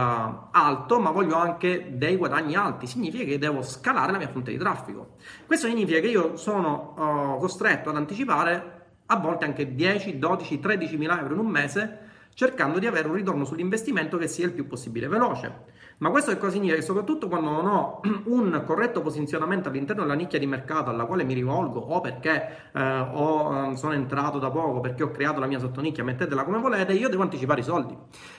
alto, 0.51 0.99
ma 0.99 1.09
voglio 1.09 1.37
anche 1.37 1.91
dei 1.93 2.17
guadagni 2.17 2.55
alti, 2.55 2.85
significa 2.85 3.23
che 3.23 3.37
devo 3.37 3.61
scalare 3.61 4.11
la 4.11 4.17
mia 4.17 4.27
fonte 4.27 4.51
di 4.51 4.57
traffico. 4.57 5.15
Questo 5.45 5.67
significa 5.67 6.01
che 6.01 6.07
io 6.07 6.35
sono 6.35 6.93
uh, 6.97 7.39
costretto 7.39 7.91
ad 7.91 7.95
anticipare 7.95 8.87
a 9.05 9.15
volte 9.15 9.45
anche 9.45 9.73
10, 9.73 10.19
12, 10.19 10.59
13 10.59 10.97
mila 10.97 11.17
euro 11.21 11.35
in 11.35 11.39
un 11.39 11.47
mese 11.47 11.99
cercando 12.33 12.77
di 12.77 12.87
avere 12.87 13.07
un 13.07 13.13
ritorno 13.13 13.45
sull'investimento 13.45 14.17
che 14.17 14.27
sia 14.27 14.45
il 14.45 14.51
più 14.51 14.67
possibile 14.67 15.07
veloce. 15.07 15.53
Ma 15.97 16.09
questo 16.09 16.31
che 16.31 16.37
cosa 16.37 16.51
significa? 16.51 16.75
Che 16.75 16.81
soprattutto 16.81 17.29
quando 17.29 17.49
non 17.51 17.67
ho 17.67 18.01
un 18.25 18.63
corretto 18.65 19.01
posizionamento 19.01 19.69
all'interno 19.69 20.01
della 20.01 20.15
nicchia 20.15 20.37
di 20.37 20.45
mercato 20.45 20.89
alla 20.89 21.05
quale 21.05 21.23
mi 21.23 21.33
rivolgo 21.33 21.79
o 21.79 22.01
perché 22.01 22.69
eh, 22.73 22.81
ho, 22.81 23.71
eh, 23.71 23.77
sono 23.77 23.93
entrato 23.93 24.37
da 24.37 24.51
poco, 24.51 24.81
perché 24.81 25.03
ho 25.03 25.11
creato 25.11 25.39
la 25.39 25.45
mia 25.45 25.59
sottonicchia, 25.59 26.03
mettetela 26.03 26.43
come 26.43 26.59
volete, 26.59 26.91
io 26.91 27.07
devo 27.07 27.21
anticipare 27.21 27.61
i 27.61 27.63
soldi. 27.63 27.95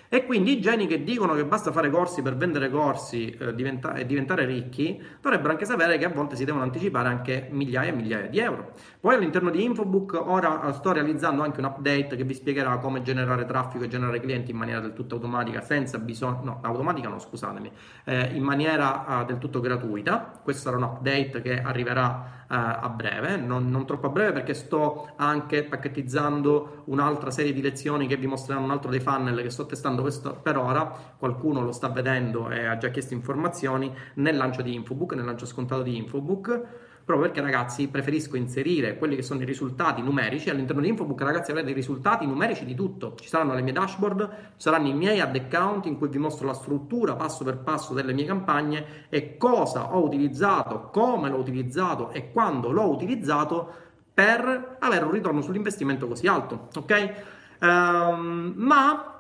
E 0.09 0.27
quindi 0.27 0.53
i 0.53 0.61
geni 0.61 0.87
che 0.87 1.03
dicono 1.03 1.35
che 1.35 1.45
basta 1.47 1.73
fare 1.73 1.91
corsi 1.91 2.23
per 2.23 2.37
vendere 2.37 2.71
corsi 2.71 3.31
eh, 3.31 3.55
diventa- 3.55 3.95
e 3.95 4.07
diventare 4.07 4.45
ricchi 4.45 5.03
dovrebbero 5.21 5.51
anche 5.51 5.65
sapere 5.65 5.99
che 5.99 6.05
a 6.05 6.11
volte 6.11 6.37
si 6.37 6.45
devono 6.45 6.63
anticipare 6.63 7.09
anche 7.09 7.49
migliaia 7.51 7.91
e 7.91 7.95
migliaia 7.95 8.27
di 8.29 8.39
euro. 8.39 8.73
Poi 9.01 9.15
all'interno 9.15 9.51
di 9.51 9.65
Infobook 9.65 10.23
ora 10.27 10.69
eh, 10.69 10.73
sto 10.75 10.93
realizzando 10.93 11.43
anche 11.43 11.61
un 11.61 11.67
update 11.67 12.17
che 12.17 12.25
vi 12.25 12.35
spiegherà 12.35 12.77
come 12.79 13.03
generare 13.03 13.47
traffico 13.47 13.85
e 13.85 13.89
generare 13.89 14.21
clienti 14.21 14.51
in 14.51 14.59
maniera 14.59 14.81
del 14.81 14.93
tutto 14.93 15.15
automatica, 15.15 15.61
senza 15.61 15.99
bisogno, 15.99 16.41
no, 16.43 16.59
automatica 16.63 17.09
no, 17.09 17.19
scusatemi, 17.47 17.71
eh, 18.05 18.35
in 18.35 18.43
maniera 18.43 19.21
uh, 19.21 19.25
del 19.25 19.39
tutto 19.39 19.61
gratuita. 19.61 20.41
Questo 20.43 20.63
sarà 20.63 20.77
un 20.77 20.83
update 20.83 21.41
che 21.41 21.61
arriverà 21.61 22.45
uh, 22.49 22.55
a 22.55 22.89
breve, 22.89 23.37
non, 23.37 23.71
non, 23.71 23.87
troppo 23.87 24.07
a 24.07 24.11
breve 24.11 24.33
perché 24.33 24.55
sto 24.55 25.13
anche 25.17 25.65
pacchettizzando 25.65 26.83
un'altra 26.87 27.31
serie 27.31 27.53
di 27.53 27.63
lezioni 27.63 28.07
che 28.07 28.17
vi 28.17 28.27
mostreranno 28.27 28.67
un 28.67 28.73
altro 28.73 28.91
dei 28.91 29.01
funnel 29.01 29.43
che 29.43 29.51
sto 29.51 29.67
testando 29.67 30.03
questo 30.03 30.39
per 30.43 30.57
ora, 30.57 31.15
qualcuno 31.19 31.63
lo 31.63 31.73
sta 31.73 31.89
vedendo 31.89 32.51
e 32.51 32.67
ha 32.67 32.77
già 32.77 32.89
chiesto 32.89 33.15
informazioni. 33.15 33.93
Nel 34.15 34.37
lancio 34.37 34.63
di 34.63 34.75
Infobook, 34.75 35.15
nel 35.15 35.25
lancio 35.25 35.47
scontato 35.47 35.83
di 35.83 35.97
Infobook 35.97 36.85
proprio 37.07 37.29
perché 37.29 37.41
ragazzi 37.41 37.87
preferisco 37.87 38.37
inserire 38.37 38.99
quelli 38.99 39.15
che 39.15 39.23
sono 39.23 39.41
i 39.41 39.45
risultati 39.45 40.03
numerici 40.03 40.51
all'interno 40.51 40.83
di 40.83 40.89
Infobook 40.89 41.21
ragazzi 41.23 41.53
avrete 41.53 41.71
i 41.71 41.73
risultati 41.73 42.27
numerici 42.27 42.65
di 42.65 42.75
tutto. 42.75 43.15
Ci 43.15 43.29
saranno 43.29 43.55
le 43.55 43.63
mie 43.63 43.73
dashboard 43.73 44.29
ci 44.29 44.63
saranno 44.63 44.89
i 44.89 44.93
miei 44.93 45.21
ad 45.21 45.37
account 45.37 45.87
in 45.87 45.99
cui 45.99 46.09
vi 46.09 46.19
mostro 46.19 46.49
la 46.49 46.53
struttura 46.53 47.15
passo 47.15 47.45
per 47.45 47.59
passo 47.59 47.95
delle 47.95 48.13
mie 48.13 48.25
campagne 48.25 49.07
e 49.09 49.37
cosa 49.37 49.95
ho 49.95 50.05
utilizzato 50.05 50.91
come 50.91 51.29
l'ho 51.31 51.39
utilizzato 51.39 52.11
e 52.11 52.33
quando 52.33 52.73
l'ho 52.73 52.91
utilizzato 52.91 53.73
per 54.13 54.77
avere 54.81 55.05
un 55.05 55.13
ritorno 55.13 55.43
sull'investimento 55.43 56.09
così 56.09 56.27
alto 56.27 56.71
ok? 56.75 57.13
Um, 57.61 58.53
ma 58.57 59.16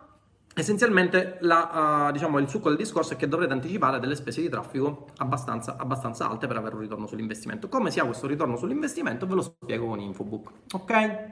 Essenzialmente 0.58 1.36
la, 1.40 2.06
uh, 2.08 2.12
diciamo, 2.12 2.38
il 2.38 2.48
succo 2.48 2.70
del 2.70 2.78
discorso 2.78 3.12
è 3.12 3.16
che 3.16 3.28
dovrete 3.28 3.52
anticipare 3.52 4.00
delle 4.00 4.14
spese 4.14 4.40
di 4.40 4.48
traffico 4.48 5.08
abbastanza, 5.18 5.76
abbastanza, 5.76 6.30
alte 6.30 6.46
per 6.46 6.56
avere 6.56 6.76
un 6.76 6.80
ritorno 6.80 7.06
sull'investimento. 7.06 7.68
Come 7.68 7.90
si 7.90 8.00
ha 8.00 8.06
questo 8.06 8.26
ritorno 8.26 8.56
sull'investimento 8.56 9.26
ve 9.26 9.34
lo 9.34 9.42
spiego 9.42 9.88
con 9.88 10.00
Infobook. 10.00 10.52
Ok? 10.72 11.24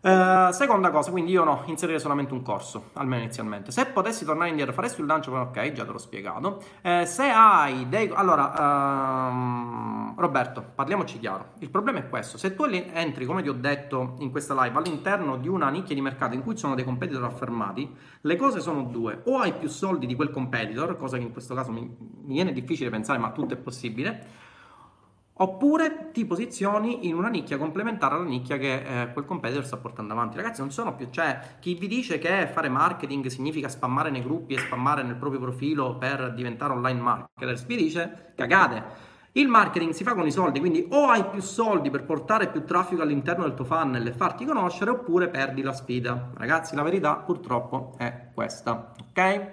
Uh, 0.00 0.52
seconda 0.52 0.90
cosa, 0.90 1.10
quindi 1.10 1.32
io 1.32 1.42
no, 1.42 1.62
inserire 1.66 1.98
solamente 1.98 2.32
un 2.32 2.42
corso, 2.42 2.90
almeno 2.92 3.24
inizialmente. 3.24 3.72
Se 3.72 3.84
potessi 3.86 4.24
tornare 4.24 4.50
indietro, 4.50 4.72
faresti 4.72 5.00
il 5.00 5.08
lancio, 5.08 5.32
ok, 5.32 5.72
già 5.72 5.84
te 5.84 5.90
l'ho 5.90 5.98
spiegato. 5.98 6.62
Uh, 6.82 7.04
se 7.04 7.28
hai 7.28 7.88
dei... 7.88 8.08
Allora, 8.14 8.52
uh, 8.54 10.20
Roberto, 10.20 10.64
parliamoci 10.72 11.18
chiaro. 11.18 11.54
Il 11.58 11.70
problema 11.70 11.98
è 11.98 12.08
questo. 12.08 12.38
Se 12.38 12.54
tu 12.54 12.64
entri, 12.64 13.24
come 13.24 13.42
ti 13.42 13.48
ho 13.48 13.54
detto 13.54 14.14
in 14.20 14.30
questa 14.30 14.54
live, 14.62 14.78
all'interno 14.78 15.36
di 15.36 15.48
una 15.48 15.68
nicchia 15.68 15.96
di 15.96 16.00
mercato 16.00 16.34
in 16.34 16.42
cui 16.42 16.54
ci 16.54 16.60
sono 16.60 16.76
dei 16.76 16.84
competitor 16.84 17.24
affermati, 17.24 17.92
le 18.20 18.36
cose 18.36 18.60
sono 18.60 18.84
due. 18.84 19.22
O 19.24 19.38
hai 19.38 19.52
più 19.52 19.68
soldi 19.68 20.06
di 20.06 20.14
quel 20.14 20.30
competitor, 20.30 20.96
cosa 20.96 21.16
che 21.16 21.24
in 21.24 21.32
questo 21.32 21.56
caso 21.56 21.72
mi, 21.72 21.80
mi 21.80 22.34
viene 22.34 22.52
difficile 22.52 22.88
pensare, 22.88 23.18
ma 23.18 23.32
tutto 23.32 23.54
è 23.54 23.56
possibile 23.56 24.46
Oppure 25.40 26.10
ti 26.12 26.24
posizioni 26.24 27.06
in 27.06 27.14
una 27.14 27.28
nicchia 27.28 27.58
complementare 27.58 28.16
alla 28.16 28.24
nicchia 28.24 28.56
che 28.56 29.02
eh, 29.02 29.12
quel 29.12 29.24
competitor 29.24 29.64
sta 29.64 29.76
portando 29.76 30.12
avanti. 30.12 30.36
Ragazzi, 30.36 30.60
non 30.60 30.72
sono 30.72 30.96
più. 30.96 31.08
Cioè, 31.10 31.38
chi 31.60 31.74
vi 31.74 31.86
dice 31.86 32.18
che 32.18 32.48
fare 32.52 32.68
marketing 32.68 33.26
significa 33.26 33.68
spammare 33.68 34.10
nei 34.10 34.22
gruppi 34.22 34.54
e 34.54 34.58
spammare 34.58 35.04
nel 35.04 35.14
proprio 35.14 35.40
profilo 35.40 35.96
per 35.96 36.34
diventare 36.34 36.72
online 36.72 37.00
marketer, 37.00 37.64
vi 37.66 37.76
dice 37.76 38.32
cagate. 38.34 39.06
Il 39.32 39.46
marketing 39.46 39.92
si 39.92 40.02
fa 40.02 40.14
con 40.14 40.26
i 40.26 40.32
soldi, 40.32 40.58
quindi 40.58 40.88
o 40.90 41.06
hai 41.06 41.24
più 41.26 41.40
soldi 41.40 41.90
per 41.90 42.04
portare 42.04 42.48
più 42.48 42.64
traffico 42.64 43.02
all'interno 43.02 43.44
del 43.44 43.54
tuo 43.54 43.64
funnel 43.64 44.04
e 44.08 44.12
farti 44.12 44.44
conoscere, 44.44 44.90
oppure 44.90 45.28
perdi 45.28 45.62
la 45.62 45.72
sfida. 45.72 46.30
Ragazzi, 46.34 46.74
la 46.74 46.82
verità 46.82 47.14
purtroppo 47.14 47.94
è 47.96 48.30
questa, 48.34 48.92
ok? 49.10 49.50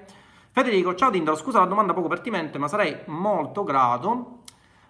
Federico, 0.49 0.95
ciao 0.95 1.11
Tindaro, 1.11 1.35
scusa 1.35 1.59
la 1.59 1.65
domanda 1.65 1.93
poco 1.93 2.07
pertinente, 2.07 2.57
ma 2.57 2.67
sarei 2.67 2.97
molto 3.05 3.63
grato 3.63 4.39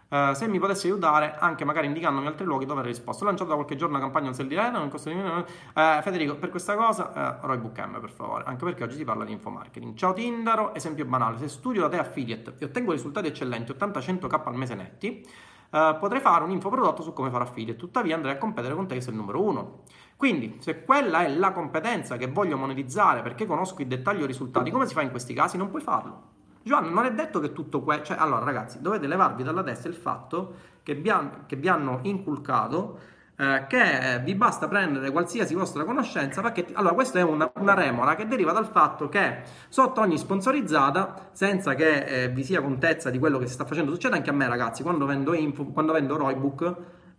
Uh, 0.07 0.33
se 0.33 0.47
mi 0.47 0.59
potessi 0.59 0.85
aiutare 0.85 1.35
anche 1.39 1.65
magari 1.65 1.87
indicandomi 1.87 2.27
altri 2.27 2.45
luoghi 2.45 2.65
dove 2.65 2.79
avrei 2.79 2.93
risposto. 2.93 3.23
Ho 3.23 3.27
lanciato 3.27 3.49
da 3.49 3.55
qualche 3.55 3.75
giorno 3.75 3.95
una 3.95 4.03
campagna 4.03 4.27
un 4.27 4.35
sell 4.35 4.47
di 4.47 4.55
Reno, 4.55 4.77
non 4.77 4.89
costa 4.89 5.09
di 5.09 5.15
meno. 5.15 5.39
Uh, 5.39 6.01
Federico, 6.01 6.35
per 6.35 6.49
questa 6.49 6.75
cosa, 6.75 7.39
uh, 7.41 7.45
Roy 7.45 7.57
Bookm 7.57 7.99
per 7.99 8.11
favore, 8.11 8.43
anche 8.45 8.63
perché 8.63 8.83
oggi 8.83 8.97
si 8.97 9.03
parla 9.03 9.25
di 9.25 9.31
infomarketing. 9.31 9.95
Ciao 9.95 10.13
Tindaro, 10.13 10.75
esempio 10.75 11.05
banale, 11.05 11.37
se 11.39 11.47
studio 11.47 11.81
da 11.81 11.89
te 11.89 11.97
affiliate 11.97 12.55
e 12.59 12.65
ottengo 12.65 12.91
risultati 12.91 13.27
eccellenti, 13.27 13.71
80-100k 13.71 14.41
al 14.45 14.55
mese 14.55 14.75
netti, 14.75 15.27
uh, 15.71 15.97
potrei 15.97 16.21
fare 16.21 16.43
un 16.43 16.51
infoprodotto 16.51 17.01
su 17.01 17.11
come 17.11 17.31
fare 17.31 17.43
affiliate, 17.43 17.79
tuttavia 17.79 18.15
andrei 18.15 18.35
a 18.35 18.37
competere 18.37 18.75
con 18.75 18.87
te 18.87 18.93
che 18.93 19.01
sei 19.01 19.13
il 19.13 19.17
numero 19.17 19.41
uno. 19.41 19.81
Quindi, 20.15 20.57
se 20.59 20.83
quella 20.83 21.25
è 21.25 21.29
la 21.29 21.51
competenza 21.51 22.15
che 22.15 22.27
voglio 22.27 22.57
monetizzare 22.57 23.21
perché 23.21 23.45
conosco 23.45 23.81
il 23.81 23.87
dettaglio 23.87 24.25
risultati, 24.25 24.69
come 24.69 24.85
si 24.85 24.93
fa 24.93 25.01
in 25.01 25.09
questi 25.09 25.33
casi? 25.33 25.57
Non 25.57 25.69
puoi 25.69 25.81
farlo. 25.81 26.34
Giovanni, 26.65 26.91
non 26.91 27.05
è 27.05 27.13
detto 27.13 27.39
che 27.39 27.53
tutto 27.53 27.81
questo... 27.81 28.05
Cioè, 28.05 28.17
allora 28.17 28.43
ragazzi, 28.43 28.81
dovete 28.81 29.05
levarvi 29.05 29.43
dalla 29.43 29.61
testa 29.61 29.87
il 29.87 29.93
fatto 29.93 30.55
che 30.81 30.95
vi, 30.95 31.11
han, 31.11 31.45
che 31.45 31.55
vi 31.57 31.67
hanno 31.67 31.99
inculcato 32.01 32.99
eh, 33.37 33.65
che 33.67 34.21
vi 34.23 34.33
basta 34.33 34.67
prendere 34.67 35.11
qualsiasi 35.11 35.53
vostra 35.53 35.83
conoscenza 35.83 36.41
perché 36.41 36.67
allora 36.73 36.95
questa 36.95 37.19
è 37.19 37.21
una, 37.21 37.51
una, 37.55 37.73
remora 37.73 38.15
che 38.15 38.27
deriva 38.27 38.51
dal 38.51 38.65
fatto 38.65 39.09
che 39.09 39.41
sotto 39.67 40.01
ogni 40.01 40.17
sponsorizzata 40.17 41.29
senza 41.33 41.75
che 41.75 42.23
eh, 42.23 42.29
vi 42.29 42.43
sia 42.43 42.61
contezza 42.61 43.09
di 43.09 43.19
quello 43.19 43.37
che 43.37 43.45
si 43.45 43.53
sta 43.53 43.65
facendo 43.65 43.91
succede 43.91 44.15
anche 44.15 44.29
a 44.29 44.33
me 44.33 44.47
ragazzi 44.47 44.83
quando 44.83 45.05
vendo 45.05 45.33
info 45.33 45.65
quando 45.65 45.91
vendo 45.91 46.15
Roybook 46.15 46.75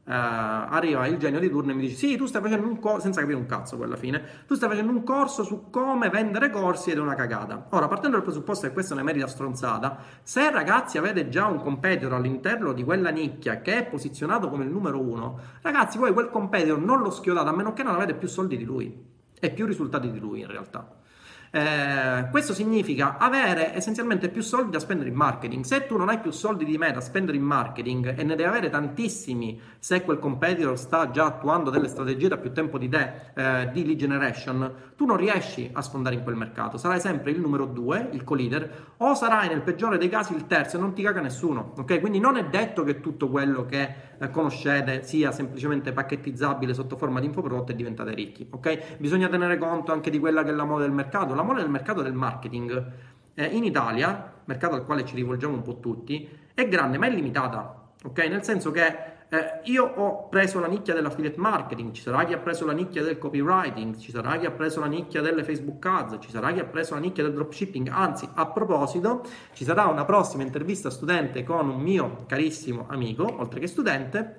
arriva 0.09 1.07
il 1.07 1.19
genio 1.19 1.41
di 1.41 1.51
turno 1.51 1.73
e 1.73 1.75
mi 1.75 1.83
dice: 1.83 1.97
Sì, 1.97 2.17
tu 2.17 2.27
stai 2.27 2.41
facendo 2.43 2.67
un 2.67 2.79
corso, 2.79 3.01
senza 3.01 3.21
capire 3.21 3.39
un 3.39 3.47
cazzo 3.47 3.77
poi 3.77 3.87
alla 3.87 3.97
fine. 3.97 4.23
Tu 4.47 4.55
stai 4.55 4.69
facendo 4.69 4.93
un 4.93 5.03
corso 5.03 5.43
su 5.43 5.69
come 5.71 6.09
vendere 6.09 6.51
corsi 6.51 6.91
ed 6.91 6.99
è 6.99 7.01
una 7.01 7.15
cagata. 7.15 7.67
Ora, 7.71 7.89
partendo 7.89 8.17
dal 8.17 8.25
presupposto 8.25 8.67
che 8.67 8.73
questa 8.73 8.93
è 8.93 8.97
una 8.97 9.05
merita 9.05 9.27
stronzata, 9.27 9.99
se 10.23 10.51
ragazzi 10.51 10.99
avete 10.99 11.29
già 11.29 11.47
un 11.47 11.61
competitor 11.61 12.13
all'interno 12.13 12.73
di 12.73 12.85
quella 12.85 13.11
nicchia 13.11 13.61
che 13.61 13.79
è 13.79 13.87
posizionato 13.87 14.49
come 14.49 14.65
il 14.65 14.71
numero 14.71 15.01
uno, 15.01 15.39
ragazzi, 15.63 15.99
voi 15.99 16.13
quel 16.13 16.31
competitor 16.31 16.79
non 16.79 17.01
lo 17.01 17.11
schiodate 17.11 17.49
a 17.49 17.53
meno 17.53 17.73
che 17.73 17.83
non 17.83 17.95
avete 17.95 18.15
più 18.15 18.29
soldi 18.29 18.57
di 18.57 18.65
lui 18.65 19.15
e 19.39 19.51
più 19.51 19.67
risultati 19.67 20.11
di 20.11 20.19
lui 20.19 20.41
in 20.41 20.47
realtà. 20.47 21.05
Eh, 21.51 22.29
questo 22.31 22.53
significa 22.53 23.17
avere 23.19 23.75
essenzialmente 23.75 24.29
più 24.29 24.43
soldi 24.43 24.71
da 24.71 24.79
spendere 24.79 25.09
in 25.09 25.15
marketing. 25.15 25.65
Se 25.65 25.87
tu 25.87 25.97
non 25.97 26.09
hai 26.09 26.19
più 26.19 26.31
soldi 26.31 26.65
di 26.65 26.77
me 26.79 26.93
da 26.93 27.01
spendere 27.01 27.37
in 27.37 27.45
marketing 27.45 28.19
e 28.19 28.23
ne 28.23 28.35
devi 28.35 28.49
avere 28.49 28.71
tantissimi 28.71 29.61
se 29.79 30.03
quel 30.03 30.19
competitor 30.19 30.79
sta 30.79 31.11
già 31.11 31.27
attuando 31.27 31.71
delle 31.71 31.89
strategie 31.89 32.29
da 32.29 32.37
più 32.37 32.53
tempo 32.53 32.79
di 32.79 32.89
te 32.89 33.13
eh, 33.35 33.71
di 33.73 33.85
lead 33.85 33.99
generation, 33.99 34.75
tu 34.97 35.05
non 35.05 35.17
riesci 35.17 35.71
a 35.73 35.83
sfondare 35.83 36.17
in 36.17 36.23
quel 36.23 36.37
mercato. 36.37 36.77
Sarai 36.77 37.01
sempre 37.01 37.31
il 37.31 37.41
numero 37.41 37.67
due, 37.67 38.09
il 38.13 38.25
co-leader, 38.25 38.95
o 38.99 39.15
sarai 39.15 39.49
nel 39.49 39.63
peggiore 39.63 39.99
dei 39.99 40.09
casi 40.09 40.35
il 40.35 40.47
terzo 40.47 40.77
e 40.77 40.81
non 40.81 40.93
ti 40.93 41.03
caga 41.03 41.21
nessuno. 41.21 41.73
Ok? 41.77 42.01
Quindi 42.01 42.19
non 42.19 42.37
è 42.37 42.45
detto 42.45 42.85
che 42.85 43.01
tutto 43.01 43.29
quello 43.29 43.67
che 43.67 44.15
eh, 44.19 44.31
conoscete 44.31 45.03
sia 45.03 45.33
semplicemente 45.33 45.93
pacchettizzabile 45.93 46.75
sotto 46.75 46.97
forma 46.97 47.21
di 47.21 47.27
infoprodotto 47.27 47.73
e 47.73 47.75
diventate 47.75 48.15
ricchi. 48.15 48.47
Ok? 48.51 48.97
Bisogna 48.99 49.29
tenere 49.29 49.59
conto 49.59 49.93
anche 49.93 50.11
di 50.11 50.19
quella 50.19 50.43
che 50.43 50.51
è 50.51 50.55
la 50.55 50.65
moda 50.65 50.83
del 50.83 50.93
mercato 50.93 51.35
la 51.35 51.43
mole 51.43 51.61
del 51.61 51.71
mercato 51.71 52.03
del 52.03 52.15
marketing 52.15 52.93
eh, 53.35 53.45
in 53.45 53.65
Italia, 53.65 54.33
mercato 54.45 54.75
al 54.75 54.85
quale 54.85 55.05
ci 55.05 55.15
rivolgiamo 55.15 55.55
un 55.55 55.63
po' 55.63 55.79
tutti, 55.79 56.29
è 56.55 56.67
grande 56.69 56.99
ma 56.99 57.07
è 57.07 57.11
limitata, 57.11 57.93
ok? 58.05 58.19
Nel 58.29 58.43
senso 58.43 58.71
che 58.71 59.15
eh, 59.29 59.61
io 59.65 59.85
ho 59.85 60.29
preso 60.29 60.61
la 60.61 60.69
nicchia 60.69 60.95
dell'affiliate 60.95 61.39
marketing, 61.39 61.93
ci 61.93 62.03
sarà 62.03 62.25
chi 62.25 62.33
ha 62.33 62.39
preso 62.39 62.65
la 62.65 62.73
nicchia 62.73 63.03
del 63.03 63.19
copywriting, 63.19 63.97
ci 63.97 64.11
sarà 64.11 64.37
chi 64.37 64.47
ha 64.47 64.53
preso 64.53 64.81
la 64.81 64.87
nicchia 64.87 65.21
delle 65.21 65.43
Facebook 65.43 65.85
ads, 65.85 66.19
ci 66.21 66.31
sarà 66.31 66.53
chi 66.53 66.61
ha 66.61 66.65
preso 66.65 66.95
la 66.95 67.01
nicchia 67.01 67.25
del 67.25 67.33
dropshipping, 67.33 67.89
anzi 67.91 68.29
a 68.35 68.47
proposito 68.47 69.25
ci 69.53 69.65
sarà 69.65 69.87
una 69.87 70.05
prossima 70.05 70.45
intervista 70.45 70.91
studente 70.91 71.43
con 71.43 71.69
un 71.69 71.81
mio 71.81 72.25
carissimo 72.27 72.87
amico, 72.89 73.25
oltre 73.41 73.59
che 73.59 73.67
studente, 73.67 74.39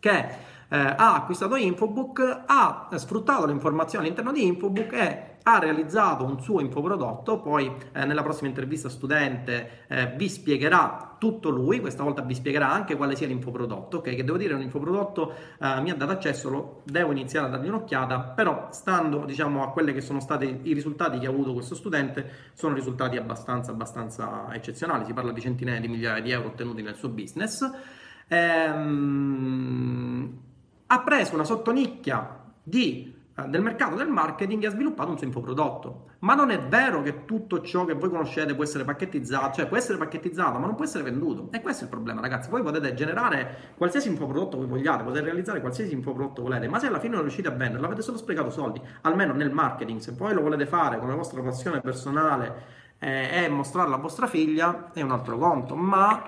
che 0.00 0.18
eh, 0.68 0.76
ha 0.78 1.14
acquistato 1.14 1.54
Infobook, 1.56 2.44
ha 2.46 2.88
sfruttato 2.94 3.44
le 3.44 3.52
informazioni 3.52 4.04
all'interno 4.04 4.32
di 4.32 4.46
Infobook 4.46 4.92
e 4.94 5.31
ha 5.44 5.58
realizzato 5.58 6.24
un 6.24 6.40
suo 6.40 6.60
infoprodotto, 6.60 7.40
poi 7.40 7.70
eh, 7.92 8.04
nella 8.04 8.22
prossima 8.22 8.48
intervista 8.48 8.88
studente 8.88 9.84
eh, 9.88 10.12
vi 10.16 10.28
spiegherà 10.28 11.16
tutto 11.18 11.50
lui, 11.50 11.80
questa 11.80 12.02
volta 12.02 12.22
vi 12.22 12.34
spiegherà 12.34 12.70
anche 12.70 12.96
quale 12.96 13.14
sia 13.16 13.26
l'infoprodotto, 13.26 13.98
ok? 13.98 14.14
Che 14.14 14.24
devo 14.24 14.36
dire 14.36 14.52
è 14.52 14.56
un 14.56 14.62
infoprodotto, 14.62 15.32
eh, 15.60 15.80
mi 15.80 15.90
ha 15.90 15.94
dato 15.94 16.12
accesso, 16.12 16.50
lo 16.50 16.82
devo 16.84 17.12
iniziare 17.12 17.46
a 17.46 17.50
dargli 17.50 17.68
un'occhiata, 17.68 18.18
però 18.20 18.68
stando 18.70 19.24
diciamo 19.24 19.62
a 19.62 19.70
quelli 19.70 19.92
che 19.92 20.00
sono 20.00 20.20
stati 20.20 20.60
i 20.62 20.72
risultati 20.72 21.18
che 21.18 21.26
ha 21.26 21.30
avuto 21.30 21.52
questo 21.52 21.74
studente, 21.74 22.50
sono 22.54 22.74
risultati 22.74 23.16
abbastanza, 23.16 23.70
abbastanza 23.70 24.48
eccezionali, 24.52 25.04
si 25.04 25.12
parla 25.12 25.32
di 25.32 25.40
centinaia 25.40 25.80
di 25.80 25.88
migliaia 25.88 26.20
di 26.22 26.30
euro 26.30 26.48
ottenuti 26.48 26.82
nel 26.82 26.96
suo 26.96 27.08
business. 27.08 27.70
Ehm, 28.28 29.72
ha 30.86 31.00
preso 31.00 31.34
una 31.34 31.44
sottonicchia 31.44 32.40
di 32.62 33.20
del 33.46 33.62
mercato 33.62 33.96
del 33.96 34.08
marketing 34.08 34.62
e 34.62 34.66
ha 34.66 34.70
sviluppato 34.70 35.10
un 35.10 35.16
suo 35.16 35.26
infoprodotto. 35.26 36.10
Ma 36.20 36.34
non 36.34 36.50
è 36.50 36.60
vero 36.60 37.00
che 37.02 37.24
tutto 37.24 37.62
ciò 37.62 37.84
che 37.86 37.94
voi 37.94 38.10
conoscete 38.10 38.54
può 38.54 38.62
essere 38.62 38.84
pacchettizzato, 38.84 39.54
cioè 39.54 39.66
può 39.66 39.76
essere 39.76 39.96
pacchettizzato, 39.96 40.58
ma 40.58 40.66
non 40.66 40.74
può 40.74 40.84
essere 40.84 41.02
venduto. 41.02 41.48
E 41.50 41.62
questo 41.62 41.82
è 41.82 41.84
il 41.84 41.90
problema, 41.90 42.20
ragazzi. 42.20 42.50
Voi 42.50 42.62
potete 42.62 42.92
generare 42.92 43.72
qualsiasi 43.76 44.08
infoprodotto 44.08 44.58
voi 44.58 44.66
vogliate, 44.66 45.02
potete 45.02 45.24
realizzare 45.24 45.60
qualsiasi 45.60 45.94
infoprodotto 45.94 46.42
volete, 46.42 46.68
ma 46.68 46.78
se 46.78 46.88
alla 46.88 47.00
fine 47.00 47.14
non 47.14 47.22
riuscite 47.22 47.48
a 47.48 47.52
venderlo, 47.52 47.86
avete 47.86 48.02
solo 48.02 48.18
sprecato 48.18 48.50
soldi, 48.50 48.80
almeno 49.02 49.32
nel 49.32 49.50
marketing. 49.50 50.00
Se 50.00 50.14
poi 50.14 50.34
lo 50.34 50.42
volete 50.42 50.66
fare 50.66 50.98
come 50.98 51.14
vostra 51.14 51.40
passione 51.40 51.80
personale 51.80 52.80
eh, 52.98 53.44
e 53.44 53.48
mostrarlo 53.48 53.94
a 53.94 53.98
vostra 53.98 54.26
figlia, 54.26 54.92
è 54.92 55.00
un 55.00 55.10
altro 55.10 55.38
conto. 55.38 55.74
Ma 55.74 56.22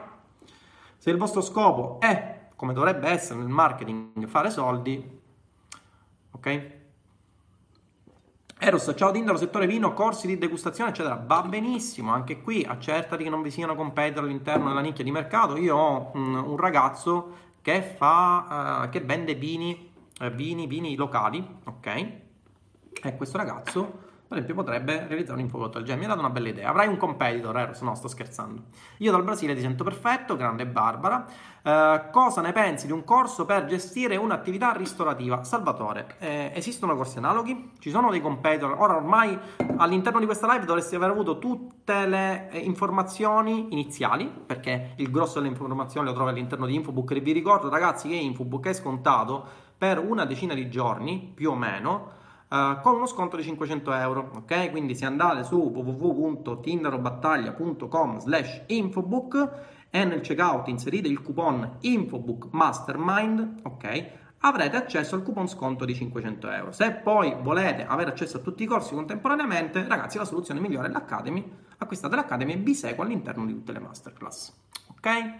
se 0.96 1.10
il 1.10 1.18
vostro 1.18 1.42
scopo 1.42 2.00
è, 2.00 2.48
come 2.56 2.72
dovrebbe 2.72 3.08
essere 3.08 3.40
nel 3.40 3.48
marketing, 3.48 4.26
fare 4.26 4.50
soldi, 4.50 5.20
ok? 6.30 6.73
Eros, 8.56 8.92
ciao 8.96 9.10
Tindaro, 9.10 9.36
settore 9.36 9.66
vino, 9.66 9.92
corsi 9.92 10.26
di 10.26 10.38
degustazione, 10.38 10.90
eccetera. 10.90 11.22
Va 11.26 11.42
benissimo, 11.42 12.12
anche 12.12 12.40
qui 12.40 12.64
accertati 12.64 13.24
che 13.24 13.28
non 13.28 13.42
vi 13.42 13.50
siano 13.50 13.74
competitor 13.74 14.24
all'interno 14.24 14.68
della 14.68 14.80
nicchia 14.80 15.04
di 15.04 15.10
mercato. 15.10 15.56
Io 15.56 15.76
ho 15.76 16.10
un, 16.14 16.34
un 16.34 16.56
ragazzo 16.56 17.32
che 17.60 17.82
fa, 17.82 18.84
uh, 18.84 18.88
che 18.88 19.00
vende 19.00 19.34
vini, 19.34 19.90
uh, 20.20 20.30
vini, 20.30 20.66
vini 20.66 20.94
locali, 20.94 21.44
ok? 21.64 22.12
E 23.02 23.16
questo 23.16 23.36
ragazzo 23.36 24.03
per 24.34 24.42
esempio 24.42 24.54
potrebbe 24.54 25.06
realizzare 25.06 25.38
un 25.38 25.44
infoprodotto 25.44 25.78
del 25.78 25.86
genere. 25.86 26.06
Mi 26.06 26.12
ha 26.12 26.14
dato 26.14 26.26
una 26.26 26.34
bella 26.34 26.48
idea. 26.48 26.68
Avrai 26.68 26.88
un 26.88 26.96
competitor, 26.96 27.56
Eros? 27.56 27.80
No, 27.82 27.94
sto 27.94 28.08
scherzando. 28.08 28.62
Io 28.98 29.12
dal 29.12 29.22
Brasile 29.22 29.54
ti 29.54 29.60
sento 29.60 29.84
perfetto, 29.84 30.36
grande 30.36 30.66
Barbara. 30.66 31.24
Uh, 31.62 32.10
cosa 32.10 32.42
ne 32.42 32.52
pensi 32.52 32.86
di 32.86 32.92
un 32.92 33.04
corso 33.04 33.46
per 33.46 33.64
gestire 33.64 34.16
un'attività 34.16 34.72
ristorativa? 34.72 35.44
Salvatore, 35.44 36.16
eh, 36.18 36.52
esistono 36.54 36.94
corsi 36.94 37.16
analoghi? 37.16 37.70
Ci 37.78 37.88
sono 37.88 38.10
dei 38.10 38.20
competitor? 38.20 38.74
Ora 38.78 38.96
ormai 38.96 39.38
all'interno 39.76 40.18
di 40.18 40.26
questa 40.26 40.52
live 40.52 40.66
dovresti 40.66 40.94
aver 40.94 41.10
avuto 41.10 41.38
tutte 41.38 42.06
le 42.06 42.50
eh, 42.50 42.58
informazioni 42.58 43.68
iniziali, 43.70 44.26
perché 44.26 44.92
il 44.96 45.10
grosso 45.10 45.38
delle 45.38 45.48
informazioni 45.48 46.06
lo 46.06 46.12
trovi 46.12 46.30
all'interno 46.30 46.66
di 46.66 46.74
Infobook. 46.74 47.12
E 47.12 47.20
vi 47.20 47.32
ricordo 47.32 47.68
ragazzi 47.70 48.08
che 48.08 48.16
Infobook 48.16 48.66
è 48.66 48.74
scontato 48.74 49.46
per 49.78 49.98
una 49.98 50.24
decina 50.26 50.54
di 50.54 50.68
giorni, 50.68 51.32
più 51.34 51.50
o 51.50 51.54
meno, 51.54 52.22
Uh, 52.54 52.78
con 52.82 52.94
uno 52.94 53.06
sconto 53.06 53.36
di 53.36 53.42
500 53.42 53.92
euro, 53.94 54.30
ok? 54.36 54.70
Quindi 54.70 54.94
se 54.94 55.06
andate 55.06 55.42
su 55.42 55.56
www.tinderobattaglia.com 55.56 58.20
slash 58.20 58.62
infobook 58.66 59.50
e 59.90 60.04
nel 60.04 60.20
checkout 60.20 60.68
inserite 60.68 61.08
il 61.08 61.20
coupon 61.20 61.78
infobook 61.80 62.50
mastermind, 62.52 63.62
ok? 63.64 64.10
Avrete 64.38 64.76
accesso 64.76 65.16
al 65.16 65.24
coupon 65.24 65.48
sconto 65.48 65.84
di 65.84 65.96
500 65.96 66.50
euro. 66.50 66.70
Se 66.70 66.92
poi 66.92 67.34
volete 67.42 67.86
avere 67.86 68.10
accesso 68.10 68.36
a 68.36 68.40
tutti 68.40 68.62
i 68.62 68.66
corsi 68.66 68.94
contemporaneamente, 68.94 69.84
ragazzi, 69.88 70.18
la 70.18 70.24
soluzione 70.24 70.60
migliore 70.60 70.86
è 70.86 70.92
l'Academy. 70.92 71.44
Acquistate 71.78 72.14
l'Academy 72.14 72.52
e 72.52 72.58
vi 72.58 72.76
seguo 72.76 73.02
all'interno 73.02 73.46
di 73.46 73.52
tutte 73.52 73.72
le 73.72 73.80
masterclass, 73.80 74.52
ok? 74.90 75.32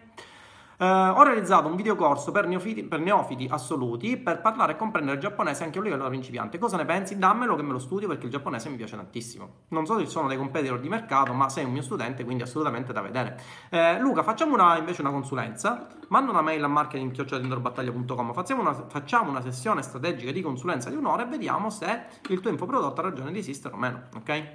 Uh, 0.77 0.85
ho 0.85 1.23
realizzato 1.23 1.69
un 1.69 1.77
videocorso 1.77 2.33
per 2.33 2.47
neofiti, 2.47 2.83
per 2.83 2.99
neofiti, 3.01 3.47
assoluti 3.49 4.17
per 4.17 4.41
parlare 4.41 4.73
e 4.73 4.77
comprendere 4.77 5.17
il 5.17 5.23
giapponese 5.23 5.63
anche 5.63 5.77
a 5.77 5.79
un 5.79 5.85
livello 5.85 6.03
da 6.03 6.09
principiante. 6.09 6.59
Cosa 6.59 6.77
ne 6.77 6.85
pensi? 6.85 7.17
Dammelo 7.17 7.55
che 7.55 7.63
me 7.63 7.73
lo 7.73 7.79
studio 7.79 8.09
perché 8.09 8.25
il 8.27 8.31
giapponese 8.31 8.69
mi 8.69 8.77
piace 8.77 8.97
tantissimo. 8.97 9.49
Non 9.69 9.87
so 9.87 9.97
se 9.99 10.05
ci 10.05 10.11
sono 10.11 10.27
dei 10.29 10.37
competitor 10.37 10.81
di 10.81 10.89
mercato, 10.89 11.33
ma 11.33 11.49
sei 11.49 11.65
un 11.65 11.73
mio 11.73 11.83
studente, 11.83 12.25
quindi 12.25 12.43
assolutamente 12.43 12.93
da 12.93 13.01
vedere. 13.01 13.41
Uh, 13.71 14.01
Luca, 14.01 14.23
facciamo 14.23 14.55
una, 14.55 14.77
invece 14.77 15.01
una 15.01 15.11
consulenza. 15.11 15.87
Manda 16.09 16.31
una 16.31 16.43
mail 16.43 16.63
a 16.65 16.69
marketing.com. 16.69 18.33
Facciamo 18.33 18.73
facciamo 18.89 19.31
una 19.31 19.41
sessione 19.41 19.83
strategica 19.83 20.33
di 20.33 20.43
consulenza 20.43 20.91
di 20.91 20.97
un'ora 20.97 21.25
e 21.25 21.27
vediamo 21.27 21.71
se 21.71 22.05
il 22.29 22.41
tuo 22.41 22.51
infoprodotto 22.51 23.01
ha 23.01 23.05
ragione 23.05 23.33
di 23.33 23.39
esistere 23.39 23.75
o 23.75 23.79
meno. 23.79 24.03
Ok? 24.17 24.53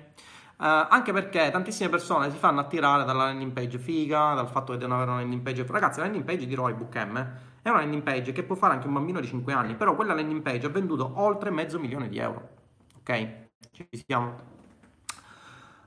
Uh, 0.59 0.87
anche 0.89 1.13
perché 1.13 1.49
tantissime 1.51 1.87
persone 1.87 2.29
si 2.29 2.35
fanno 2.37 2.59
attirare 2.59 3.05
dalla 3.05 3.23
landing 3.23 3.53
page 3.53 3.79
figa, 3.79 4.33
dal 4.33 4.49
fatto 4.49 4.73
che 4.73 4.77
devono 4.77 4.95
avere 4.95 5.11
una 5.11 5.19
landing 5.21 5.41
page. 5.41 5.65
Ragazzi, 5.65 5.99
la 5.99 6.05
landing 6.07 6.25
page 6.25 6.45
di 6.45 6.53
Roybook 6.53 6.93
M 6.97 7.15
è 7.61 7.69
una 7.69 7.77
landing 7.79 8.03
page 8.03 8.33
che 8.33 8.43
può 8.43 8.55
fare 8.55 8.73
anche 8.73 8.85
un 8.85 8.91
bambino 8.91 9.21
di 9.21 9.27
5 9.27 9.53
anni, 9.53 9.75
però 9.75 9.95
quella 9.95 10.13
landing 10.13 10.41
page 10.41 10.65
ha 10.65 10.69
venduto 10.69 11.13
oltre 11.15 11.49
mezzo 11.49 11.79
milione 11.79 12.09
di 12.09 12.17
euro. 12.17 12.49
Ok? 12.97 13.47
Ci 13.71 13.87
siamo. 14.05 14.35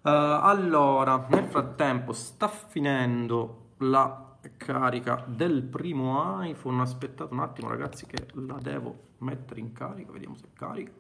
Uh, 0.05 0.09
allora, 0.09 1.27
nel 1.29 1.45
frattempo 1.45 2.15
sta 2.15 2.49
finendo 2.49 3.75
la 3.81 4.37
carica 4.57 5.23
del 5.27 5.65
primo 5.65 6.43
iPhone. 6.43 6.81
Aspettate 6.81 7.31
un 7.35 7.41
attimo, 7.41 7.69
ragazzi, 7.69 8.07
che 8.07 8.27
la 8.33 8.57
devo 8.59 9.11
mettere 9.19 9.61
in 9.61 9.73
carica. 9.73 10.13
Vediamo 10.13 10.35
se 10.37 10.47
carica. 10.55 10.93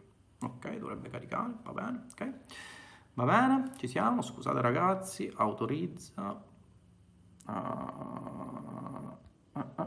Ok, 0.42 0.76
dovrebbe 0.76 1.08
caricare, 1.08 1.54
va 1.62 1.72
bene, 1.72 2.04
ok. 2.12 2.32
Va 3.14 3.24
bene, 3.24 3.72
ci 3.76 3.86
siamo, 3.88 4.22
scusate 4.22 4.60
ragazzi, 4.62 5.30
autorizza. 5.36 6.42
Uh, 7.46 7.52
uh, 9.52 9.82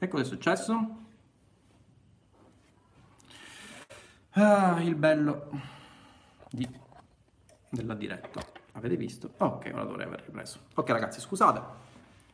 Ecco 0.00 0.16
che 0.16 0.22
è 0.22 0.24
successo. 0.24 0.96
Ah, 4.30 4.80
il 4.80 4.94
bello 4.94 5.50
di... 6.50 6.68
della 7.68 7.94
diretta. 7.94 8.40
Avete 8.72 8.96
visto? 8.96 9.32
Ok, 9.38 9.70
ora 9.74 9.82
dovrei 9.82 10.06
aver 10.06 10.22
ripreso. 10.24 10.60
Ok 10.74 10.88
ragazzi, 10.90 11.18
scusate, 11.20 11.60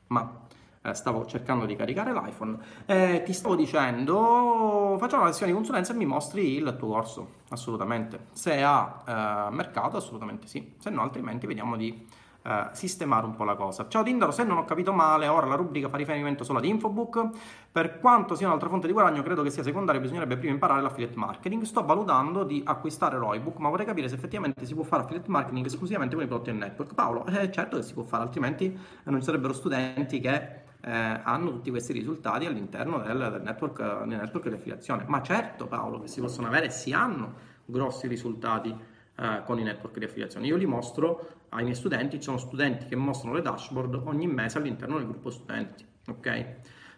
ma 0.09 0.43
eh, 0.85 0.95
stavo 0.95 1.25
cercando 1.25 1.65
di 1.65 1.75
caricare 1.77 2.13
l'iPhone, 2.13 2.59
e 2.85 3.23
ti 3.25 3.33
stavo 3.33 3.55
dicendo 3.55 4.97
facciamo 4.99 5.23
una 5.23 5.31
lezione 5.31 5.51
di 5.51 5.57
consulenza 5.57 5.93
e 5.93 5.97
mi 5.97 6.07
mostri 6.07 6.57
il 6.57 6.77
tuo 6.79 6.89
corso, 6.89 7.29
assolutamente. 7.49 8.27
Se 8.33 8.63
ha 8.63 9.49
eh, 9.49 9.55
mercato, 9.55 9.97
assolutamente 9.97 10.47
sì, 10.47 10.75
se 10.79 10.91
no 10.91 11.03
altrimenti 11.03 11.47
vediamo 11.47 11.77
di 11.77 12.07
eh, 12.47 12.69
sistemare 12.73 13.25
un 13.25 13.35
po' 13.35 13.45
la 13.45 13.55
cosa. 13.55 13.89
Ciao 13.89 14.03
Tindaro, 14.03 14.31
se 14.31 14.45
non 14.45 14.59
ho 14.59 14.65
capito 14.65 14.93
male, 14.93 15.27
ora 15.29 15.47
la 15.47 15.55
rubrica 15.55 15.89
fa 15.89 15.97
riferimento 15.97 16.45
solo 16.45 16.59
ad 16.59 16.65
Infobook. 16.67 17.29
Per 17.73 17.99
quanto 17.99 18.37
sia 18.37 18.47
un'altra 18.47 18.69
fonte 18.69 18.87
di 18.87 18.93
guadagno, 18.93 19.23
credo 19.23 19.43
che 19.43 19.51
sia 19.51 19.63
secondaria, 19.63 20.01
bisognerebbe 20.01 20.37
prima 20.37 20.53
imparare 20.53 20.81
l'affiliate 20.81 21.17
marketing. 21.17 21.63
Sto 21.63 21.85
valutando 21.85 22.45
di 22.45 22.63
acquistare 22.65 23.17
Roybook, 23.19 23.59
ma 23.59 23.69
vorrei 23.69 23.87
capire 23.87 24.09
se 24.09 24.15
effettivamente 24.15 24.65
si 24.67 24.75
può 24.75 24.85
fare 24.85 25.03
affiliate 25.03 25.29
marketing 25.31 25.67
esclusivamente 25.67 26.15
con 26.15 26.25
i 26.25 26.29
prodotti 26.29 26.51
del 26.51 26.61
network. 26.61 26.95
Paolo, 26.95 27.27
eh, 27.27 27.51
certo 27.51 27.79
che 27.79 27.83
si 27.83 27.95
può 27.95 28.05
fare, 28.05 28.23
altrimenti 28.23 28.79
non 29.05 29.19
ci 29.19 29.25
sarebbero 29.25 29.53
studenti 29.53 30.21
che 30.21 30.64
eh, 30.85 31.21
hanno 31.23 31.51
tutti 31.51 31.71
questi 31.71 31.93
risultati 31.93 32.45
all'interno 32.45 32.99
del, 32.99 33.17
del, 33.33 33.43
network, 33.43 34.05
del 34.05 34.19
network 34.19 34.49
di 34.49 34.55
affiliazione. 34.55 35.05
Ma 35.07 35.23
certo 35.23 35.67
Paolo 35.67 36.01
che 36.01 36.09
si 36.09 36.21
possono 36.21 36.47
avere 36.47 36.67
e 36.67 36.71
si 36.71 36.93
hanno 36.93 37.53
grossi 37.65 38.07
risultati 38.07 38.75
eh, 39.17 39.43
con 39.45 39.59
i 39.59 39.63
network 39.63 39.99
di 39.99 40.05
affiliazione. 40.05 40.47
Io 40.47 40.57
li 40.57 40.67
mostro 40.67 41.29
ai 41.51 41.63
miei 41.63 41.75
studenti, 41.75 42.17
ci 42.17 42.25
sono 42.25 42.37
studenti 42.37 42.87
che 42.87 42.97
mostrano 42.97 43.35
le 43.35 43.43
dashboard 43.43 44.03
ogni 44.05 44.27
mese 44.27 44.59
all'interno 44.59 44.99
del 44.99 45.07
gruppo 45.07 45.31
studenti. 45.31 45.87
Ok? 46.09 46.47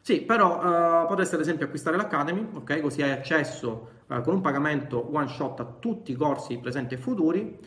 Sì, 0.00 0.22
però 0.22 1.02
uh, 1.02 1.06
potreste 1.08 1.34
ad 1.34 1.40
esempio 1.40 1.66
acquistare 1.66 1.96
l'Academy, 1.96 2.46
ok? 2.52 2.80
Così 2.80 3.02
hai 3.02 3.10
accesso 3.10 3.88
uh, 4.06 4.20
con 4.22 4.34
un 4.34 4.40
pagamento 4.40 5.12
one 5.12 5.26
shot 5.26 5.58
a 5.58 5.64
tutti 5.64 6.12
i 6.12 6.14
corsi 6.14 6.58
presenti 6.58 6.94
e 6.94 6.96
futuri 6.96 7.58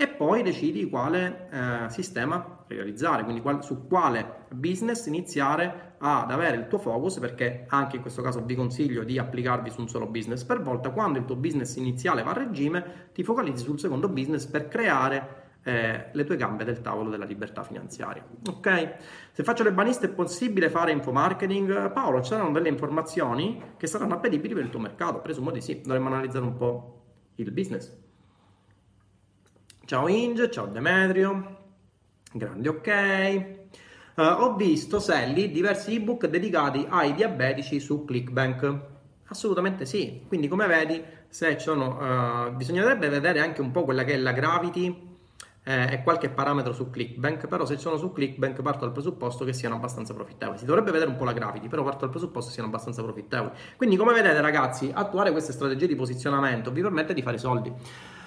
e 0.00 0.08
poi 0.08 0.42
decidi 0.42 0.88
quale 0.88 1.48
eh, 1.50 1.90
sistema 1.90 2.64
realizzare, 2.66 3.22
quindi 3.22 3.42
qual, 3.42 3.62
su 3.62 3.86
quale 3.86 4.46
business 4.48 5.04
iniziare 5.04 5.96
ad 5.98 6.30
avere 6.30 6.56
il 6.56 6.68
tuo 6.68 6.78
focus, 6.78 7.18
perché 7.18 7.66
anche 7.68 7.96
in 7.96 8.00
questo 8.00 8.22
caso 8.22 8.42
vi 8.42 8.54
consiglio 8.54 9.04
di 9.04 9.18
applicarvi 9.18 9.68
su 9.68 9.82
un 9.82 9.90
solo 9.90 10.06
business 10.06 10.42
per 10.44 10.62
volta. 10.62 10.88
Quando 10.88 11.18
il 11.18 11.26
tuo 11.26 11.36
business 11.36 11.76
iniziale 11.76 12.22
va 12.22 12.30
a 12.30 12.32
regime, 12.32 13.10
ti 13.12 13.22
focalizzi 13.22 13.62
sul 13.62 13.78
secondo 13.78 14.08
business 14.08 14.46
per 14.46 14.68
creare 14.68 15.58
eh, 15.64 16.06
le 16.10 16.24
tue 16.24 16.36
gambe 16.36 16.64
del 16.64 16.80
tavolo 16.80 17.10
della 17.10 17.26
libertà 17.26 17.62
finanziaria. 17.62 18.24
Ok? 18.48 18.94
Se 19.32 19.42
faccio 19.42 19.64
le 19.64 19.72
baniste 19.72 20.06
è 20.06 20.10
possibile 20.10 20.70
fare 20.70 20.92
infomarketing? 20.92 21.92
Paolo, 21.92 22.22
ci 22.22 22.30
saranno 22.30 22.52
delle 22.52 22.70
informazioni 22.70 23.74
che 23.76 23.86
saranno 23.86 24.14
appetibili 24.14 24.54
per 24.54 24.64
il 24.64 24.70
tuo 24.70 24.80
mercato? 24.80 25.20
Presumo 25.20 25.50
di 25.50 25.60
sì, 25.60 25.82
dovremmo 25.82 26.06
analizzare 26.06 26.46
un 26.46 26.56
po' 26.56 27.02
il 27.34 27.50
business. 27.50 27.99
Ciao 29.90 30.06
Inge, 30.06 30.52
ciao 30.52 30.66
Demetrio, 30.66 31.56
grande 32.32 32.68
ok. 32.68 33.56
Uh, 34.14 34.22
ho 34.22 34.54
visto, 34.54 35.00
Sally, 35.00 35.50
diversi 35.50 35.96
ebook 35.96 36.28
dedicati 36.28 36.86
ai 36.88 37.12
diabetici 37.12 37.80
su 37.80 38.04
Clickbank. 38.04 38.80
Assolutamente 39.24 39.86
sì. 39.86 40.22
Quindi, 40.28 40.46
come 40.46 40.68
vedi, 40.68 41.02
se 41.28 41.58
sono, 41.58 41.98
uh, 42.46 42.54
bisognerebbe 42.54 43.08
vedere 43.08 43.40
anche 43.40 43.60
un 43.60 43.72
po' 43.72 43.82
quella 43.82 44.04
che 44.04 44.12
è 44.12 44.16
la 44.16 44.30
gravity 44.30 45.09
eh, 45.70 45.92
e 45.92 46.02
qualche 46.02 46.30
parametro 46.30 46.72
su 46.72 46.90
Clickbank, 46.90 47.46
però 47.46 47.64
se 47.64 47.78
sono 47.78 47.96
su 47.96 48.12
Clickbank 48.12 48.60
parto 48.60 48.80
dal 48.80 48.92
presupposto 48.92 49.44
che 49.44 49.52
siano 49.52 49.76
abbastanza 49.76 50.12
profittevoli. 50.12 50.58
Si 50.58 50.64
dovrebbe 50.64 50.90
vedere 50.90 51.10
un 51.10 51.16
po' 51.16 51.24
la 51.24 51.32
gravity, 51.32 51.68
però 51.68 51.84
parto 51.84 52.00
dal 52.00 52.10
presupposto 52.10 52.48
che 52.48 52.54
siano 52.54 52.68
abbastanza 52.68 53.02
profittevoli. 53.02 53.52
Quindi 53.76 53.96
come 53.96 54.12
vedete 54.12 54.40
ragazzi, 54.40 54.90
attuare 54.92 55.30
queste 55.30 55.52
strategie 55.52 55.86
di 55.86 55.94
posizionamento 55.94 56.72
vi 56.72 56.82
permette 56.82 57.14
di 57.14 57.22
fare 57.22 57.38
soldi. 57.38 57.72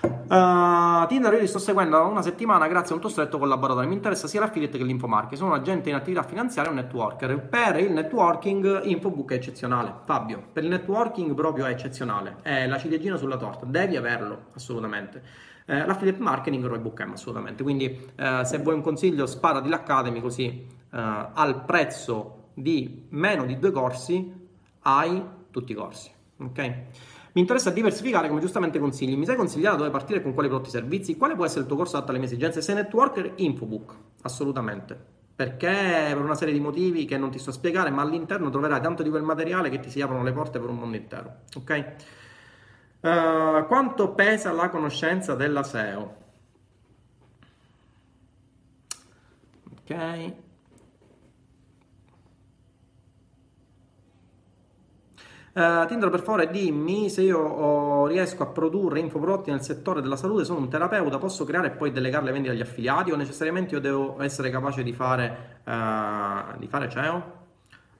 Uh, 0.03 1.05
Tinder 1.07 1.31
io 1.33 1.39
li 1.39 1.47
sto 1.47 1.59
seguendo 1.59 1.97
da 1.97 2.03
una 2.03 2.21
settimana 2.21 2.67
grazie 2.67 2.91
a 2.91 2.95
un 2.95 3.01
tuo 3.01 3.09
stretto 3.09 3.37
collaboratore. 3.37 3.87
Mi 3.87 3.93
interessa 3.93 4.27
sia 4.27 4.39
l'affiliate 4.39 4.77
che 4.77 4.83
l'infomarket. 4.85 5.37
Sono 5.37 5.51
un 5.51 5.59
agente 5.59 5.89
in 5.89 5.95
attività 5.95 6.23
finanziaria 6.23 6.71
e 6.71 6.73
un 6.73 6.79
networker. 6.79 7.39
Per 7.39 7.77
il 7.79 7.91
networking, 7.91 8.83
Infobook 8.85 9.31
è 9.31 9.35
eccezionale. 9.35 9.93
Fabio, 10.05 10.43
per 10.51 10.63
il 10.63 10.69
networking 10.69 11.33
proprio 11.33 11.65
è 11.65 11.71
eccezionale. 11.71 12.37
È 12.41 12.67
la 12.67 12.77
ciliegina 12.77 13.17
sulla 13.17 13.37
torta. 13.37 13.65
Devi 13.65 13.97
averlo, 13.97 14.45
assolutamente. 14.55 15.51
Eh, 15.65 15.85
l'affiliate 15.85 16.19
marketing 16.19 16.65
Roy 16.65 16.79
Book 16.79 17.03
M 17.03 17.11
assolutamente. 17.11 17.63
Quindi 17.63 17.85
eh, 18.15 18.41
se 18.43 18.57
vuoi 18.59 18.75
un 18.75 18.81
consiglio, 18.81 19.25
sparati 19.25 19.69
l'Academy 19.69 20.19
così 20.19 20.47
eh, 20.47 20.67
al 20.89 21.63
prezzo 21.65 22.49
di 22.53 23.05
meno 23.09 23.45
di 23.45 23.57
due 23.57 23.71
corsi 23.71 24.31
hai 24.81 25.23
tutti 25.49 25.71
i 25.71 25.75
corsi. 25.75 26.11
Ok? 26.37 26.73
Mi 27.33 27.41
interessa 27.41 27.71
diversificare 27.71 28.27
come 28.27 28.41
giustamente 28.41 28.77
consigli. 28.77 29.15
Mi 29.15 29.25
sai 29.25 29.35
consigliare 29.35 29.77
dove 29.77 29.89
partire 29.89 30.21
con 30.21 30.33
quali 30.33 30.49
prodotti 30.49 30.69
e 30.69 30.73
servizi? 30.73 31.17
Quale 31.17 31.35
può 31.35 31.45
essere 31.45 31.61
il 31.61 31.67
tuo 31.67 31.77
corso 31.77 31.95
adatto 31.95 32.11
alle 32.11 32.19
mie 32.19 32.27
esigenze? 32.27 32.61
Sei 32.61 32.75
networker, 32.75 33.33
Infobook, 33.37 33.95
assolutamente. 34.21 35.11
Perché 35.35 35.67
per 36.09 36.21
una 36.21 36.35
serie 36.35 36.53
di 36.53 36.59
motivi 36.59 37.05
che 37.05 37.17
non 37.17 37.31
ti 37.31 37.39
sto 37.39 37.49
a 37.49 37.53
spiegare, 37.53 37.89
ma 37.89 38.03
all'interno 38.03 38.51
troverai 38.51 38.79
tanto 38.81 39.01
di 39.01 39.09
quel 39.09 39.23
materiale 39.23 39.69
che 39.69 39.79
ti 39.79 39.89
si 39.89 39.99
aprono 39.99 40.21
le 40.21 40.31
porte 40.31 40.59
per 40.59 40.69
un 40.69 40.77
mondo 40.77 40.95
intero. 40.95 41.37
Ok? 41.55 41.95
Uh, 43.03 43.67
quanto 43.67 44.13
pesa 44.13 44.53
la 44.53 44.69
conoscenza 44.69 45.35
della 45.35 45.61
SEO? 45.63 46.15
Ok. 49.81 50.33
Uh, 55.55 55.85
Tindro, 55.85 56.09
per 56.09 56.21
favore, 56.21 56.49
dimmi 56.49 57.09
se 57.09 57.23
io 57.23 57.39
oh, 57.39 58.07
riesco 58.07 58.41
a 58.41 58.45
produrre 58.45 59.01
infoprodotti 59.01 59.51
nel 59.51 59.61
settore 59.61 60.01
della 60.01 60.15
salute, 60.15 60.45
sono 60.45 60.59
un 60.59 60.69
terapeuta, 60.69 61.17
posso 61.17 61.43
creare 61.43 61.67
e 61.67 61.71
poi 61.71 61.91
delegare 61.91 62.23
le 62.23 62.31
vendite 62.31 62.53
agli 62.53 62.61
affiliati 62.61 63.11
o 63.11 63.17
necessariamente 63.17 63.75
io 63.75 63.81
devo 63.81 64.21
essere 64.21 64.49
capace 64.49 64.81
di 64.81 64.93
fare, 64.93 65.59
uh, 65.65 66.57
di 66.57 66.67
fare 66.67 66.89
CEO? 66.89 67.42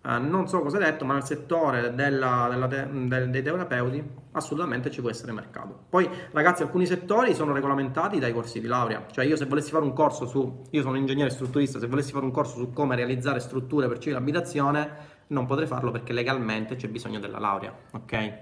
Uh, 0.05 0.19
non 0.19 0.49
so 0.49 0.59
cosa 0.59 0.77
hai 0.77 0.83
detto, 0.83 1.05
ma 1.05 1.13
nel 1.13 1.23
settore 1.23 1.95
della, 1.95 2.47
della 2.49 2.67
te, 2.67 2.85
del, 2.91 3.29
dei 3.29 3.41
terapeuti 3.41 4.03
assolutamente 4.31 4.91
ci 4.91 4.99
può 4.99 5.09
essere 5.09 5.31
mercato. 5.31 5.85
Poi, 5.89 6.09
ragazzi, 6.31 6.61
alcuni 6.61 6.85
settori 6.85 7.33
sono 7.33 7.53
regolamentati 7.53 8.19
dai 8.19 8.33
corsi 8.33 8.59
di 8.59 8.67
laurea. 8.67 9.05
Cioè, 9.09 9.23
io 9.23 9.37
se 9.37 9.45
volessi 9.45 9.71
fare 9.71 9.85
un 9.85 9.93
corso 9.93 10.25
su, 10.25 10.63
io 10.69 10.81
sono 10.81 10.97
ingegnere 10.97 11.29
strutturista, 11.29 11.79
se 11.79 11.87
volessi 11.87 12.11
fare 12.11 12.25
un 12.25 12.31
corso 12.31 12.57
su 12.57 12.73
come 12.73 12.97
realizzare 12.97 13.39
strutture 13.39 13.87
per 13.87 13.99
civile 13.99 14.17
abitazione, 14.17 14.91
non 15.27 15.45
potrei 15.45 15.67
farlo 15.67 15.91
perché 15.91 16.11
legalmente 16.11 16.75
c'è 16.75 16.89
bisogno 16.89 17.19
della 17.19 17.39
laurea, 17.39 17.73
ok? 17.91 18.13
Eh, 18.13 18.41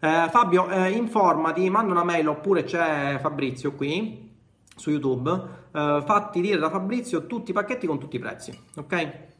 Fabio, 0.00 0.68
eh, 0.68 0.90
informati, 0.90 1.70
manda 1.70 1.92
una 1.92 2.02
mail 2.02 2.26
oppure 2.26 2.64
c'è 2.64 3.18
Fabrizio 3.20 3.74
qui 3.74 4.34
su 4.74 4.90
YouTube, 4.90 5.30
eh, 5.70 6.02
fatti 6.04 6.40
dire 6.40 6.58
da 6.58 6.70
Fabrizio 6.70 7.28
tutti 7.28 7.52
i 7.52 7.54
pacchetti 7.54 7.86
con 7.86 8.00
tutti 8.00 8.16
i 8.16 8.18
prezzi, 8.18 8.58
ok? 8.74 9.30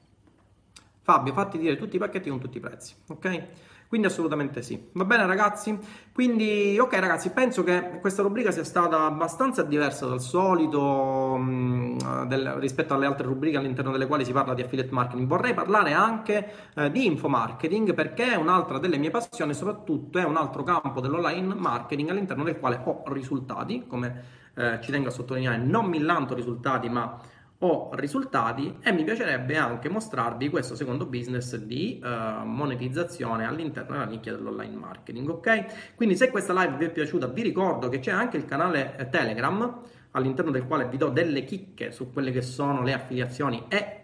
Fabio, 1.02 1.32
fatti 1.32 1.58
dire 1.58 1.76
tutti 1.76 1.96
i 1.96 1.98
pacchetti 1.98 2.30
con 2.30 2.38
tutti 2.38 2.58
i 2.58 2.60
prezzi, 2.60 2.94
ok? 3.08 3.48
Quindi 3.92 4.08
assolutamente 4.08 4.62
sì. 4.62 4.88
Va 4.92 5.04
bene 5.04 5.26
ragazzi? 5.26 5.78
Quindi, 6.14 6.78
ok 6.80 6.94
ragazzi, 6.98 7.28
penso 7.28 7.62
che 7.62 7.98
questa 8.00 8.22
rubrica 8.22 8.50
sia 8.50 8.64
stata 8.64 9.04
abbastanza 9.04 9.62
diversa 9.64 10.06
dal 10.06 10.22
solito 10.22 11.36
mh, 11.36 11.98
mm, 12.02 12.22
del, 12.22 12.52
rispetto 12.52 12.94
alle 12.94 13.04
altre 13.04 13.26
rubriche 13.26 13.58
all'interno 13.58 13.92
delle 13.92 14.06
quali 14.06 14.24
si 14.24 14.32
parla 14.32 14.54
di 14.54 14.62
affiliate 14.62 14.92
marketing. 14.92 15.26
Vorrei 15.28 15.52
parlare 15.52 15.92
anche 15.92 16.70
eh, 16.74 16.90
di 16.90 17.04
infomarketing 17.04 17.92
perché 17.92 18.32
è 18.32 18.36
un'altra 18.36 18.78
delle 18.78 18.96
mie 18.96 19.10
passioni 19.10 19.50
e 19.50 19.54
soprattutto 19.54 20.18
è 20.18 20.24
un 20.24 20.36
altro 20.36 20.62
campo 20.62 21.02
dell'online 21.02 21.54
marketing 21.54 22.08
all'interno 22.08 22.44
del 22.44 22.58
quale 22.58 22.80
ho 22.82 23.02
risultati, 23.08 23.84
come 23.86 24.22
eh, 24.54 24.80
ci 24.80 24.90
tengo 24.90 25.08
a 25.08 25.10
sottolineare, 25.10 25.58
non 25.58 25.84
millanto 25.84 26.34
risultati 26.34 26.88
ma 26.88 27.20
ho 27.64 27.90
risultati 27.92 28.78
e 28.82 28.92
mi 28.92 29.04
piacerebbe 29.04 29.56
anche 29.56 29.88
mostrarvi 29.88 30.48
questo 30.48 30.74
secondo 30.74 31.06
business 31.06 31.56
di 31.56 32.00
uh, 32.02 32.44
monetizzazione 32.44 33.46
all'interno 33.46 33.92
della 33.92 34.04
nicchia 34.04 34.32
dell'online 34.32 34.74
marketing, 34.74 35.28
ok? 35.28 35.94
Quindi 35.94 36.16
se 36.16 36.30
questa 36.30 36.52
live 36.52 36.76
vi 36.76 36.84
è 36.86 36.90
piaciuta 36.90 37.28
vi 37.28 37.42
ricordo 37.42 37.88
che 37.88 38.00
c'è 38.00 38.10
anche 38.10 38.36
il 38.36 38.46
canale 38.46 38.96
eh, 38.96 39.08
Telegram 39.08 39.80
all'interno 40.10 40.50
del 40.50 40.66
quale 40.66 40.88
vi 40.88 40.96
do 40.96 41.08
delle 41.08 41.44
chicche 41.44 41.92
su 41.92 42.12
quelle 42.12 42.32
che 42.32 42.42
sono 42.42 42.82
le 42.82 42.92
affiliazioni 42.92 43.64
e 43.68 43.96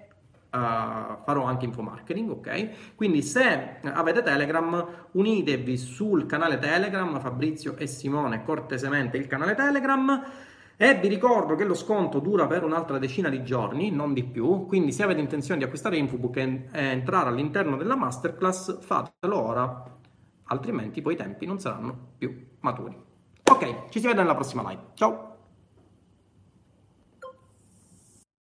Uh, 0.50 1.22
farò 1.24 1.44
anche 1.44 1.66
infomarketing, 1.66 2.30
ok? 2.30 2.94
Quindi 2.94 3.20
se 3.20 3.80
avete 3.82 4.22
Telegram, 4.22 5.08
unitevi 5.10 5.76
sul 5.76 6.24
canale 6.24 6.58
Telegram, 6.58 7.20
Fabrizio 7.20 7.76
e 7.76 7.86
Simone, 7.86 8.42
cortesemente 8.44 9.18
il 9.18 9.26
canale 9.26 9.54
Telegram. 9.54 10.24
E 10.80 10.94
vi 10.94 11.08
ricordo 11.08 11.56
che 11.56 11.64
lo 11.64 11.74
sconto 11.74 12.20
dura 12.20 12.46
per 12.46 12.62
un'altra 12.62 12.98
decina 12.98 13.28
di 13.28 13.42
giorni, 13.42 13.90
non 13.90 14.12
di 14.14 14.22
più, 14.22 14.64
quindi 14.66 14.92
se 14.92 15.02
avete 15.02 15.18
intenzione 15.18 15.58
di 15.58 15.64
acquistare 15.64 15.96
Infobook 15.96 16.36
e 16.36 16.68
entrare 16.72 17.30
all'interno 17.30 17.76
della 17.76 17.96
masterclass, 17.96 18.78
fatelo 18.78 19.42
ora, 19.42 19.98
altrimenti 20.44 21.02
poi 21.02 21.14
i 21.14 21.16
tempi 21.16 21.46
non 21.46 21.58
saranno 21.58 22.12
più 22.16 22.46
maturi. 22.60 22.96
Ok, 23.50 23.88
ci 23.88 23.98
si 23.98 24.06
vede 24.06 24.20
nella 24.20 24.36
prossima 24.36 24.62
live. 24.68 24.82
Ciao! 24.94 25.27